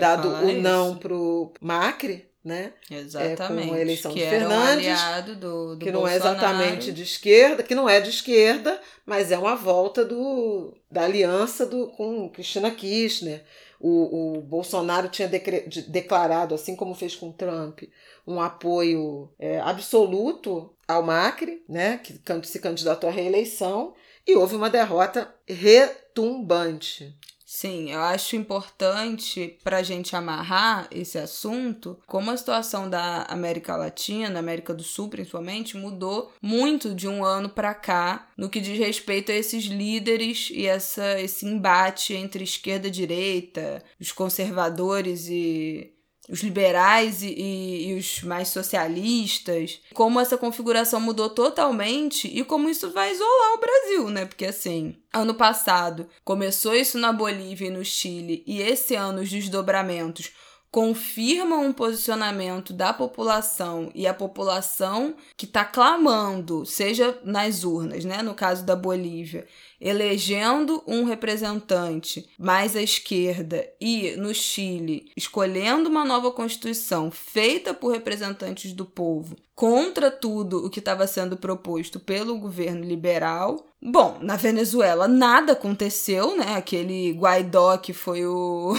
dado 0.00 0.28
o 0.28 0.52
não 0.60 0.96
para 0.96 1.14
o 1.14 1.52
Macri, 1.60 2.29
né? 2.44 2.72
Exatamente. 2.90 3.64
É, 3.64 3.68
com 3.68 3.74
a 3.74 3.80
eleição 3.80 4.12
que 4.12 4.20
de 4.20 4.30
Fernandes, 4.30 5.00
um 5.28 5.34
do, 5.34 5.76
do 5.76 5.84
que 5.84 5.92
não 5.92 6.00
Bolsonaro. 6.00 6.10
é 6.10 6.16
exatamente 6.16 6.92
de 6.92 7.02
esquerda, 7.02 7.62
que 7.62 7.74
não 7.74 7.88
é 7.88 8.00
de 8.00 8.10
esquerda, 8.10 8.80
mas 9.04 9.30
é 9.30 9.38
uma 9.38 9.54
volta 9.54 10.04
do, 10.04 10.74
da 10.90 11.04
aliança 11.04 11.66
do, 11.66 11.88
com 11.88 12.28
Cristina 12.30 12.70
Kirchner. 12.70 13.44
O, 13.78 14.38
o 14.38 14.40
Bolsonaro 14.42 15.08
tinha 15.08 15.28
decre, 15.28 15.66
de, 15.66 15.82
declarado, 15.82 16.54
assim 16.54 16.76
como 16.76 16.94
fez 16.94 17.14
com 17.14 17.32
Trump, 17.32 17.82
um 18.26 18.40
apoio 18.40 19.30
é, 19.38 19.58
absoluto 19.60 20.70
ao 20.86 21.02
Macri, 21.02 21.62
né, 21.68 21.98
que 21.98 22.20
se 22.44 22.58
candidatou 22.58 23.08
à 23.08 23.12
reeleição, 23.12 23.94
e 24.26 24.34
houve 24.34 24.54
uma 24.54 24.68
derrota 24.68 25.34
retumbante. 25.46 27.16
Sim, 27.52 27.90
eu 27.90 28.00
acho 28.00 28.36
importante 28.36 29.58
para 29.64 29.78
a 29.78 29.82
gente 29.82 30.14
amarrar 30.14 30.86
esse 30.88 31.18
assunto, 31.18 31.98
como 32.06 32.30
a 32.30 32.36
situação 32.36 32.88
da 32.88 33.24
América 33.24 33.74
Latina, 33.74 34.38
América 34.38 34.72
do 34.72 34.84
Sul 34.84 35.08
principalmente, 35.08 35.76
mudou 35.76 36.32
muito 36.40 36.94
de 36.94 37.08
um 37.08 37.24
ano 37.24 37.48
para 37.48 37.74
cá 37.74 38.28
no 38.36 38.48
que 38.48 38.60
diz 38.60 38.78
respeito 38.78 39.32
a 39.32 39.34
esses 39.34 39.64
líderes 39.64 40.48
e 40.52 40.64
essa, 40.64 41.20
esse 41.20 41.44
embate 41.44 42.14
entre 42.14 42.44
esquerda 42.44 42.86
e 42.86 42.90
direita, 42.90 43.82
os 44.00 44.12
conservadores 44.12 45.26
e 45.28 45.92
os 46.30 46.42
liberais 46.42 47.22
e, 47.22 47.28
e, 47.28 47.88
e, 47.88 47.94
os 47.98 48.22
mais 48.22 48.48
socialistas, 48.48 49.80
como 49.92 50.20
essa 50.20 50.38
configuração 50.38 51.00
mudou 51.00 51.28
totalmente 51.28 52.28
e 52.28 52.44
como 52.44 52.68
isso 52.68 52.90
vai 52.92 53.12
isolar 53.12 53.54
o 53.54 53.60
Brasil, 53.60 54.10
né? 54.10 54.24
Porque 54.24 54.46
assim, 54.46 54.96
ano 55.12 55.34
passado 55.34 56.08
começou 56.24 56.74
isso 56.74 56.96
na 56.98 57.12
Bolívia 57.12 57.66
e 57.66 57.70
no 57.70 57.84
Chile, 57.84 58.44
e 58.46 58.62
esse 58.62 58.94
ano 58.94 59.20
os 59.20 59.28
desdobramentos 59.28 60.30
confirmam 60.70 61.66
um 61.66 61.72
posicionamento 61.72 62.72
da 62.72 62.92
população 62.92 63.90
e 63.92 64.06
a 64.06 64.14
população 64.14 65.16
que 65.36 65.44
está 65.44 65.64
clamando, 65.64 66.64
seja 66.64 67.18
nas 67.24 67.64
urnas, 67.64 68.04
né, 68.04 68.22
no 68.22 68.34
caso 68.34 68.64
da 68.64 68.76
Bolívia, 68.76 69.46
elegendo 69.80 70.82
um 70.86 71.04
representante 71.04 72.28
mais 72.38 72.76
à 72.76 72.82
esquerda 72.82 73.66
e 73.80 74.14
no 74.16 74.34
Chile 74.34 75.10
escolhendo 75.16 75.88
uma 75.88 76.04
nova 76.04 76.30
constituição 76.30 77.10
feita 77.10 77.72
por 77.72 77.92
representantes 77.92 78.72
do 78.72 78.84
povo 78.84 79.36
contra 79.54 80.10
tudo 80.10 80.64
o 80.64 80.70
que 80.70 80.78
estava 80.78 81.06
sendo 81.06 81.36
proposto 81.36 82.00
pelo 82.00 82.38
governo 82.38 82.82
liberal. 82.82 83.66
Bom, 83.82 84.16
na 84.22 84.34
Venezuela 84.36 85.06
nada 85.06 85.52
aconteceu, 85.52 86.34
né? 86.34 86.54
Aquele 86.56 87.12
Guaidó 87.12 87.76
que 87.76 87.92
foi 87.92 88.24
o, 88.26 88.74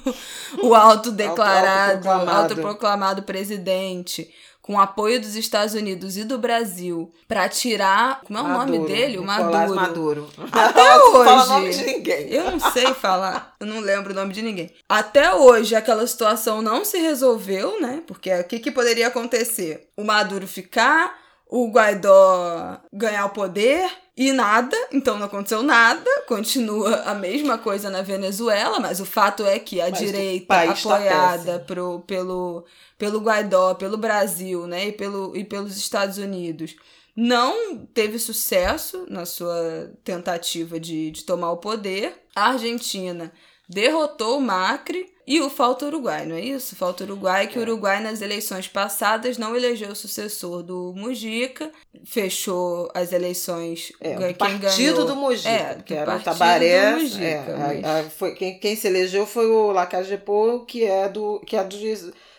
o 0.62 0.72
autodeclarado, 0.74 2.08
autoproclamado. 2.08 2.30
autoproclamado 2.30 3.22
presidente 3.24 4.32
com 4.62 4.78
apoio 4.80 5.20
dos 5.20 5.34
Estados 5.34 5.74
Unidos 5.74 6.16
e 6.16 6.22
do 6.22 6.38
Brasil, 6.38 7.12
para 7.26 7.48
tirar. 7.48 8.20
Como 8.22 8.38
é 8.38 8.42
o 8.42 8.44
Maduro, 8.44 8.78
nome 8.78 8.86
dele? 8.86 9.18
O 9.18 9.24
Maduro. 9.24 9.74
Maduro. 9.74 10.30
Até 10.52 10.88
Não 10.96 11.14
hoje. 11.14 11.24
fala 11.24 11.46
nome 11.46 11.70
de 11.70 11.84
ninguém. 11.84 12.28
Eu 12.32 12.50
não 12.52 12.60
sei 12.70 12.94
falar, 12.94 13.54
eu 13.58 13.66
não 13.66 13.80
lembro 13.80 14.12
o 14.12 14.14
nome 14.14 14.32
de 14.32 14.40
ninguém. 14.40 14.70
Até 14.88 15.34
hoje 15.34 15.74
aquela 15.74 16.06
situação 16.06 16.62
não 16.62 16.84
se 16.84 16.98
resolveu, 16.98 17.80
né? 17.80 18.02
Porque 18.06 18.32
o 18.32 18.44
que, 18.44 18.60
que 18.60 18.70
poderia 18.70 19.08
acontecer? 19.08 19.88
O 19.96 20.04
Maduro 20.04 20.46
ficar, 20.46 21.18
o 21.48 21.68
Guaidó 21.70 22.78
ganhar 22.92 23.26
o 23.26 23.30
poder 23.30 23.90
e 24.28 24.32
nada, 24.32 24.76
então 24.92 25.18
não 25.18 25.26
aconteceu 25.26 25.62
nada, 25.62 26.08
continua 26.26 27.02
a 27.02 27.14
mesma 27.14 27.58
coisa 27.58 27.90
na 27.90 28.02
Venezuela, 28.02 28.80
mas 28.80 29.00
o 29.00 29.04
fato 29.04 29.44
é 29.44 29.58
que 29.58 29.80
a 29.80 29.90
Mas 29.90 29.98
direita 29.98 30.46
tá 30.46 30.70
apoiada 30.70 31.60
pro, 31.60 32.00
pelo, 32.00 32.64
pelo 32.98 33.20
Guaidó, 33.20 33.74
pelo 33.74 33.96
Brasil, 33.96 34.66
né, 34.66 34.88
e, 34.88 34.92
pelo, 34.92 35.36
e 35.36 35.44
pelos 35.44 35.76
Estados 35.76 36.18
Unidos, 36.18 36.76
não 37.14 37.84
teve 37.92 38.18
sucesso 38.18 39.06
na 39.08 39.26
sua 39.26 39.92
tentativa 40.02 40.80
de, 40.80 41.10
de 41.10 41.24
tomar 41.24 41.52
o 41.52 41.58
poder. 41.58 42.14
A 42.34 42.50
Argentina 42.50 43.30
derrotou 43.68 44.38
o 44.38 44.40
Macri 44.40 45.11
e 45.26 45.40
o 45.40 45.48
falta 45.48 45.86
Uruguai, 45.86 46.26
não 46.26 46.34
é 46.36 46.40
isso? 46.40 46.74
Falta 46.74 47.04
Uruguai, 47.04 47.46
que 47.46 47.58
o 47.58 47.62
Uruguai 47.62 48.00
nas 48.02 48.20
eleições 48.20 48.66
passadas 48.66 49.38
não 49.38 49.54
elegeu 49.56 49.90
o 49.90 49.94
sucessor 49.96 50.62
do 50.62 50.92
Mujica, 50.96 51.70
fechou 52.04 52.90
as 52.94 53.12
eleições. 53.12 53.92
É, 54.00 54.16
quem 54.16 54.30
o 54.30 54.34
partido 54.34 54.60
ganhou- 54.94 55.04
do 55.06 55.16
Mujica, 55.16 55.48
É, 55.48 55.74
que 55.84 55.94
era 55.94 56.16
o 56.16 56.20
Tabaré. 56.20 56.92
do 56.92 57.00
Mujica, 57.00 57.24
é, 57.24 57.56
mas- 57.56 57.84
a- 57.84 58.00
a- 58.00 58.10
foi, 58.10 58.34
quem, 58.34 58.58
quem 58.58 58.74
se 58.74 58.86
elegeu 58.88 59.26
foi 59.26 59.46
o 59.46 59.70
Lacagepô, 59.72 60.64
que 60.66 60.84
é 60.84 61.08
do 61.08 61.40
que 61.46 61.56
é 61.56 61.62
do 61.64 61.76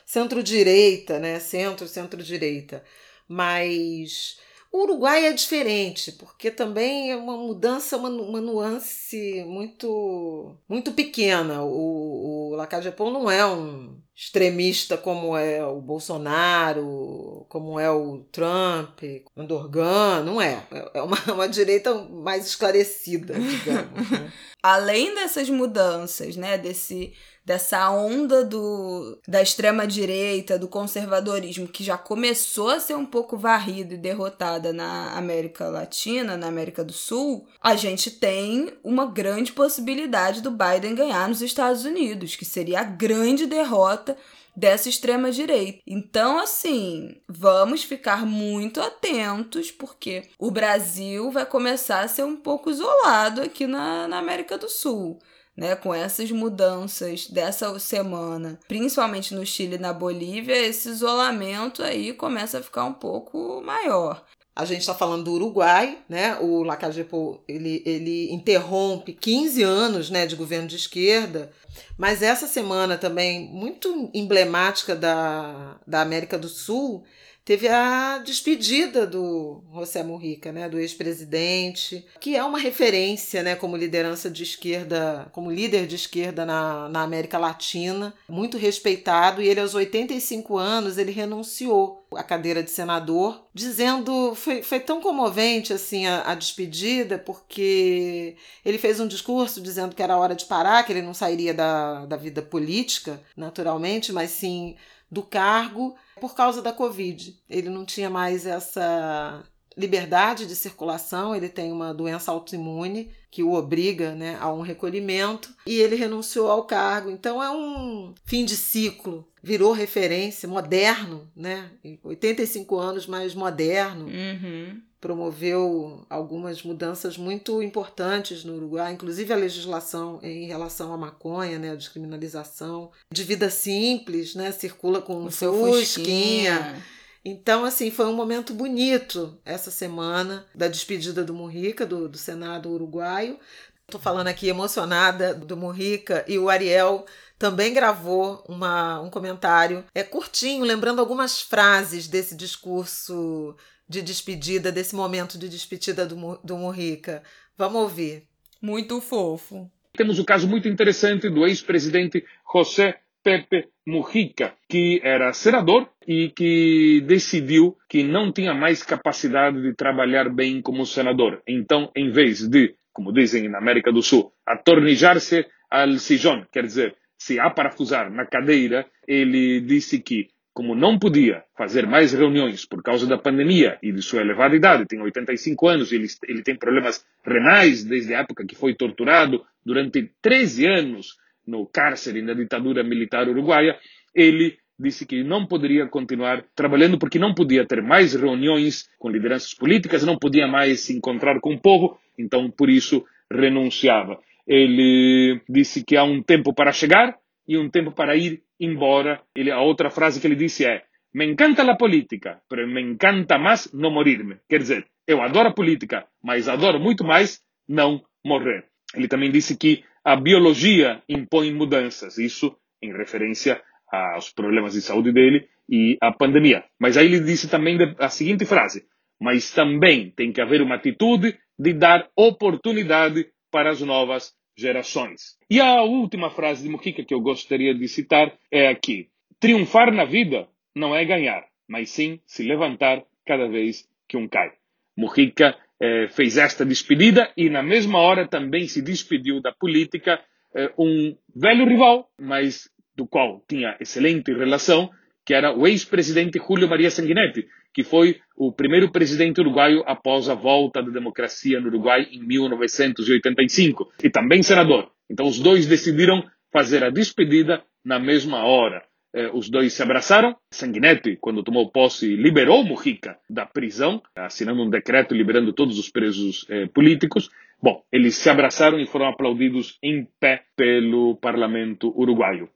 centro-direita, 0.05 1.19
né? 1.19 1.39
Centro, 1.39 1.87
centro-direita. 1.87 2.83
Mas 3.27 4.37
o 4.73 4.81
Uruguai 4.81 5.27
é 5.27 5.31
diferente, 5.31 6.11
porque 6.13 6.49
também 6.49 7.11
é 7.11 7.15
uma 7.15 7.37
mudança, 7.37 7.95
uma, 7.95 8.09
uma 8.09 8.41
nuance 8.41 9.43
muito 9.45 10.57
muito 10.67 10.91
pequena. 10.93 11.63
O, 11.63 12.49
o 12.51 12.55
Lacagepô 12.55 13.11
não 13.11 13.29
é 13.29 13.45
um 13.45 14.01
extremista 14.15 14.97
como 14.97 15.37
é 15.37 15.63
o 15.63 15.79
Bolsonaro, 15.79 17.45
como 17.49 17.79
é 17.79 17.89
o 17.91 18.25
Trump, 18.31 19.03
o 19.35 19.41
Andorgan, 19.41 20.23
não 20.23 20.41
é. 20.41 20.65
É 20.93 21.03
uma, 21.03 21.17
uma 21.31 21.47
direita 21.47 21.93
mais 21.93 22.47
esclarecida, 22.47 23.35
digamos. 23.35 24.09
né? 24.09 24.33
além 24.63 25.13
dessas 25.13 25.49
mudanças, 25.49 26.37
né, 26.37 26.57
desse 26.57 27.13
dessa 27.45 27.89
onda 27.89 28.43
do 28.43 29.19
da 29.27 29.41
extrema 29.41 29.85
direita, 29.85 30.57
do 30.57 30.67
conservadorismo 30.67 31.67
que 31.67 31.83
já 31.83 31.97
começou 31.97 32.69
a 32.69 32.79
ser 32.79 32.95
um 32.95 33.05
pouco 33.05 33.37
varrida 33.37 33.93
e 33.93 33.97
derrotada 33.97 34.71
na 34.71 35.13
América 35.17 35.67
Latina, 35.67 36.37
na 36.37 36.47
América 36.47 36.83
do 36.83 36.93
Sul, 36.93 37.47
a 37.61 37.75
gente 37.75 38.11
tem 38.11 38.73
uma 38.83 39.05
grande 39.05 39.51
possibilidade 39.51 40.41
do 40.41 40.51
Biden 40.51 40.95
ganhar 40.95 41.27
nos 41.27 41.41
Estados 41.41 41.85
Unidos, 41.85 42.35
que 42.35 42.45
seria 42.45 42.81
a 42.81 42.83
grande 42.83 43.45
derrota 43.45 44.17
dessa 44.55 44.87
extrema 44.87 45.31
direita. 45.31 45.81
Então, 45.85 46.39
assim, 46.39 47.17
vamos 47.27 47.83
ficar 47.83 48.25
muito 48.25 48.79
atentos, 48.79 49.71
porque 49.71 50.29
o 50.37 50.51
Brasil 50.51 51.31
vai 51.31 51.45
começar 51.45 52.01
a 52.01 52.07
ser 52.07 52.23
um 52.23 52.35
pouco 52.35 52.69
isolado 52.69 53.41
aqui 53.41 53.65
na, 53.65 54.07
na 54.07 54.19
América 54.19 54.57
do 54.57 54.69
Sul. 54.69 55.19
Né, 55.55 55.75
com 55.75 55.93
essas 55.93 56.31
mudanças 56.31 57.27
dessa 57.27 57.77
semana, 57.77 58.59
principalmente 58.67 59.35
no 59.35 59.45
Chile 59.45 59.75
e 59.75 59.79
na 59.79 59.93
Bolívia, 59.93 60.57
esse 60.57 60.89
isolamento 60.89 61.83
aí 61.83 62.11
começa 62.11 62.57
a 62.57 62.63
ficar 62.63 62.85
um 62.85 62.93
pouco 62.93 63.61
maior. 63.61 64.25
A 64.55 64.65
gente 64.65 64.81
está 64.81 64.93
falando 64.93 65.23
do 65.23 65.33
Uruguai, 65.33 65.97
né? 66.07 66.37
O 66.39 66.61
Lacagepô, 66.61 67.43
ele, 67.47 67.81
ele 67.85 68.31
interrompe 68.31 69.11
15 69.11 69.63
anos 69.63 70.09
né, 70.11 70.27
de 70.27 70.35
governo 70.35 70.67
de 70.67 70.75
esquerda, 70.75 71.51
mas 71.97 72.21
essa 72.21 72.45
semana 72.45 72.95
também, 72.95 73.47
muito 73.47 74.11
emblemática 74.13 74.95
da, 74.95 75.79
da 75.87 76.01
América 76.01 76.37
do 76.37 76.47
Sul, 76.47 77.03
teve 77.45 77.67
a 77.67 78.19
despedida 78.19 79.05
do 79.05 79.61
José 79.73 80.01
Mujica, 80.01 80.51
né, 80.51 80.69
do 80.69 80.79
ex-presidente, 80.79 82.05
que 82.19 82.35
é 82.35 82.43
uma 82.43 82.57
referência, 82.57 83.43
né, 83.43 83.55
como 83.55 83.75
liderança 83.75 84.29
de 84.29 84.43
esquerda, 84.43 85.27
como 85.31 85.51
líder 85.51 85.85
de 85.85 85.95
esquerda 85.95 86.45
na, 86.45 86.87
na 86.87 87.01
América 87.01 87.37
Latina, 87.37 88.13
muito 88.29 88.57
respeitado, 88.57 89.41
e 89.41 89.47
ele 89.47 89.59
aos 89.59 89.75
85 89.75 90.57
anos, 90.57 90.97
ele 90.97 91.11
renunciou 91.11 92.05
à 92.15 92.23
cadeira 92.23 92.63
de 92.63 92.71
senador, 92.71 93.45
dizendo, 93.53 94.33
foi, 94.35 94.61
foi 94.63 94.79
tão 94.79 95.01
comovente 95.01 95.73
assim 95.73 96.05
a, 96.05 96.31
a 96.31 96.35
despedida, 96.35 97.17
porque 97.17 98.37
ele 98.63 98.77
fez 98.77 98.99
um 98.99 99.07
discurso 99.07 99.59
dizendo 99.59 99.95
que 99.95 100.03
era 100.03 100.17
hora 100.17 100.35
de 100.35 100.45
parar, 100.45 100.83
que 100.83 100.93
ele 100.93 101.01
não 101.01 101.13
sairia 101.13 101.53
da, 101.53 102.05
da 102.05 102.15
vida 102.15 102.41
política, 102.41 103.21
naturalmente, 103.35 104.13
mas 104.13 104.29
sim 104.29 104.75
do 105.11 105.21
cargo 105.21 105.95
por 106.23 106.35
causa 106.35 106.61
da 106.61 106.71
Covid. 106.71 107.37
Ele 107.49 107.69
não 107.69 107.83
tinha 107.83 108.09
mais 108.09 108.45
essa 108.45 109.43
liberdade 109.75 110.45
de 110.45 110.55
circulação, 110.55 111.35
ele 111.35 111.49
tem 111.49 111.69
uma 111.69 111.93
doença 111.93 112.31
autoimune 112.31 113.11
que 113.29 113.43
o 113.43 113.51
obriga 113.51 114.15
né, 114.15 114.37
a 114.39 114.49
um 114.49 114.61
recolhimento 114.61 115.53
e 115.67 115.81
ele 115.81 115.97
renunciou 115.97 116.49
ao 116.49 116.63
cargo. 116.63 117.11
Então 117.11 117.43
é 117.43 117.51
um 117.51 118.15
fim 118.23 118.45
de 118.45 118.55
ciclo, 118.55 119.27
virou 119.43 119.73
referência, 119.73 120.47
moderno, 120.47 121.29
né? 121.35 121.69
85 122.01 122.79
anos, 122.79 123.05
mais 123.05 123.35
moderno. 123.35 124.05
Uhum. 124.05 124.81
Promoveu 125.03 126.05
algumas 126.09 126.63
mudanças 126.63 127.17
muito 127.17 127.61
importantes 127.61 128.45
no 128.45 128.55
Uruguai, 128.55 128.93
inclusive 128.93 129.33
a 129.33 129.35
legislação 129.35 130.17
em 130.23 130.47
relação 130.47 130.93
à 130.93 130.97
maconha, 130.97 131.59
né, 131.59 131.71
a 131.71 131.75
descriminalização 131.75 132.89
de 133.11 133.21
vida 133.21 133.49
simples, 133.49 134.33
né, 134.33 134.53
circula 134.53 135.01
com 135.01 135.25
O 135.25 135.29
seu 135.29 135.51
fusquinha. 135.51 136.55
Fusquinha. 136.55 136.83
Então, 137.25 137.65
assim, 137.65 137.91
foi 137.91 138.05
um 138.05 138.15
momento 138.15 138.53
bonito 138.53 139.37
essa 139.43 139.69
semana 139.69 140.45
da 140.55 140.69
despedida 140.69 141.21
do 141.21 141.33
Mujica, 141.33 141.85
do, 141.85 142.07
do 142.07 142.17
Senado 142.17 142.69
uruguaio. 142.69 143.37
Estou 143.85 143.99
falando 143.99 144.27
aqui 144.27 144.47
emocionada 144.47 145.33
do 145.33 145.57
Mujica 145.57 146.23
e 146.29 146.39
o 146.39 146.47
Ariel 146.49 147.05
também 147.37 147.73
gravou 147.73 148.41
uma, 148.47 149.01
um 149.01 149.09
comentário 149.09 149.83
é 149.93 150.01
curtinho, 150.01 150.63
lembrando 150.63 151.01
algumas 151.01 151.41
frases 151.41 152.07
desse 152.07 152.35
discurso 152.35 153.53
de 153.87 154.01
despedida, 154.01 154.71
desse 154.71 154.95
momento 154.95 155.37
de 155.37 155.49
despedida 155.49 156.05
do, 156.05 156.39
do 156.43 156.57
Mujica. 156.57 157.23
Vamos 157.57 157.81
ouvir. 157.81 158.23
Muito 158.61 159.01
fofo. 159.01 159.69
Temos 159.95 160.17
o 160.17 160.25
caso 160.25 160.47
muito 160.47 160.67
interessante 160.67 161.29
do 161.29 161.45
ex-presidente 161.45 162.25
José 162.51 162.99
Pepe 163.23 163.69
Mujica, 163.85 164.53
que 164.67 164.99
era 165.03 165.31
senador 165.33 165.89
e 166.07 166.29
que 166.29 167.01
decidiu 167.05 167.77
que 167.87 168.03
não 168.03 168.31
tinha 168.31 168.53
mais 168.53 168.83
capacidade 168.83 169.61
de 169.61 169.73
trabalhar 169.73 170.29
bem 170.29 170.61
como 170.61 170.85
senador. 170.85 171.41
Então, 171.47 171.91
em 171.95 172.11
vez 172.11 172.47
de, 172.47 172.75
como 172.91 173.13
dizem 173.13 173.47
na 173.47 173.59
América 173.59 173.91
do 173.91 174.01
Sul, 174.01 174.33
atornijar-se 174.45 175.45
al 175.69 175.99
sillón, 175.99 176.45
quer 176.51 176.63
dizer, 176.63 176.95
se 177.17 177.39
aparafusar 177.39 178.11
na 178.11 178.25
cadeira, 178.25 178.85
ele 179.07 179.61
disse 179.61 179.99
que, 179.99 180.29
como 180.53 180.75
não 180.75 180.99
podia 180.99 181.43
fazer 181.57 181.87
mais 181.87 182.13
reuniões 182.13 182.65
por 182.65 182.83
causa 182.83 183.07
da 183.07 183.17
pandemia 183.17 183.77
e 183.81 183.91
de 183.91 184.01
sua 184.01 184.21
elevada 184.21 184.55
idade, 184.55 184.85
tem 184.85 185.01
85 185.01 185.67
anos 185.67 185.91
ele, 185.91 186.07
ele 186.27 186.43
tem 186.43 186.55
problemas 186.55 187.03
renais 187.25 187.83
desde 187.83 188.13
a 188.13 188.19
época 188.19 188.45
que 188.45 188.55
foi 188.55 188.75
torturado 188.75 189.43
durante 189.65 190.11
13 190.21 190.67
anos 190.67 191.17
no 191.45 191.65
cárcere 191.65 192.21
na 192.21 192.33
ditadura 192.33 192.83
militar 192.83 193.27
uruguaia, 193.27 193.77
ele 194.13 194.57
disse 194.79 195.05
que 195.05 195.23
não 195.23 195.45
poderia 195.45 195.87
continuar 195.87 196.43
trabalhando 196.55 196.97
porque 196.97 197.19
não 197.19 197.33
podia 197.33 197.65
ter 197.65 197.81
mais 197.81 198.13
reuniões 198.13 198.87
com 198.99 199.09
lideranças 199.09 199.53
políticas, 199.53 200.03
não 200.03 200.17
podia 200.17 200.47
mais 200.47 200.81
se 200.81 200.95
encontrar 200.95 201.39
com 201.39 201.53
o 201.53 201.59
povo, 201.59 201.97
então 202.17 202.49
por 202.49 202.69
isso 202.69 203.03
renunciava. 203.31 204.19
Ele 204.45 205.41
disse 205.49 205.83
que 205.83 205.95
há 205.95 206.03
um 206.03 206.21
tempo 206.21 206.53
para 206.53 206.71
chegar 206.71 207.17
e 207.47 207.57
um 207.57 207.69
tempo 207.69 207.91
para 207.91 208.15
ir 208.15 208.43
embora. 208.59 209.21
Ele, 209.35 209.51
a 209.51 209.59
outra 209.59 209.89
frase 209.89 210.19
que 210.19 210.27
ele 210.27 210.35
disse 210.35 210.65
é: 210.65 210.83
Me 211.13 211.25
encanta 211.25 211.63
a 211.63 211.75
política, 211.75 212.41
pero 212.49 212.67
me 212.67 212.81
encanta 212.81 213.37
mais 213.37 213.71
não 213.73 213.91
morir-me. 213.91 214.37
Quer 214.49 214.59
dizer, 214.59 214.87
eu 215.07 215.21
adoro 215.21 215.49
a 215.49 215.53
política, 215.53 216.07
mas 216.23 216.47
adoro 216.47 216.79
muito 216.79 217.03
mais 217.03 217.41
não 217.67 218.01
morrer. 218.25 218.65
Ele 218.95 219.07
também 219.07 219.31
disse 219.31 219.57
que 219.57 219.83
a 220.03 220.15
biologia 220.15 221.01
impõe 221.07 221.51
mudanças, 221.53 222.17
isso 222.17 222.55
em 222.81 222.91
referência 222.91 223.61
aos 223.91 224.31
problemas 224.31 224.73
de 224.73 224.81
saúde 224.81 225.11
dele 225.11 225.47
e 225.69 225.97
à 226.01 226.11
pandemia. 226.11 226.63
Mas 226.79 226.97
aí 226.97 227.05
ele 227.05 227.21
disse 227.21 227.49
também 227.49 227.77
a 227.99 228.09
seguinte 228.09 228.45
frase: 228.45 228.85
mas 229.19 229.51
também 229.51 230.11
tem 230.11 230.31
que 230.31 230.41
haver 230.41 230.61
uma 230.61 230.75
atitude 230.75 231.37
de 231.57 231.73
dar 231.73 232.09
oportunidade 232.15 233.27
para 233.51 233.69
as 233.69 233.81
novas 233.81 234.33
gerações. 234.55 235.37
E 235.49 235.59
a 235.59 235.81
última 235.81 236.29
frase 236.29 236.63
de 236.63 236.69
Mujica 236.69 237.03
que 237.03 237.13
eu 237.13 237.21
gostaria 237.21 237.73
de 237.73 237.87
citar 237.87 238.33
é 238.51 238.67
aqui: 238.67 239.09
triunfar 239.39 239.93
na 239.93 240.05
vida 240.05 240.47
não 240.75 240.95
é 240.95 241.03
ganhar, 241.05 241.45
mas 241.67 241.89
sim 241.89 242.19
se 242.25 242.43
levantar 242.43 243.03
cada 243.25 243.47
vez 243.47 243.87
que 244.07 244.17
um 244.17 244.27
cai. 244.27 244.51
Mujica 244.95 245.55
eh, 245.79 246.07
fez 246.09 246.37
esta 246.37 246.65
despedida 246.65 247.31
e, 247.35 247.49
na 247.49 247.63
mesma 247.63 247.99
hora, 247.99 248.27
também 248.27 248.67
se 248.67 248.81
despediu 248.81 249.41
da 249.41 249.51
política 249.51 250.19
eh, 250.55 250.71
um 250.77 251.15
velho 251.35 251.65
rival, 251.65 252.09
mas 252.19 252.69
do 252.95 253.07
qual 253.07 253.43
tinha 253.47 253.75
excelente 253.79 254.31
relação, 254.31 254.89
que 255.25 255.33
era 255.33 255.57
o 255.57 255.67
ex-presidente 255.67 256.39
Julio 256.39 256.67
Maria 256.67 256.89
Sanguinetti, 256.89 257.47
que 257.73 257.83
foi 257.83 258.19
o 258.35 258.51
primeiro 258.51 258.91
presidente 258.91 259.41
uruguaio 259.41 259.83
após 259.85 260.29
a 260.29 260.35
volta 260.35 260.81
da 260.81 260.91
democracia 260.91 261.59
no 261.59 261.67
Uruguai 261.67 262.07
em 262.11 262.19
1985, 262.19 263.91
e 264.03 264.09
também 264.09 264.43
senador. 264.43 264.91
Então, 265.09 265.27
os 265.27 265.39
dois 265.39 265.65
decidiram 265.65 266.23
fazer 266.51 266.83
a 266.83 266.89
despedida 266.89 267.63
na 267.83 267.99
mesma 267.99 268.45
hora. 268.45 268.83
Eh, 269.13 269.29
os 269.33 269.49
dois 269.49 269.73
se 269.73 269.81
abraçaram. 269.83 270.35
Sanguinetti, 270.51 271.17
quando 271.19 271.43
tomou 271.43 271.71
posse, 271.71 272.15
liberou 272.15 272.63
Mujica 272.63 273.17
da 273.29 273.45
prisão, 273.45 274.01
assinando 274.15 274.63
um 274.63 274.69
decreto 274.69 275.13
liberando 275.13 275.53
todos 275.53 275.77
os 275.77 275.89
presos 275.89 276.45
eh, 276.49 276.67
políticos. 276.67 277.29
Bom, 277.61 277.83
eles 277.91 278.15
se 278.15 278.29
abraçaram 278.29 278.79
e 278.79 278.87
foram 278.87 279.07
aplaudidos 279.07 279.77
em 279.81 280.07
pé 280.19 280.43
pelo 280.55 281.15
parlamento 281.17 281.93
uruguaio. 281.97 282.49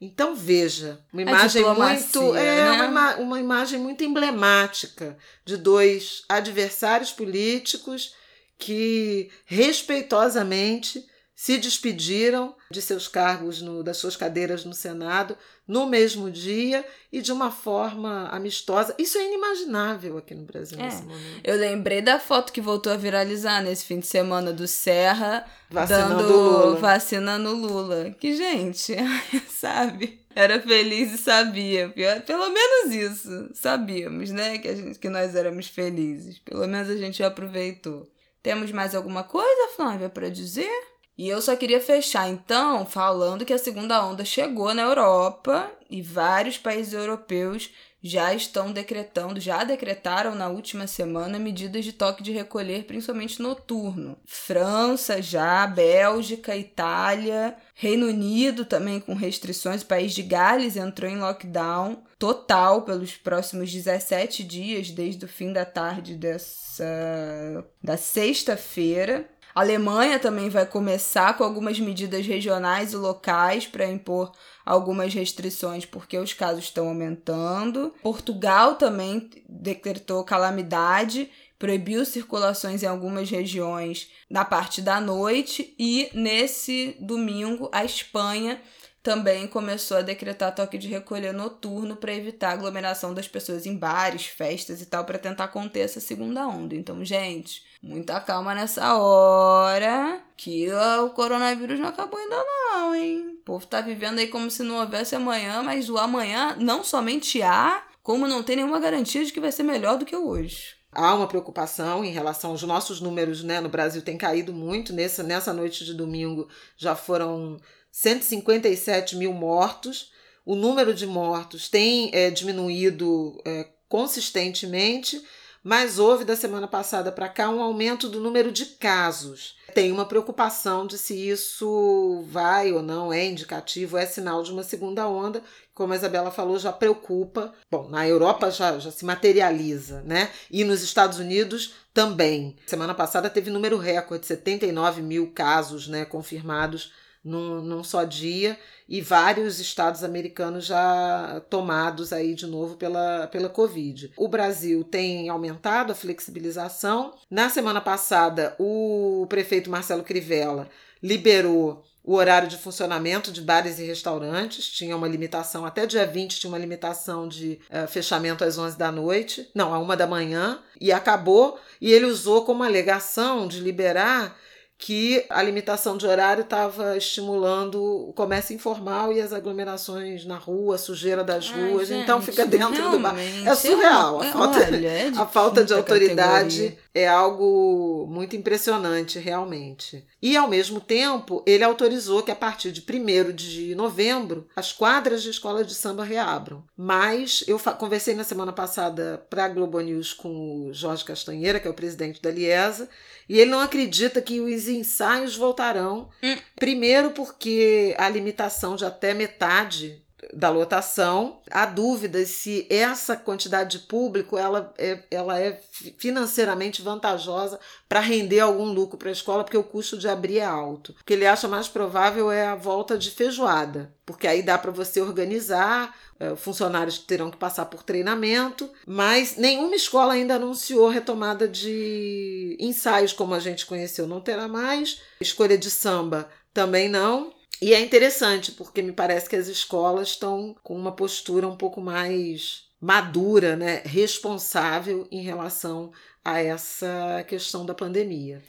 Então 0.00 0.34
veja, 0.34 0.98
uma 1.12 1.22
imagem 1.22 1.62
muito 1.62 2.34
é 2.34 2.78
né? 2.78 2.88
uma, 2.88 3.16
uma 3.16 3.38
imagem 3.38 3.78
muito 3.78 4.02
emblemática 4.02 5.18
de 5.44 5.58
dois 5.58 6.24
adversários 6.26 7.12
políticos 7.12 8.14
que 8.56 9.30
respeitosamente 9.44 11.06
se 11.40 11.56
despediram 11.56 12.54
de 12.70 12.82
seus 12.82 13.08
cargos, 13.08 13.62
no, 13.62 13.82
das 13.82 13.96
suas 13.96 14.14
cadeiras 14.14 14.66
no 14.66 14.74
Senado, 14.74 15.34
no 15.66 15.86
mesmo 15.86 16.30
dia 16.30 16.84
e 17.10 17.22
de 17.22 17.32
uma 17.32 17.50
forma 17.50 18.28
amistosa. 18.28 18.94
Isso 18.98 19.16
é 19.16 19.24
inimaginável 19.24 20.18
aqui 20.18 20.34
no 20.34 20.44
Brasil 20.44 20.78
é. 20.78 20.82
nesse 20.82 21.02
momento. 21.02 21.40
Eu 21.42 21.56
lembrei 21.56 22.02
da 22.02 22.20
foto 22.20 22.52
que 22.52 22.60
voltou 22.60 22.92
a 22.92 22.96
viralizar 22.96 23.62
nesse 23.62 23.86
fim 23.86 24.00
de 24.00 24.06
semana 24.06 24.52
do 24.52 24.68
Serra 24.68 25.46
vacinando 25.70 26.18
dando 26.18 26.30
Lula. 26.30 26.76
vacinando 26.76 27.54
Lula. 27.54 28.10
Que, 28.20 28.36
gente, 28.36 28.94
sabe? 29.48 30.20
Era 30.34 30.60
feliz 30.60 31.14
e 31.14 31.16
sabia. 31.16 31.88
Pelo 32.26 32.50
menos 32.50 32.94
isso. 32.94 33.48
Sabíamos, 33.54 34.28
né? 34.30 34.58
Que, 34.58 34.68
a 34.68 34.76
gente, 34.76 34.98
que 34.98 35.08
nós 35.08 35.34
éramos 35.34 35.68
felizes. 35.68 36.38
Pelo 36.38 36.68
menos 36.68 36.90
a 36.90 36.96
gente 36.98 37.22
aproveitou. 37.22 38.06
Temos 38.42 38.70
mais 38.72 38.94
alguma 38.94 39.24
coisa, 39.24 39.72
Flávia, 39.74 40.10
para 40.10 40.28
dizer? 40.28 40.90
E 41.20 41.28
eu 41.28 41.42
só 41.42 41.54
queria 41.54 41.82
fechar 41.82 42.30
então 42.30 42.86
falando 42.86 43.44
que 43.44 43.52
a 43.52 43.58
segunda 43.58 44.02
onda 44.02 44.24
chegou 44.24 44.72
na 44.72 44.80
Europa 44.80 45.70
e 45.90 46.00
vários 46.00 46.56
países 46.56 46.94
europeus 46.94 47.70
já 48.02 48.32
estão 48.32 48.72
decretando, 48.72 49.38
já 49.38 49.62
decretaram 49.62 50.34
na 50.34 50.48
última 50.48 50.86
semana 50.86 51.38
medidas 51.38 51.84
de 51.84 51.92
toque 51.92 52.22
de 52.22 52.32
recolher, 52.32 52.84
principalmente 52.84 53.42
noturno. 53.42 54.16
França 54.24 55.20
já, 55.20 55.66
Bélgica, 55.66 56.56
Itália, 56.56 57.54
Reino 57.74 58.06
Unido 58.06 58.64
também 58.64 58.98
com 58.98 59.12
restrições, 59.12 59.82
o 59.82 59.86
país 59.86 60.14
de 60.14 60.22
Gales 60.22 60.78
entrou 60.78 61.10
em 61.10 61.18
lockdown 61.18 62.02
total 62.18 62.80
pelos 62.80 63.14
próximos 63.18 63.70
17 63.70 64.42
dias, 64.42 64.90
desde 64.90 65.26
o 65.26 65.28
fim 65.28 65.52
da 65.52 65.66
tarde 65.66 66.14
dessa 66.14 67.62
da 67.84 67.98
sexta-feira. 67.98 69.28
A 69.54 69.60
Alemanha 69.60 70.18
também 70.18 70.48
vai 70.48 70.64
começar 70.64 71.36
com 71.36 71.44
algumas 71.44 71.78
medidas 71.78 72.26
regionais 72.26 72.92
e 72.92 72.96
locais 72.96 73.66
para 73.66 73.86
impor 73.86 74.32
algumas 74.64 75.12
restrições 75.12 75.84
porque 75.84 76.16
os 76.18 76.32
casos 76.32 76.64
estão 76.64 76.88
aumentando. 76.88 77.92
Portugal 78.02 78.76
também 78.76 79.28
decretou 79.48 80.22
calamidade, 80.24 81.30
proibiu 81.58 82.04
circulações 82.04 82.82
em 82.82 82.86
algumas 82.86 83.28
regiões 83.28 84.10
na 84.30 84.44
parte 84.44 84.80
da 84.80 85.00
noite 85.00 85.74
e 85.78 86.08
nesse 86.14 86.96
domingo 87.00 87.68
a 87.72 87.84
Espanha 87.84 88.60
também 89.02 89.46
começou 89.46 89.96
a 89.96 90.02
decretar 90.02 90.54
toque 90.54 90.76
de 90.76 90.86
recolher 90.86 91.32
noturno 91.32 91.96
para 91.96 92.14
evitar 92.14 92.50
a 92.50 92.52
aglomeração 92.52 93.14
das 93.14 93.26
pessoas 93.26 93.64
em 93.64 93.74
bares, 93.74 94.26
festas 94.26 94.82
e 94.82 94.86
tal, 94.86 95.04
para 95.04 95.18
tentar 95.18 95.48
conter 95.48 95.80
essa 95.80 96.00
segunda 96.00 96.46
onda. 96.46 96.74
Então, 96.74 97.02
gente, 97.02 97.62
muita 97.82 98.20
calma 98.20 98.54
nessa 98.54 98.96
hora, 98.96 100.20
que 100.36 100.68
o 101.02 101.10
coronavírus 101.10 101.78
não 101.78 101.88
acabou 101.88 102.18
ainda 102.18 102.36
não, 102.36 102.94
hein? 102.94 103.38
O 103.40 103.44
povo 103.44 103.66
tá 103.66 103.80
vivendo 103.80 104.18
aí 104.18 104.28
como 104.28 104.50
se 104.50 104.62
não 104.62 104.76
houvesse 104.80 105.14
amanhã, 105.14 105.62
mas 105.62 105.88
o 105.88 105.98
amanhã 105.98 106.56
não 106.58 106.84
somente 106.84 107.42
há, 107.42 107.82
como 108.02 108.28
não 108.28 108.42
tem 108.42 108.56
nenhuma 108.56 108.80
garantia 108.80 109.24
de 109.24 109.32
que 109.32 109.40
vai 109.40 109.52
ser 109.52 109.62
melhor 109.62 109.98
do 109.98 110.04
que 110.04 110.16
hoje. 110.16 110.80
Há 110.92 111.14
uma 111.14 111.28
preocupação 111.28 112.04
em 112.04 112.10
relação 112.10 112.50
aos 112.50 112.62
nossos 112.64 113.00
números, 113.00 113.44
né? 113.44 113.60
No 113.60 113.68
Brasil 113.68 114.02
tem 114.02 114.18
caído 114.18 114.52
muito. 114.52 114.92
Nessa, 114.92 115.22
nessa 115.22 115.52
noite 115.52 115.84
de 115.84 115.94
domingo 115.94 116.48
já 116.76 116.96
foram 116.96 117.58
157 117.92 119.16
mil 119.16 119.32
mortos. 119.32 120.10
O 120.44 120.56
número 120.56 120.92
de 120.92 121.06
mortos 121.06 121.68
tem 121.68 122.10
é, 122.12 122.28
diminuído 122.30 123.40
é, 123.44 123.68
consistentemente, 123.88 125.22
mas 125.62 125.98
houve 125.98 126.24
da 126.24 126.34
semana 126.34 126.66
passada 126.66 127.12
para 127.12 127.28
cá 127.28 127.50
um 127.50 127.62
aumento 127.62 128.08
do 128.08 128.20
número 128.20 128.50
de 128.50 128.64
casos. 128.66 129.56
Tem 129.74 129.92
uma 129.92 130.06
preocupação 130.06 130.86
de 130.86 130.98
se 130.98 131.28
isso 131.28 132.24
vai 132.28 132.72
ou 132.72 132.82
não 132.82 133.12
é 133.12 133.26
indicativo, 133.26 133.96
é 133.96 134.06
sinal 134.06 134.42
de 134.42 134.50
uma 134.50 134.62
segunda 134.62 135.06
onda, 135.06 135.42
como 135.74 135.92
a 135.92 135.96
Isabela 135.96 136.30
falou, 136.30 136.58
já 136.58 136.72
preocupa. 136.72 137.52
Bom, 137.70 137.88
na 137.88 138.06
Europa 138.06 138.50
já, 138.50 138.78
já 138.78 138.90
se 138.90 139.04
materializa, 139.04 140.02
né? 140.02 140.30
E 140.50 140.64
nos 140.64 140.82
Estados 140.82 141.18
Unidos 141.18 141.74
também. 141.94 142.56
Semana 142.66 142.94
passada 142.94 143.30
teve 143.30 143.50
número 143.50 143.78
recorde, 143.78 144.26
79 144.26 145.02
mil 145.02 145.30
casos 145.32 145.88
né, 145.88 146.04
confirmados 146.04 146.92
num, 147.24 147.60
num 147.60 147.84
só 147.84 148.04
dia 148.04 148.58
e 148.88 149.00
vários 149.00 149.60
estados 149.60 150.02
americanos 150.02 150.64
já 150.64 151.42
tomados 151.48 152.12
aí 152.12 152.34
de 152.34 152.46
novo 152.46 152.76
pela, 152.76 153.26
pela 153.28 153.48
Covid. 153.48 154.12
O 154.16 154.28
Brasil 154.28 154.82
tem 154.82 155.28
aumentado 155.28 155.92
a 155.92 155.94
flexibilização. 155.94 157.14
Na 157.30 157.48
semana 157.48 157.80
passada, 157.80 158.54
o 158.58 159.26
prefeito 159.28 159.70
Marcelo 159.70 160.02
Crivella 160.02 160.68
liberou 161.02 161.84
o 162.02 162.14
horário 162.14 162.48
de 162.48 162.56
funcionamento 162.56 163.30
de 163.30 163.40
bares 163.42 163.78
e 163.78 163.84
restaurantes. 163.84 164.66
Tinha 164.68 164.96
uma 164.96 165.06
limitação, 165.06 165.64
até 165.64 165.86
dia 165.86 166.06
20 166.06 166.40
tinha 166.40 166.50
uma 166.50 166.58
limitação 166.58 167.28
de 167.28 167.60
uh, 167.70 167.86
fechamento 167.86 168.42
às 168.42 168.58
11 168.58 168.76
da 168.76 168.90
noite, 168.90 169.48
não, 169.54 169.74
à 169.74 169.78
1 169.78 169.96
da 169.96 170.06
manhã, 170.06 170.58
e 170.80 170.90
acabou. 170.90 171.60
E 171.80 171.92
ele 171.92 172.06
usou 172.06 172.44
como 172.44 172.64
alegação 172.64 173.46
de 173.46 173.60
liberar 173.60 174.36
que 174.80 175.26
a 175.28 175.42
limitação 175.42 175.94
de 175.98 176.06
horário 176.06 176.40
estava 176.40 176.96
estimulando 176.96 178.08
o 178.08 178.14
comércio 178.14 178.54
informal 178.54 179.12
e 179.12 179.20
as 179.20 179.30
aglomerações 179.30 180.24
na 180.24 180.38
rua, 180.38 180.76
a 180.76 180.78
sujeira 180.78 181.22
das 181.22 181.52
Ai, 181.54 181.70
ruas. 181.70 181.88
Gente, 181.88 182.02
então 182.02 182.22
fica 182.22 182.46
dentro 182.46 182.90
do 182.90 182.98
bar. 182.98 183.14
É 183.18 183.54
surreal. 183.54 184.22
A 184.22 184.24
falta, 184.24 184.58
olha, 184.58 184.88
é 184.88 185.12
a 185.14 185.26
falta 185.26 185.62
de 185.62 185.74
autoridade 185.74 186.62
categoria. 186.62 186.78
É 186.94 187.06
algo 187.06 188.06
muito 188.08 188.34
impressionante, 188.36 189.18
realmente. 189.18 190.04
E, 190.20 190.36
ao 190.36 190.48
mesmo 190.48 190.80
tempo, 190.80 191.42
ele 191.46 191.64
autorizou 191.64 192.22
que, 192.22 192.30
a 192.30 192.36
partir 192.36 192.72
de 192.72 192.80
1 192.80 193.32
de 193.32 193.74
novembro, 193.74 194.48
as 194.56 194.72
quadras 194.72 195.22
de 195.22 195.30
escola 195.30 195.64
de 195.64 195.74
samba 195.74 196.04
reabram. 196.04 196.64
Mas 196.76 197.44
eu 197.46 197.58
conversei 197.58 198.14
na 198.14 198.24
semana 198.24 198.52
passada 198.52 199.24
para 199.30 199.44
a 199.44 199.48
Globo 199.48 199.80
News 199.80 200.12
com 200.12 200.68
o 200.68 200.74
Jorge 200.74 201.04
Castanheira, 201.04 201.60
que 201.60 201.68
é 201.68 201.70
o 201.70 201.74
presidente 201.74 202.20
da 202.20 202.30
Liesa, 202.30 202.88
e 203.28 203.38
ele 203.38 203.50
não 203.50 203.60
acredita 203.60 204.20
que 204.20 204.40
os 204.40 204.68
ensaios 204.68 205.36
voltarão. 205.36 206.08
Hum. 206.22 206.36
Primeiro, 206.56 207.10
porque 207.12 207.94
a 207.98 208.08
limitação 208.08 208.74
de 208.74 208.84
até 208.84 209.14
metade 209.14 210.02
da 210.32 210.50
lotação. 210.50 211.40
Há 211.50 211.66
dúvidas 211.66 212.28
se 212.28 212.66
essa 212.70 213.16
quantidade 213.16 213.78
de 213.78 213.86
público 213.86 214.36
ela 214.36 214.72
é, 214.78 215.02
ela 215.10 215.40
é 215.40 215.60
financeiramente 215.98 216.82
vantajosa 216.82 217.58
para 217.88 218.00
render 218.00 218.40
algum 218.40 218.66
lucro 218.66 218.98
para 218.98 219.08
a 219.08 219.12
escola, 219.12 219.44
porque 219.44 219.56
o 219.56 219.64
custo 219.64 219.96
de 219.96 220.08
abrir 220.08 220.38
é 220.38 220.44
alto. 220.44 220.94
O 221.00 221.04
que 221.04 221.12
ele 221.12 221.26
acha 221.26 221.48
mais 221.48 221.68
provável 221.68 222.30
é 222.30 222.46
a 222.46 222.54
volta 222.54 222.96
de 222.96 223.10
feijoada, 223.10 223.94
porque 224.04 224.26
aí 224.26 224.42
dá 224.42 224.58
para 224.58 224.70
você 224.70 225.00
organizar, 225.00 225.96
é, 226.18 226.36
funcionários 226.36 226.98
terão 226.98 227.30
que 227.30 227.36
passar 227.36 227.66
por 227.66 227.82
treinamento, 227.82 228.70
mas 228.86 229.36
nenhuma 229.36 229.74
escola 229.74 230.12
ainda 230.12 230.34
anunciou 230.34 230.88
retomada 230.88 231.48
de 231.48 232.56
ensaios 232.60 233.12
como 233.12 233.34
a 233.34 233.40
gente 233.40 233.66
conheceu, 233.66 234.06
não 234.06 234.20
terá 234.20 234.46
mais. 234.46 235.00
Escolha 235.20 235.56
de 235.56 235.70
samba 235.70 236.28
também 236.52 236.88
não. 236.88 237.32
E 237.60 237.74
é 237.74 237.80
interessante, 237.80 238.52
porque 238.52 238.80
me 238.82 238.92
parece 238.92 239.28
que 239.28 239.36
as 239.36 239.46
escolas 239.46 240.08
estão 240.08 240.56
com 240.62 240.74
uma 240.76 240.92
postura 240.92 241.46
um 241.46 241.56
pouco 241.56 241.80
mais 241.80 242.64
madura, 242.80 243.54
né, 243.56 243.82
responsável 243.84 245.06
em 245.10 245.22
relação 245.22 245.92
a 246.24 246.40
essa 246.40 247.22
questão 247.28 247.66
da 247.66 247.74
pandemia. 247.74 248.42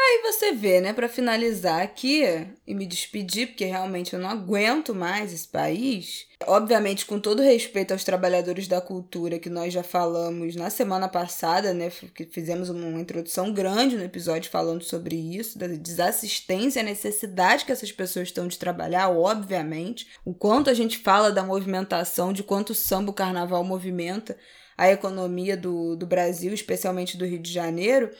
Aí 0.00 0.22
você 0.22 0.52
vê, 0.52 0.80
né, 0.80 0.92
para 0.92 1.08
finalizar 1.08 1.82
aqui 1.82 2.22
e 2.64 2.72
me 2.72 2.86
despedir, 2.86 3.48
porque 3.48 3.64
realmente 3.64 4.14
eu 4.14 4.20
não 4.20 4.30
aguento 4.30 4.94
mais 4.94 5.32
esse 5.32 5.48
país. 5.48 6.26
Obviamente, 6.46 7.04
com 7.04 7.18
todo 7.18 7.42
respeito 7.42 7.90
aos 7.92 8.04
trabalhadores 8.04 8.68
da 8.68 8.80
cultura 8.80 9.40
que 9.40 9.50
nós 9.50 9.74
já 9.74 9.82
falamos 9.82 10.54
na 10.54 10.70
semana 10.70 11.08
passada, 11.08 11.74
né, 11.74 11.90
que 12.14 12.24
fizemos 12.24 12.68
uma 12.70 13.00
introdução 13.00 13.52
grande 13.52 13.96
no 13.96 14.04
episódio 14.04 14.50
falando 14.50 14.84
sobre 14.84 15.16
isso, 15.16 15.58
da 15.58 15.66
desassistência, 15.66 16.80
a 16.80 16.84
necessidade 16.84 17.64
que 17.64 17.72
essas 17.72 17.90
pessoas 17.90 18.28
estão 18.28 18.46
de 18.46 18.56
trabalhar, 18.56 19.10
obviamente. 19.10 20.06
O 20.24 20.32
quanto 20.32 20.70
a 20.70 20.74
gente 20.74 20.98
fala 20.98 21.32
da 21.32 21.42
movimentação, 21.42 22.32
de 22.32 22.44
quanto 22.44 22.70
o 22.70 22.74
samba, 22.74 23.10
o 23.10 23.14
carnaval 23.14 23.64
movimenta 23.64 24.36
a 24.78 24.88
economia 24.88 25.56
do, 25.56 25.96
do 25.96 26.06
Brasil, 26.06 26.54
especialmente 26.54 27.16
do 27.16 27.26
Rio 27.26 27.40
de 27.40 27.52
Janeiro. 27.52 28.10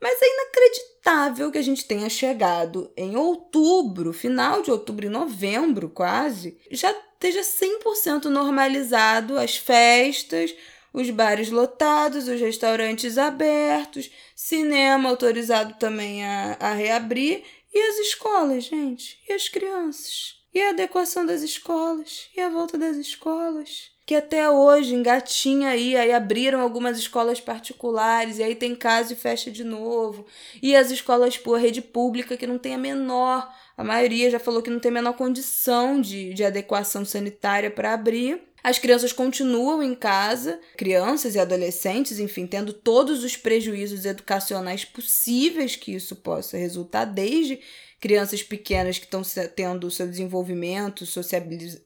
Mas 0.00 0.18
é 0.20 0.26
inacreditável 0.26 1.50
que 1.52 1.58
a 1.58 1.62
gente 1.62 1.84
tenha 1.84 2.10
chegado 2.10 2.90
em 2.96 3.16
outubro, 3.16 4.12
final 4.12 4.60
de 4.60 4.70
outubro 4.70 5.06
e 5.06 5.08
novembro 5.08 5.88
quase, 5.88 6.58
já 6.70 6.90
esteja 6.90 7.40
100% 7.40 8.24
normalizado 8.24 9.38
as 9.38 9.56
festas, 9.56 10.54
os 10.92 11.10
bares 11.10 11.50
lotados, 11.50 12.28
os 12.28 12.40
restaurantes 12.40 13.18
abertos, 13.18 14.10
cinema 14.34 15.08
autorizado 15.08 15.74
também 15.78 16.24
a, 16.24 16.56
a 16.58 16.72
reabrir 16.72 17.42
e 17.72 17.78
as 17.78 17.98
escolas, 17.98 18.64
gente, 18.64 19.20
e 19.28 19.32
as 19.32 19.48
crianças, 19.48 20.37
e 20.54 20.60
a 20.60 20.70
adequação 20.70 21.24
das 21.26 21.42
escolas, 21.42 22.28
e 22.36 22.40
a 22.40 22.48
volta 22.48 22.78
das 22.78 22.96
escolas 22.96 23.90
que 24.08 24.14
até 24.14 24.48
hoje 24.48 24.94
engatinha 24.94 25.68
aí, 25.68 25.94
aí 25.94 26.14
abriram 26.14 26.62
algumas 26.62 26.98
escolas 26.98 27.42
particulares, 27.42 28.38
e 28.38 28.42
aí 28.42 28.54
tem 28.54 28.74
caso 28.74 29.12
e 29.12 29.16
fecha 29.16 29.50
de 29.50 29.62
novo. 29.62 30.24
E 30.62 30.74
as 30.74 30.90
escolas 30.90 31.36
por 31.36 31.60
rede 31.60 31.82
pública 31.82 32.34
que 32.34 32.46
não 32.46 32.56
tem 32.56 32.74
a 32.74 32.78
menor, 32.78 33.54
a 33.78 33.84
maioria 33.84 34.28
já 34.28 34.40
falou 34.40 34.60
que 34.60 34.70
não 34.70 34.80
tem 34.80 34.90
a 34.90 34.94
menor 34.94 35.12
condição 35.12 36.00
de, 36.00 36.34
de 36.34 36.44
adequação 36.44 37.04
sanitária 37.04 37.70
para 37.70 37.94
abrir. 37.94 38.42
As 38.60 38.76
crianças 38.76 39.12
continuam 39.12 39.80
em 39.80 39.94
casa, 39.94 40.58
crianças 40.76 41.36
e 41.36 41.38
adolescentes, 41.38 42.18
enfim, 42.18 42.44
tendo 42.44 42.72
todos 42.72 43.22
os 43.22 43.36
prejuízos 43.36 44.04
educacionais 44.04 44.84
possíveis 44.84 45.76
que 45.76 45.94
isso 45.94 46.16
possa 46.16 46.58
resultar, 46.58 47.04
desde 47.04 47.60
crianças 48.00 48.42
pequenas 48.42 48.98
que 48.98 49.04
estão 49.04 49.22
tendo 49.54 49.88
seu 49.92 50.08
desenvolvimento, 50.08 51.06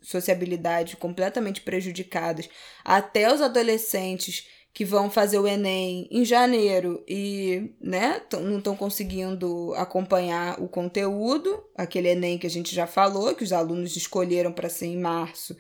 sociabilidade 0.01 0.97
completamente 0.97 1.61
prejudicadas, 1.61 2.49
até 2.83 3.31
os 3.31 3.43
adolescentes 3.43 4.47
que 4.75 4.85
vão 4.85 5.11
fazer 5.11 5.39
o 5.39 5.47
Enem 5.47 6.09
em 6.11 6.25
janeiro 6.25 7.05
e 7.07 7.75
né, 7.81 8.23
não 8.33 8.59
estão 8.59 8.75
conseguindo 8.75 9.75
acompanhar 9.75 10.59
o 10.61 10.67
conteúdo, 10.67 11.63
aquele 11.77 12.09
Enem 12.09 12.39
que 12.39 12.47
a 12.47 12.51
gente 12.51 12.75
já 12.75 12.87
falou, 12.87 13.35
que 13.35 13.45
os 13.45 13.53
alunos 13.53 13.95
escolheram 13.97 14.51
para 14.51 14.71
ser 14.71 14.87
em 14.87 14.99
março. 14.99 15.55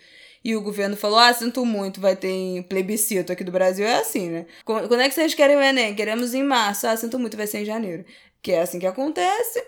E 0.44 0.56
o 0.56 0.62
governo 0.62 0.96
falou: 0.96 1.18
Ah, 1.18 1.32
sinto 1.32 1.64
muito, 1.64 2.00
vai 2.00 2.16
ter 2.16 2.64
plebiscito 2.64 3.30
aqui 3.32 3.44
do 3.44 3.52
Brasil. 3.52 3.86
É 3.86 3.98
assim, 3.98 4.28
né? 4.28 4.46
Quando 4.64 5.00
é 5.00 5.08
que 5.08 5.14
vocês 5.14 5.34
querem 5.34 5.56
o 5.56 5.62
Enem? 5.62 5.94
Queremos 5.94 6.34
em 6.34 6.42
março. 6.42 6.86
Ah, 6.86 6.96
sinto 6.96 7.18
muito, 7.18 7.36
vai 7.36 7.46
ser 7.46 7.60
em 7.60 7.64
janeiro. 7.64 8.04
Que 8.42 8.52
é 8.52 8.62
assim 8.62 8.78
que 8.78 8.86
acontece. 8.86 9.62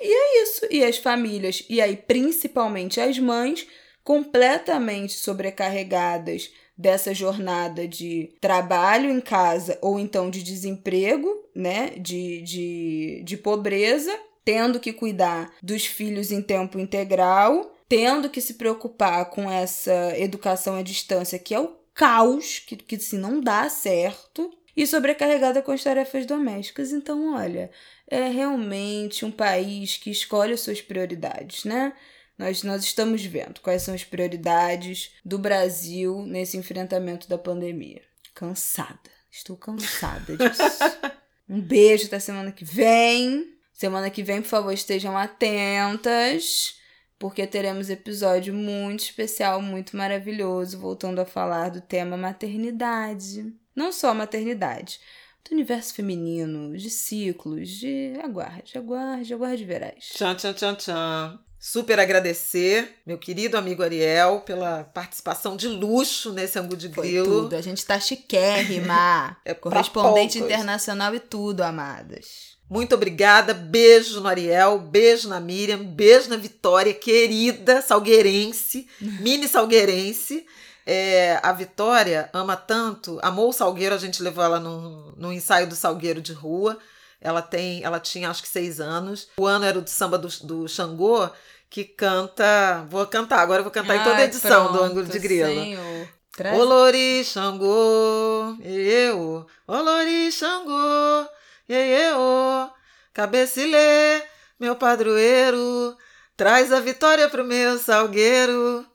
E 0.00 0.06
é 0.06 0.42
isso. 0.42 0.66
E 0.70 0.84
as 0.84 0.98
famílias, 0.98 1.64
e 1.68 1.80
aí 1.80 1.96
principalmente 1.96 3.00
as 3.00 3.18
mães, 3.18 3.66
completamente 4.04 5.14
sobrecarregadas 5.14 6.52
dessa 6.80 7.12
jornada 7.12 7.86
de 7.86 8.32
trabalho 8.40 9.10
em 9.10 9.20
casa 9.20 9.78
ou 9.82 10.00
então 10.00 10.30
de 10.30 10.42
desemprego, 10.42 11.28
né? 11.54 11.90
De, 11.98 12.40
de, 12.42 13.22
de 13.24 13.36
pobreza, 13.36 14.18
tendo 14.44 14.80
que 14.80 14.92
cuidar 14.92 15.52
dos 15.62 15.84
filhos 15.84 16.32
em 16.32 16.40
tempo 16.40 16.78
integral, 16.78 17.76
tendo 17.88 18.30
que 18.30 18.40
se 18.40 18.54
preocupar 18.54 19.26
com 19.26 19.50
essa 19.50 20.18
educação 20.18 20.76
à 20.76 20.82
distância, 20.82 21.38
que 21.38 21.54
é 21.54 21.60
o 21.60 21.76
caos, 21.92 22.60
que, 22.60 22.76
que 22.76 22.98
se 22.98 23.18
não 23.18 23.40
dá 23.40 23.68
certo, 23.68 24.50
e 24.74 24.86
sobrecarregada 24.86 25.60
com 25.60 25.72
as 25.72 25.84
tarefas 25.84 26.24
domésticas. 26.24 26.92
Então, 26.92 27.34
olha, 27.34 27.70
é 28.08 28.28
realmente 28.28 29.24
um 29.24 29.30
país 29.30 29.98
que 29.98 30.10
escolhe 30.10 30.54
as 30.54 30.60
suas 30.60 30.80
prioridades, 30.80 31.64
né? 31.64 31.92
Nós, 32.40 32.62
nós 32.62 32.82
estamos 32.82 33.22
vendo 33.22 33.60
quais 33.60 33.82
são 33.82 33.94
as 33.94 34.02
prioridades 34.02 35.12
do 35.22 35.38
Brasil 35.38 36.22
nesse 36.22 36.56
enfrentamento 36.56 37.28
da 37.28 37.36
pandemia. 37.36 38.00
Cansada. 38.34 39.10
Estou 39.30 39.58
cansada 39.58 40.38
disso. 40.38 40.62
um 41.46 41.60
beijo 41.60 42.06
até 42.06 42.18
semana 42.18 42.50
que 42.50 42.64
vem. 42.64 43.46
Semana 43.74 44.08
que 44.08 44.22
vem, 44.22 44.40
por 44.40 44.48
favor, 44.48 44.72
estejam 44.72 45.18
atentas, 45.18 46.76
porque 47.18 47.46
teremos 47.46 47.90
episódio 47.90 48.54
muito 48.54 49.00
especial, 49.00 49.60
muito 49.60 49.94
maravilhoso, 49.94 50.78
voltando 50.78 51.18
a 51.20 51.26
falar 51.26 51.68
do 51.68 51.82
tema 51.82 52.16
maternidade. 52.16 53.54
Não 53.76 53.92
só 53.92 54.14
maternidade, 54.14 54.98
do 55.44 55.54
universo 55.54 55.92
feminino, 55.92 56.74
de 56.74 56.88
ciclos, 56.88 57.68
de 57.68 58.14
aguarde, 58.24 58.78
aguarde, 58.78 59.34
aguarde 59.34 59.64
verás. 59.66 60.08
Tchan, 60.14 60.36
tchan, 60.36 60.54
tchan, 60.54 60.74
tchan. 60.76 61.49
Super 61.62 62.00
agradecer, 62.00 62.96
meu 63.04 63.18
querido 63.18 63.58
amigo 63.58 63.82
Ariel, 63.82 64.40
pela 64.46 64.82
participação 64.82 65.58
de 65.58 65.68
luxo 65.68 66.32
nesse 66.32 66.58
Angu 66.58 66.74
de 66.74 66.88
Grilo. 66.88 67.26
Foi 67.26 67.34
tudo, 67.34 67.54
a 67.54 67.60
gente 67.60 67.84
tá 67.84 68.00
chiquérrima. 68.00 69.36
é 69.44 69.52
Correspondente 69.52 70.38
internacional 70.38 71.14
e 71.14 71.20
tudo, 71.20 71.60
amadas. 71.60 72.56
Muito 72.66 72.94
obrigada, 72.94 73.52
beijo 73.52 74.22
no 74.22 74.28
Ariel, 74.28 74.78
beijo 74.78 75.28
na 75.28 75.38
Miriam, 75.38 75.84
beijo 75.84 76.30
na 76.30 76.36
Vitória, 76.38 76.94
querida 76.94 77.82
salgueirense, 77.82 78.88
mini 79.20 79.46
salgueirense. 79.46 80.46
É, 80.86 81.38
a 81.42 81.52
Vitória 81.52 82.30
ama 82.32 82.56
tanto, 82.56 83.18
amou 83.22 83.50
o 83.50 83.52
Salgueiro, 83.52 83.94
a 83.94 83.98
gente 83.98 84.22
levou 84.22 84.42
ela 84.42 84.58
no, 84.58 85.12
no 85.12 85.30
ensaio 85.30 85.66
do 85.66 85.76
Salgueiro 85.76 86.22
de 86.22 86.32
rua. 86.32 86.78
Ela 87.20 87.42
tem, 87.42 87.82
ela 87.84 88.00
tinha 88.00 88.30
acho 88.30 88.42
que 88.42 88.48
seis 88.48 88.80
anos. 88.80 89.28
O 89.36 89.46
ano 89.46 89.64
era 89.64 89.78
o 89.78 89.82
do 89.82 89.90
samba 89.90 90.16
do, 90.16 90.28
do 90.42 90.68
Xangô, 90.68 91.28
que 91.68 91.84
canta. 91.84 92.86
Vou 92.88 93.06
cantar, 93.06 93.40
agora 93.40 93.62
vou 93.62 93.70
cantar 93.70 93.94
Ai, 93.94 94.00
em 94.00 94.04
toda 94.04 94.16
a 94.16 94.24
edição 94.24 94.64
pronto, 94.64 94.78
do 94.78 94.84
Ângulo 94.84 95.06
de 95.06 95.18
Grilo. 95.18 96.08
Olori 96.54 97.22
Xangô, 97.24 98.56
eu, 98.62 99.46
Olori 99.66 100.32
Xangô, 100.32 101.28
eu, 101.68 102.70
cabecilê, 103.12 104.22
meu 104.58 104.74
padroeiro, 104.74 105.94
traz 106.36 106.72
a 106.72 106.80
vitória 106.80 107.28
pro 107.28 107.44
meu 107.44 107.78
salgueiro. 107.78 108.86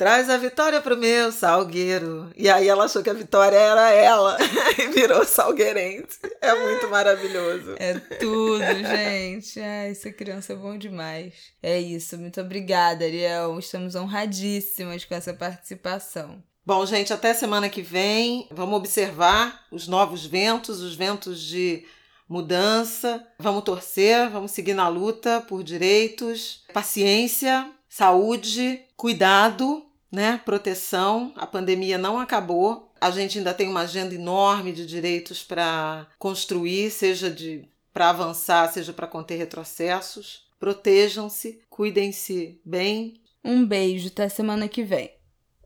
Traz 0.00 0.30
a 0.30 0.38
vitória 0.38 0.80
pro 0.80 0.96
meu 0.96 1.30
salgueiro. 1.30 2.32
E 2.34 2.48
aí 2.48 2.66
ela 2.66 2.86
achou 2.86 3.02
que 3.02 3.10
a 3.10 3.12
vitória 3.12 3.58
era 3.58 3.90
ela 3.90 4.38
e 4.78 4.86
virou 4.86 5.26
salgueirense. 5.26 6.20
É 6.40 6.54
muito 6.54 6.88
maravilhoso. 6.88 7.74
É 7.78 7.92
tudo, 8.18 8.64
gente. 8.64 9.60
Ai, 9.60 9.90
essa 9.90 10.10
criança 10.10 10.54
é 10.54 10.56
bom 10.56 10.78
demais. 10.78 11.34
É 11.62 11.78
isso. 11.78 12.16
Muito 12.16 12.40
obrigada, 12.40 13.04
Ariel. 13.04 13.58
Estamos 13.58 13.94
honradíssimas 13.94 15.04
com 15.04 15.14
essa 15.14 15.34
participação. 15.34 16.42
Bom, 16.64 16.86
gente, 16.86 17.12
até 17.12 17.34
semana 17.34 17.68
que 17.68 17.82
vem. 17.82 18.48
Vamos 18.50 18.78
observar 18.78 19.66
os 19.70 19.86
novos 19.86 20.24
ventos, 20.24 20.80
os 20.80 20.94
ventos 20.94 21.42
de 21.42 21.84
mudança. 22.26 23.22
Vamos 23.38 23.64
torcer, 23.64 24.30
vamos 24.30 24.52
seguir 24.52 24.72
na 24.72 24.88
luta 24.88 25.42
por 25.42 25.62
direitos, 25.62 26.64
paciência, 26.72 27.70
saúde, 27.86 28.80
cuidado 28.96 29.89
né? 30.10 30.40
Proteção, 30.44 31.32
a 31.36 31.46
pandemia 31.46 31.96
não 31.96 32.18
acabou. 32.18 32.92
A 33.00 33.10
gente 33.10 33.38
ainda 33.38 33.54
tem 33.54 33.68
uma 33.68 33.80
agenda 33.80 34.14
enorme 34.14 34.72
de 34.72 34.86
direitos 34.86 35.42
para 35.42 36.06
construir, 36.18 36.90
seja 36.90 37.30
de 37.30 37.68
para 37.92 38.10
avançar, 38.10 38.72
seja 38.72 38.92
para 38.92 39.06
conter 39.06 39.36
retrocessos. 39.36 40.48
Protejam-se, 40.58 41.60
cuidem-se 41.68 42.60
bem. 42.64 43.20
Um 43.44 43.66
beijo, 43.66 44.08
até 44.08 44.28
semana 44.28 44.68
que 44.68 44.82
vem. 44.82 45.19